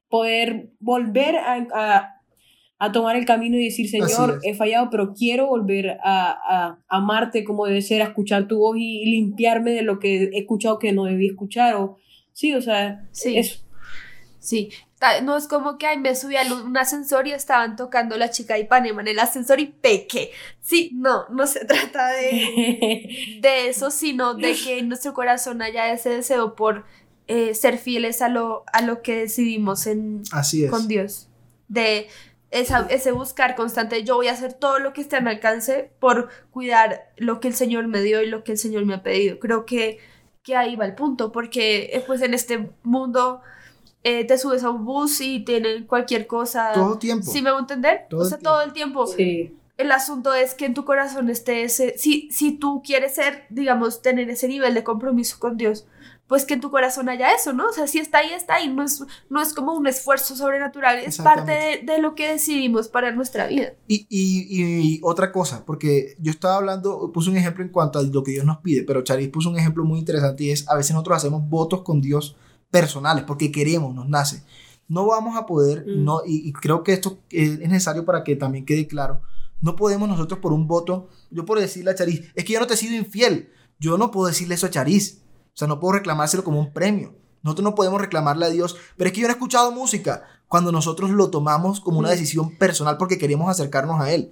poder 0.09 0.69
volver 0.79 1.35
a, 1.35 1.67
a, 1.73 2.21
a 2.79 2.91
tomar 2.91 3.17
el 3.17 3.25
camino 3.25 3.57
y 3.57 3.65
decir, 3.65 3.89
Señor, 3.89 4.39
he 4.43 4.53
fallado, 4.53 4.89
pero 4.89 5.13
quiero 5.13 5.47
volver 5.47 5.97
a, 6.03 6.31
a 6.31 6.79
amarte 6.87 7.43
como 7.43 7.65
debe 7.65 7.81
ser, 7.81 8.01
a 8.01 8.05
escuchar 8.05 8.47
tu 8.47 8.59
voz 8.59 8.77
y, 8.77 9.01
y 9.01 9.11
limpiarme 9.11 9.71
de 9.71 9.81
lo 9.81 9.99
que 9.99 10.23
he 10.23 10.39
escuchado 10.39 10.79
que 10.79 10.93
no 10.93 11.03
debí 11.03 11.27
escuchar, 11.27 11.75
o 11.75 11.97
sí, 12.37 12.53
o 12.53 12.61
sea, 12.61 13.03
Sí. 13.11 13.37
eso. 13.37 13.63
Sí, 14.39 14.69
no 15.23 15.35
es 15.37 15.47
como 15.47 15.77
que 15.77 15.87
ay, 15.87 15.97
me 15.99 16.15
subí 16.15 16.37
a 16.37 16.43
un 16.53 16.77
ascensor 16.77 17.27
y 17.27 17.31
estaban 17.33 17.75
tocando 17.75 18.15
la 18.17 18.29
chica 18.29 18.53
de 18.53 18.61
Ipanema 18.61 19.01
en 19.01 19.09
el 19.09 19.19
ascensor 19.19 19.59
y 19.59 19.65
pequé. 19.65 20.31
Sí, 20.61 20.91
no, 20.93 21.27
no 21.29 21.47
se 21.47 21.65
trata 21.65 22.07
de, 22.09 23.37
de 23.41 23.67
eso, 23.69 23.91
sino 23.91 24.35
de 24.35 24.53
que 24.55 24.79
en 24.79 24.87
nuestro 24.89 25.13
corazón 25.13 25.61
haya 25.61 25.91
ese 25.91 26.09
deseo 26.11 26.55
por 26.55 26.85
eh, 27.27 27.55
ser 27.55 27.77
fieles 27.77 28.21
a 28.21 28.29
lo, 28.29 28.63
a 28.71 28.81
lo 28.83 29.01
que 29.01 29.15
decidimos 29.17 29.85
en, 29.87 30.21
Así 30.31 30.63
es. 30.63 30.71
con 30.71 30.87
Dios. 30.87 31.27
De 31.67 32.07
esa- 32.51 32.87
ese 32.89 33.11
buscar 33.11 33.55
constante, 33.55 34.03
yo 34.03 34.15
voy 34.15 34.27
a 34.29 34.33
hacer 34.33 34.53
todo 34.53 34.79
lo 34.79 34.93
que 34.93 35.01
esté 35.01 35.17
a 35.17 35.21
mi 35.21 35.31
alcance 35.31 35.91
por 35.99 36.29
cuidar 36.51 37.11
lo 37.17 37.39
que 37.41 37.49
el 37.49 37.53
Señor 37.55 37.87
me 37.87 38.01
dio 38.01 38.21
y 38.21 38.27
lo 38.27 38.43
que 38.45 38.53
el 38.53 38.57
Señor 38.57 38.85
me 38.85 38.93
ha 38.93 39.03
pedido. 39.03 39.39
Creo 39.39 39.65
que, 39.65 39.99
que 40.47 40.55
ahí 40.55 40.77
va 40.77 40.85
el 40.85 40.95
punto, 40.95 41.33
porque 41.33 42.01
pues 42.07 42.21
en 42.21 42.33
este 42.33 42.69
mundo 42.83 43.41
eh, 44.01 44.23
te 44.23 44.37
subes 44.37 44.63
a 44.63 44.69
un 44.69 44.85
bus 44.85 45.19
y 45.19 45.41
tienen 45.41 45.85
cualquier 45.85 46.25
cosa. 46.25 46.71
Todo 46.73 46.97
tiempo. 46.97 47.29
¿Sí 47.29 47.41
me 47.41 47.51
voy 47.51 47.57
a 47.57 47.61
entender? 47.63 48.05
Todo 48.09 48.21
o 48.21 48.23
el 48.23 48.29
sea, 48.29 48.37
tiempo. 48.37 48.49
todo 48.49 48.61
el 48.61 48.71
tiempo. 48.71 49.07
Sí. 49.07 49.53
El 49.75 49.91
asunto 49.91 50.33
es 50.33 50.53
que 50.53 50.65
en 50.65 50.73
tu 50.73 50.85
corazón 50.85 51.29
esté 51.29 51.63
ese, 51.63 51.97
si, 51.97 52.31
si 52.31 52.53
tú 52.53 52.81
quieres 52.81 53.15
ser, 53.15 53.43
digamos, 53.49 54.01
tener 54.01 54.29
ese 54.29 54.47
nivel 54.47 54.73
de 54.73 54.85
compromiso 54.85 55.37
con 55.37 55.57
Dios, 55.57 55.85
pues 56.27 56.43
que 56.45 56.53
en 56.55 56.61
tu 56.61 56.69
corazón 56.69 57.07
haya 57.09 57.31
eso, 57.33 57.53
¿no? 57.53 57.67
O 57.69 57.71
sea, 57.73 57.87
si 57.87 57.99
está 57.99 58.17
ahí, 58.19 58.31
está 58.33 58.55
ahí, 58.55 58.67
no 58.67 58.83
es, 58.83 59.01
no 59.29 59.41
es 59.41 59.53
como 59.53 59.73
un 59.73 59.87
esfuerzo 59.87 60.35
sobrenatural, 60.35 60.99
es 60.99 61.17
parte 61.19 61.51
de, 61.51 61.81
de 61.83 62.01
lo 62.01 62.15
que 62.15 62.27
decidimos 62.33 62.89
para 62.89 63.11
nuestra 63.11 63.47
vida. 63.47 63.73
Y, 63.87 64.05
y, 64.09 64.45
y 64.49 64.99
otra 65.03 65.31
cosa, 65.31 65.63
porque 65.65 66.15
yo 66.19 66.31
estaba 66.31 66.57
hablando, 66.57 67.11
puse 67.13 67.29
un 67.29 67.37
ejemplo 67.37 67.63
en 67.63 67.69
cuanto 67.69 67.99
a 67.99 68.03
lo 68.03 68.23
que 68.23 68.31
Dios 68.31 68.45
nos 68.45 68.57
pide, 68.57 68.83
pero 68.83 69.03
Charis 69.03 69.29
puso 69.29 69.49
un 69.49 69.57
ejemplo 69.57 69.85
muy 69.85 69.99
interesante 69.99 70.43
y 70.43 70.51
es, 70.51 70.67
a 70.67 70.75
veces 70.75 70.91
nosotros 70.91 71.17
hacemos 71.17 71.47
votos 71.49 71.81
con 71.83 72.01
Dios 72.01 72.35
personales, 72.69 73.23
porque 73.25 73.51
queremos, 73.51 73.95
nos 73.95 74.09
nace. 74.09 74.43
No 74.89 75.05
vamos 75.05 75.37
a 75.37 75.45
poder, 75.45 75.85
Mm. 75.87 76.03
no, 76.03 76.21
y, 76.25 76.47
y 76.47 76.51
creo 76.53 76.83
que 76.83 76.93
esto 76.93 77.19
es 77.29 77.59
necesario 77.59 78.03
para 78.05 78.23
que 78.23 78.35
también 78.35 78.65
quede 78.65 78.87
claro, 78.87 79.21
no 79.61 79.75
podemos 79.75 80.07
nosotros 80.07 80.39
por 80.39 80.51
un 80.53 80.67
voto, 80.67 81.09
yo 81.31 81.45
por 81.45 81.59
decirle 81.59 81.91
a 81.91 81.95
Charis, 81.95 82.21
es 82.35 82.43
que 82.45 82.53
yo 82.53 82.59
no 82.59 82.67
te 82.67 82.73
he 82.73 82.77
sido 82.77 82.95
infiel, 82.95 83.49
yo 83.79 83.97
no 83.97 84.11
puedo 84.11 84.27
decirle 84.27 84.55
eso 84.55 84.67
a 84.67 84.69
Charis, 84.69 85.21
sea, 85.57 85.67
no 85.67 85.79
puedo 85.79 85.93
reclamárselo 85.93 86.43
como 86.43 86.59
un 86.59 86.71
premio. 86.73 87.15
Nosotros 87.43 87.63
no 87.63 87.75
podemos 87.75 88.01
reclamarle 88.01 88.45
a 88.45 88.49
Dios, 88.49 88.75
pero 88.97 89.07
es 89.07 89.13
que 89.13 89.21
yo 89.21 89.27
no 89.27 89.31
he 89.31 89.35
escuchado 89.37 89.71
música 89.71 90.23
cuando 90.47 90.71
nosotros 90.71 91.09
lo 91.11 91.29
tomamos 91.29 91.79
como 91.79 91.99
una 91.99 92.09
Mm. 92.09 92.11
decisión 92.11 92.55
personal 92.57 92.97
porque 92.97 93.17
queremos 93.17 93.49
acercarnos 93.49 93.99
a 94.01 94.11
Él. 94.11 94.31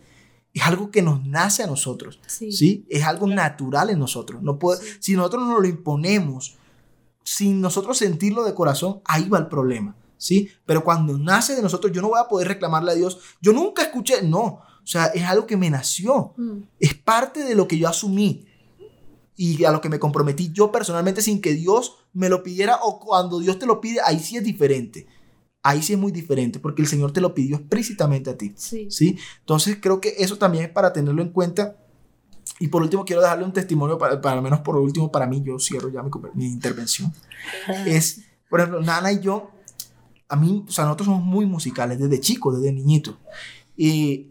Es 0.54 0.64
algo 0.64 0.90
que 0.92 1.02
nos 1.02 1.26
nace 1.26 1.64
a 1.64 1.68
nosotros, 1.68 2.20
Sí. 2.28 2.52
¿sí? 2.52 2.86
Es 2.90 3.04
algo 3.04 3.28
natural 3.28 3.90
en 3.90 4.00
nosotros. 4.00 4.42
No 4.42 4.58
puede, 4.60 4.82
Sí. 4.82 4.98
Si 5.00 5.16
nosotros 5.16 5.48
nos 5.48 5.62
lo 5.62 5.68
imponemos 5.68 6.56
sin 7.24 7.60
nosotros 7.62 7.98
sentirlo 7.98 8.44
de 8.44 8.54
corazón, 8.54 9.02
ahí 9.06 9.28
va 9.28 9.40
el 9.40 9.48
problema, 9.48 9.96
¿sí? 10.18 10.50
Pero 10.66 10.84
cuando 10.84 11.18
nace 11.18 11.56
de 11.56 11.62
nosotros, 11.62 11.92
yo 11.92 12.02
no 12.02 12.10
voy 12.10 12.20
a 12.20 12.28
poder 12.28 12.48
reclamarle 12.48 12.92
a 12.92 12.96
Dios. 12.96 13.20
Yo 13.42 13.52
nunca 13.52 13.82
escuché, 13.82 14.22
no. 14.22 14.44
O 14.44 14.88
sea, 14.88 15.08
es 15.08 15.24
algo 15.24 15.48
que 15.48 15.58
me 15.58 15.70
nació. 15.70 16.34
Mm. 16.38 16.60
Es 16.80 16.94
parte 16.94 17.44
de 17.44 17.56
lo 17.56 17.68
que 17.68 17.78
yo 17.80 17.88
asumí 17.90 18.46
y 19.36 19.66
a 19.66 19.72
lo 19.72 19.82
que 19.82 19.90
me 19.90 20.00
comprometí 20.00 20.52
yo 20.52 20.72
personalmente 20.72 21.22
sin 21.22 21.42
que 21.42 21.54
Dios 21.54 21.98
me 22.14 22.30
lo 22.30 22.44
pidiera 22.44 22.80
o 22.84 23.00
cuando 23.00 23.40
Dios 23.40 23.60
te 23.60 23.66
lo 23.66 23.82
pide, 23.82 24.00
ahí 24.06 24.20
sí 24.20 24.38
es 24.38 24.44
diferente. 24.44 25.08
Ahí 25.62 25.82
sí 25.82 25.94
es 25.94 26.00
muy 26.00 26.12
diferente 26.12 26.60
porque 26.60 26.82
el 26.82 26.88
Señor 26.88 27.12
te 27.12 27.22
lo 27.22 27.34
pidió 27.34 27.58
explícitamente 27.58 28.30
a 28.30 28.38
ti. 28.38 28.54
Sí. 28.56 28.88
¿sí? 28.90 29.18
Entonces 29.40 29.78
creo 29.82 30.00
que 30.00 30.16
eso 30.20 30.38
también 30.38 30.66
es 30.66 30.70
para 30.70 30.94
tenerlo 30.94 31.22
en 31.22 31.30
cuenta. 31.30 31.78
Y 32.60 32.68
por 32.68 32.82
último 32.84 33.04
quiero 33.04 33.22
dejarle 33.22 33.44
un 33.44 33.52
testimonio, 33.52 33.98
para, 33.98 34.22
para 34.22 34.38
al 34.38 34.42
menos 34.42 34.60
por 34.62 34.78
último 34.78 35.12
para 35.12 35.28
mí, 35.28 35.42
yo 35.44 35.60
cierro 35.60 35.90
ya 35.90 36.02
mi, 36.04 36.12
mi 36.36 36.46
intervención. 36.46 37.12
Es, 37.86 38.22
por 38.50 38.62
ejemplo, 38.62 38.82
Nana 38.82 39.12
y 39.12 39.20
yo, 39.20 39.52
a 40.30 40.36
mí, 40.36 40.64
o 40.66 40.72
sea, 40.72 40.86
nosotros 40.86 41.08
somos 41.08 41.24
muy 41.24 41.46
musicales 41.46 42.00
desde 42.00 42.22
chicos, 42.22 42.62
desde 42.62 42.72
niñitos. 42.72 43.16
Y 43.76 44.28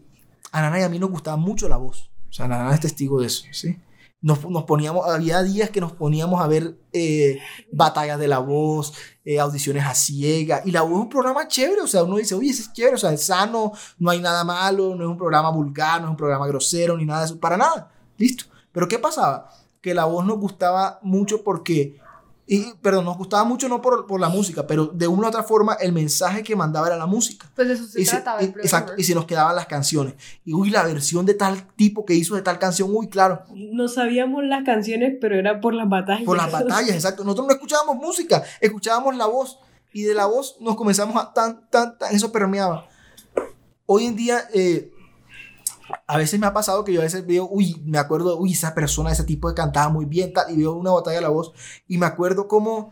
a 0.51 0.61
Nana 0.61 0.79
y 0.79 0.83
a 0.83 0.89
mí 0.89 0.97
nos 0.97 1.11
gustaba 1.11 1.37
mucho 1.37 1.69
la 1.69 1.77
voz. 1.77 2.09
O 2.29 2.33
sea, 2.33 2.47
Nana 2.47 2.73
es 2.73 2.79
testigo 2.79 3.19
de 3.19 3.27
eso, 3.27 3.43
¿sí? 3.51 3.77
Nos, 4.21 4.49
nos, 4.49 4.63
poníamos, 4.63 5.07
había 5.07 5.43
días 5.43 5.69
que 5.69 5.81
nos 5.81 5.91
poníamos 5.91 6.41
a 6.41 6.47
ver 6.47 6.77
eh, 6.93 7.39
batallas 7.71 8.19
de 8.19 8.27
la 8.27 8.39
voz, 8.39 8.93
eh, 9.23 9.39
audiciones 9.39 9.85
a 9.85 9.93
ciega, 9.93 10.61
y 10.65 10.71
la 10.71 10.81
voz 10.81 10.93
es 10.93 10.99
un 10.99 11.09
programa 11.09 11.47
chévere, 11.47 11.81
o 11.81 11.87
sea, 11.87 12.03
uno 12.03 12.17
dice, 12.17 12.33
oye, 12.33 12.49
ese 12.49 12.63
es 12.63 12.73
chévere, 12.73 12.95
o 12.95 12.97
sea, 12.97 13.13
es 13.13 13.25
sano, 13.25 13.71
no 13.99 14.09
hay 14.09 14.19
nada 14.19 14.43
malo, 14.43 14.95
no 14.95 15.03
es 15.03 15.09
un 15.09 15.17
programa 15.17 15.51
vulgar, 15.51 16.01
no 16.01 16.07
es 16.07 16.11
un 16.11 16.17
programa 16.17 16.47
grosero, 16.47 16.97
ni 16.97 17.05
nada 17.05 17.21
de 17.21 17.25
eso, 17.27 17.39
para 17.39 17.57
nada, 17.57 17.91
listo. 18.17 18.45
Pero 18.71 18.87
¿qué 18.87 18.99
pasaba? 18.99 19.49
Que 19.79 19.93
la 19.93 20.05
voz 20.05 20.25
nos 20.25 20.39
gustaba 20.39 20.99
mucho 21.03 21.43
porque 21.43 21.99
y, 22.47 22.73
perdón, 22.75 23.05
nos 23.05 23.17
gustaba 23.17 23.43
mucho 23.43 23.67
no 23.67 23.81
por, 23.81 24.05
por, 24.05 24.19
la 24.19 24.29
música, 24.29 24.67
pero 24.67 24.85
de 24.85 25.07
una 25.07 25.27
u 25.27 25.29
otra 25.29 25.41
forma 25.41 25.73
el 25.81 25.91
mensaje 25.91 26.43
que 26.43 26.55
mandaba 26.55 26.85
era 26.85 26.95
la 26.95 27.07
música. 27.07 27.49
Pues 27.55 27.69
eso 27.69 27.87
se 27.87 28.01
y 28.01 28.05
trataba 28.05 28.39
se, 28.39 28.45
y, 28.45 28.49
exacto, 28.49 28.93
y 28.97 29.03
se 29.03 29.15
nos 29.15 29.25
quedaban 29.25 29.55
las 29.55 29.65
canciones. 29.65 30.13
Y 30.43 30.53
uy, 30.53 30.69
la 30.69 30.83
versión 30.83 31.25
de 31.25 31.33
tal 31.33 31.65
tipo 31.75 32.05
que 32.05 32.13
hizo 32.13 32.35
de 32.35 32.43
tal 32.43 32.59
canción, 32.59 32.89
uy, 32.93 33.09
claro. 33.09 33.41
No 33.55 33.87
sabíamos 33.87 34.43
las 34.43 34.63
canciones, 34.63 35.15
pero 35.19 35.39
era 35.39 35.59
por 35.59 35.73
las 35.73 35.89
batallas. 35.89 36.23
Por 36.23 36.37
las 36.37 36.51
batallas, 36.51 36.91
exacto. 36.91 37.23
Nosotros 37.23 37.47
no 37.47 37.53
escuchábamos 37.53 37.95
música, 37.95 38.43
escuchábamos 38.61 39.15
la 39.15 39.25
voz. 39.25 39.57
Y 39.91 40.03
de 40.03 40.13
la 40.13 40.25
voz 40.25 40.57
nos 40.59 40.75
comenzamos 40.75 41.15
a 41.15 41.33
tan, 41.33 41.67
tan, 41.69 41.97
tan, 41.97 42.13
eso 42.13 42.31
permeaba. 42.31 42.87
Hoy 43.87 44.05
en 44.05 44.15
día, 44.15 44.41
eh, 44.53 44.91
a 46.07 46.17
veces 46.17 46.39
me 46.39 46.47
ha 46.47 46.53
pasado 46.53 46.83
que 46.83 46.93
yo 46.93 47.01
a 47.01 47.03
veces 47.03 47.25
veo, 47.25 47.47
uy, 47.49 47.81
me 47.85 47.97
acuerdo, 47.97 48.37
uy, 48.37 48.53
esa 48.53 48.73
persona, 48.73 49.11
ese 49.11 49.23
tipo 49.23 49.49
de 49.49 49.55
cantaba 49.55 49.89
muy 49.89 50.05
bien, 50.05 50.33
tal, 50.33 50.51
y 50.51 50.57
veo 50.57 50.73
una 50.73 50.91
batalla 50.91 51.17
de 51.17 51.21
la 51.21 51.29
voz, 51.29 51.51
y 51.87 51.97
me 51.97 52.05
acuerdo 52.05 52.47
cómo, 52.47 52.91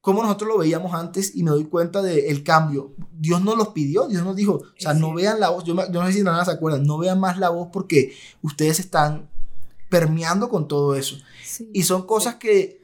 cómo 0.00 0.22
nosotros 0.22 0.48
lo 0.48 0.58
veíamos 0.58 0.94
antes, 0.94 1.34
y 1.36 1.42
me 1.42 1.50
doy 1.50 1.64
cuenta 1.64 2.02
del 2.02 2.42
cambio. 2.42 2.94
Dios 3.12 3.42
nos 3.42 3.56
los 3.56 3.68
pidió, 3.68 4.08
Dios 4.08 4.24
nos 4.24 4.36
dijo, 4.36 4.54
o 4.54 4.80
sea, 4.80 4.94
no 4.94 5.14
vean 5.14 5.40
la 5.40 5.50
voz, 5.50 5.64
yo, 5.64 5.74
yo 5.74 6.00
no 6.00 6.06
sé 6.06 6.12
si 6.14 6.22
nada 6.22 6.44
se 6.44 6.50
acuerdan, 6.50 6.84
no 6.84 6.98
vean 6.98 7.20
más 7.20 7.38
la 7.38 7.50
voz 7.50 7.68
porque 7.72 8.14
ustedes 8.42 8.80
están 8.80 9.30
permeando 9.88 10.48
con 10.48 10.68
todo 10.68 10.94
eso. 10.94 11.16
Sí. 11.44 11.70
Y 11.72 11.82
son 11.82 12.06
cosas 12.06 12.36
que 12.36 12.82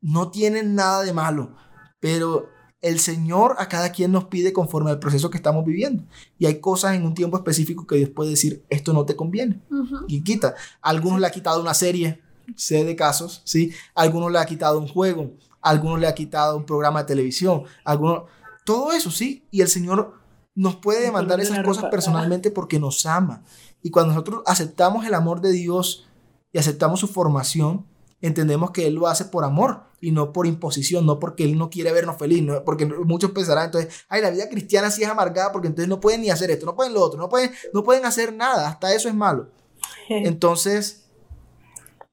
no 0.00 0.30
tienen 0.30 0.74
nada 0.74 1.02
de 1.02 1.12
malo, 1.12 1.56
pero 1.98 2.48
el 2.80 2.98
Señor 2.98 3.56
a 3.58 3.68
cada 3.68 3.92
quien 3.92 4.12
nos 4.12 4.24
pide 4.24 4.52
conforme 4.52 4.90
al 4.90 4.98
proceso 4.98 5.30
que 5.30 5.36
estamos 5.36 5.64
viviendo. 5.64 6.04
Y 6.38 6.46
hay 6.46 6.60
cosas 6.60 6.94
en 6.94 7.04
un 7.04 7.14
tiempo 7.14 7.36
específico 7.36 7.86
que 7.86 7.96
Dios 7.96 8.10
puede 8.10 8.30
decir, 8.30 8.64
esto 8.70 8.92
no 8.92 9.04
te 9.04 9.16
conviene. 9.16 9.60
Uh 9.70 9.74
-huh. 9.74 10.04
Y 10.08 10.22
quita. 10.22 10.54
Algunos 10.80 11.20
le 11.20 11.26
ha 11.26 11.30
quitado 11.30 11.60
una 11.60 11.74
serie, 11.74 12.22
sé 12.56 12.84
de 12.84 12.96
casos, 12.96 13.42
¿sí? 13.44 13.72
Algunos 13.94 14.32
le 14.32 14.38
ha 14.38 14.46
quitado 14.46 14.78
un 14.78 14.88
juego, 14.88 15.32
algunos 15.60 16.00
le 16.00 16.06
ha 16.06 16.14
quitado 16.14 16.56
un 16.56 16.64
programa 16.64 17.00
de 17.02 17.08
televisión, 17.08 17.64
algunos... 17.84 18.24
Todo 18.64 18.92
eso, 18.92 19.10
¿sí? 19.10 19.46
Y 19.50 19.62
el 19.62 19.68
Señor 19.68 20.14
nos 20.54 20.76
puede 20.76 21.02
demandar 21.02 21.40
esas 21.40 21.64
cosas 21.64 21.86
personalmente 21.90 22.50
porque 22.50 22.78
nos 22.78 23.04
ama. 23.06 23.42
Y 23.82 23.90
cuando 23.90 24.12
nosotros 24.12 24.42
aceptamos 24.46 25.06
el 25.06 25.14
amor 25.14 25.40
de 25.40 25.52
Dios 25.52 26.06
y 26.52 26.58
aceptamos 26.58 27.00
su 27.00 27.08
formación, 27.08 27.86
entendemos 28.20 28.70
que 28.70 28.86
Él 28.86 28.94
lo 28.94 29.06
hace 29.06 29.24
por 29.24 29.44
amor 29.44 29.84
y 30.00 30.12
no 30.12 30.32
por 30.32 30.46
imposición, 30.46 31.06
no 31.06 31.18
porque 31.18 31.44
Él 31.44 31.56
no 31.58 31.70
quiere 31.70 31.92
vernos 31.92 32.16
feliz, 32.18 32.42
no, 32.42 32.64
porque 32.64 32.86
muchos 32.86 33.30
pensarán 33.32 33.66
entonces, 33.66 34.04
ay, 34.08 34.22
la 34.22 34.30
vida 34.30 34.48
cristiana 34.48 34.90
sí 34.90 35.02
es 35.02 35.08
amargada 35.08 35.52
porque 35.52 35.68
entonces 35.68 35.88
no 35.88 36.00
pueden 36.00 36.22
ni 36.22 36.30
hacer 36.30 36.50
esto, 36.50 36.66
no 36.66 36.74
pueden 36.74 36.94
lo 36.94 37.02
otro, 37.02 37.18
no 37.18 37.28
pueden, 37.28 37.50
no 37.72 37.82
pueden 37.82 38.04
hacer 38.04 38.34
nada, 38.34 38.68
hasta 38.68 38.94
eso 38.94 39.08
es 39.08 39.14
malo. 39.14 39.48
Entonces, 40.08 41.06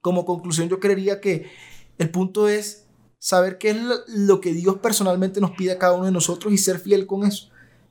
como 0.00 0.24
conclusión, 0.24 0.68
yo 0.68 0.80
creería 0.80 1.20
que 1.20 1.50
el 1.98 2.10
punto 2.10 2.48
es 2.48 2.86
saber 3.18 3.58
qué 3.58 3.70
es 3.70 3.76
lo 4.06 4.40
que 4.40 4.52
Dios 4.52 4.78
personalmente 4.78 5.40
nos 5.40 5.50
pide 5.52 5.72
a 5.72 5.78
cada 5.78 5.94
uno 5.94 6.06
de 6.06 6.12
nosotros 6.12 6.52
y 6.52 6.58
ser 6.58 6.78
fiel 6.78 7.06
con 7.06 7.24
eso. 7.24 7.50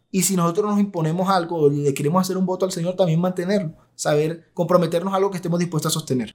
Y 0.09 0.23
si 0.23 0.35
nosotros 0.35 0.71
nos 0.71 0.79
imponemos 0.79 1.29
algo 1.29 1.69
y 1.71 1.83
le 1.83 1.93
queremos 1.93 2.21
hacer 2.21 2.37
un 2.37 2.45
voto 2.45 2.65
al 2.65 2.71
Señor, 2.71 2.95
también 2.95 3.19
mantenerlo, 3.19 3.73
saber 3.93 4.49
comprometernos 4.53 5.13
a 5.13 5.17
algo 5.17 5.29
que 5.29 5.37
estemos 5.37 5.59
dispuestos 5.59 5.91
a 5.91 5.93
sostener. 5.93 6.33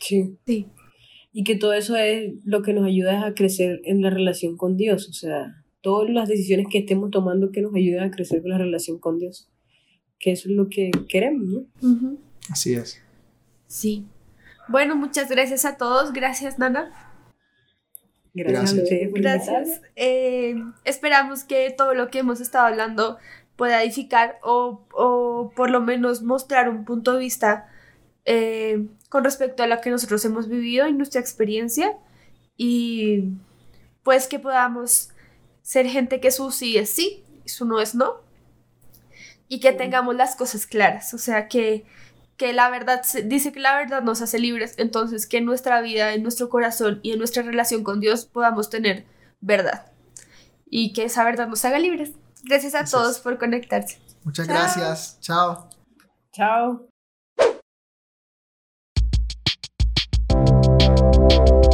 Sí. 0.00 0.36
Sí. 0.46 0.66
Y 1.32 1.44
que 1.44 1.54
todo 1.56 1.72
eso 1.74 1.96
es 1.96 2.32
lo 2.44 2.62
que 2.62 2.72
nos 2.72 2.84
ayuda 2.84 3.24
a 3.24 3.34
crecer 3.34 3.80
en 3.84 4.02
la 4.02 4.10
relación 4.10 4.56
con 4.56 4.76
Dios. 4.76 5.08
O 5.08 5.12
sea, 5.12 5.62
todas 5.80 6.10
las 6.10 6.28
decisiones 6.28 6.66
que 6.70 6.78
estemos 6.78 7.10
tomando 7.10 7.52
que 7.52 7.62
nos 7.62 7.74
ayuden 7.74 8.02
a 8.02 8.10
crecer 8.10 8.42
con 8.42 8.50
la 8.50 8.58
relación 8.58 8.98
con 8.98 9.18
Dios. 9.18 9.48
Que 10.18 10.32
eso 10.32 10.48
es 10.48 10.56
lo 10.56 10.68
que 10.68 10.90
queremos, 11.08 11.46
¿no? 11.46 11.58
Uh 11.82 11.94
-huh. 11.94 12.18
Así 12.50 12.74
es. 12.74 13.00
Sí. 13.66 14.06
Bueno, 14.68 14.96
muchas 14.96 15.30
gracias 15.30 15.64
a 15.64 15.76
todos. 15.76 16.12
Gracias, 16.12 16.58
Nana. 16.58 16.90
Gracias. 18.34 18.74
Gracias. 18.74 19.12
gracias. 19.12 19.82
Eh, 19.96 20.54
esperamos 20.84 21.44
que 21.44 21.72
todo 21.76 21.94
lo 21.94 22.10
que 22.10 22.20
hemos 22.20 22.40
estado 22.40 22.66
hablando 22.66 23.18
pueda 23.56 23.82
edificar 23.82 24.38
o, 24.42 24.86
o 24.92 25.52
por 25.54 25.70
lo 25.70 25.80
menos 25.80 26.22
mostrar 26.22 26.68
un 26.68 26.84
punto 26.84 27.14
de 27.14 27.20
vista 27.20 27.69
eh, 28.32 28.86
con 29.08 29.24
respecto 29.24 29.64
a 29.64 29.66
lo 29.66 29.80
que 29.80 29.90
nosotros 29.90 30.24
hemos 30.24 30.46
vivido 30.48 30.86
y 30.86 30.92
nuestra 30.92 31.20
experiencia 31.20 31.98
y 32.56 33.24
pues 34.04 34.28
que 34.28 34.38
podamos 34.38 35.10
ser 35.62 35.88
gente 35.88 36.20
que 36.20 36.30
su 36.30 36.52
sí 36.52 36.78
es 36.78 36.90
sí 36.90 37.24
y 37.44 37.48
su 37.48 37.64
no 37.64 37.80
es 37.80 37.96
no 37.96 38.18
y 39.48 39.58
que 39.58 39.72
tengamos 39.72 40.14
las 40.14 40.36
cosas 40.36 40.64
claras, 40.66 41.12
o 41.12 41.18
sea 41.18 41.48
que, 41.48 41.84
que 42.36 42.52
la 42.52 42.70
verdad, 42.70 43.02
dice 43.24 43.50
que 43.50 43.58
la 43.58 43.76
verdad 43.76 44.00
nos 44.00 44.22
hace 44.22 44.38
libres, 44.38 44.74
entonces 44.78 45.26
que 45.26 45.38
en 45.38 45.44
nuestra 45.44 45.80
vida, 45.80 46.14
en 46.14 46.22
nuestro 46.22 46.48
corazón 46.48 47.00
y 47.02 47.10
en 47.10 47.18
nuestra 47.18 47.42
relación 47.42 47.82
con 47.82 47.98
Dios 47.98 48.26
podamos 48.26 48.70
tener 48.70 49.06
verdad 49.40 49.90
y 50.66 50.92
que 50.92 51.02
esa 51.02 51.24
verdad 51.24 51.48
nos 51.48 51.64
haga 51.64 51.80
libres. 51.80 52.12
Gracias 52.44 52.76
a 52.76 52.78
Gracias. 52.78 52.90
todos 52.92 53.18
por 53.18 53.38
conectarse. 53.38 53.98
Muchas 54.22 54.46
Chao. 54.46 54.54
gracias. 54.56 55.18
Chao. 55.20 55.68
Chao. 56.32 56.89
Thank 61.30 61.70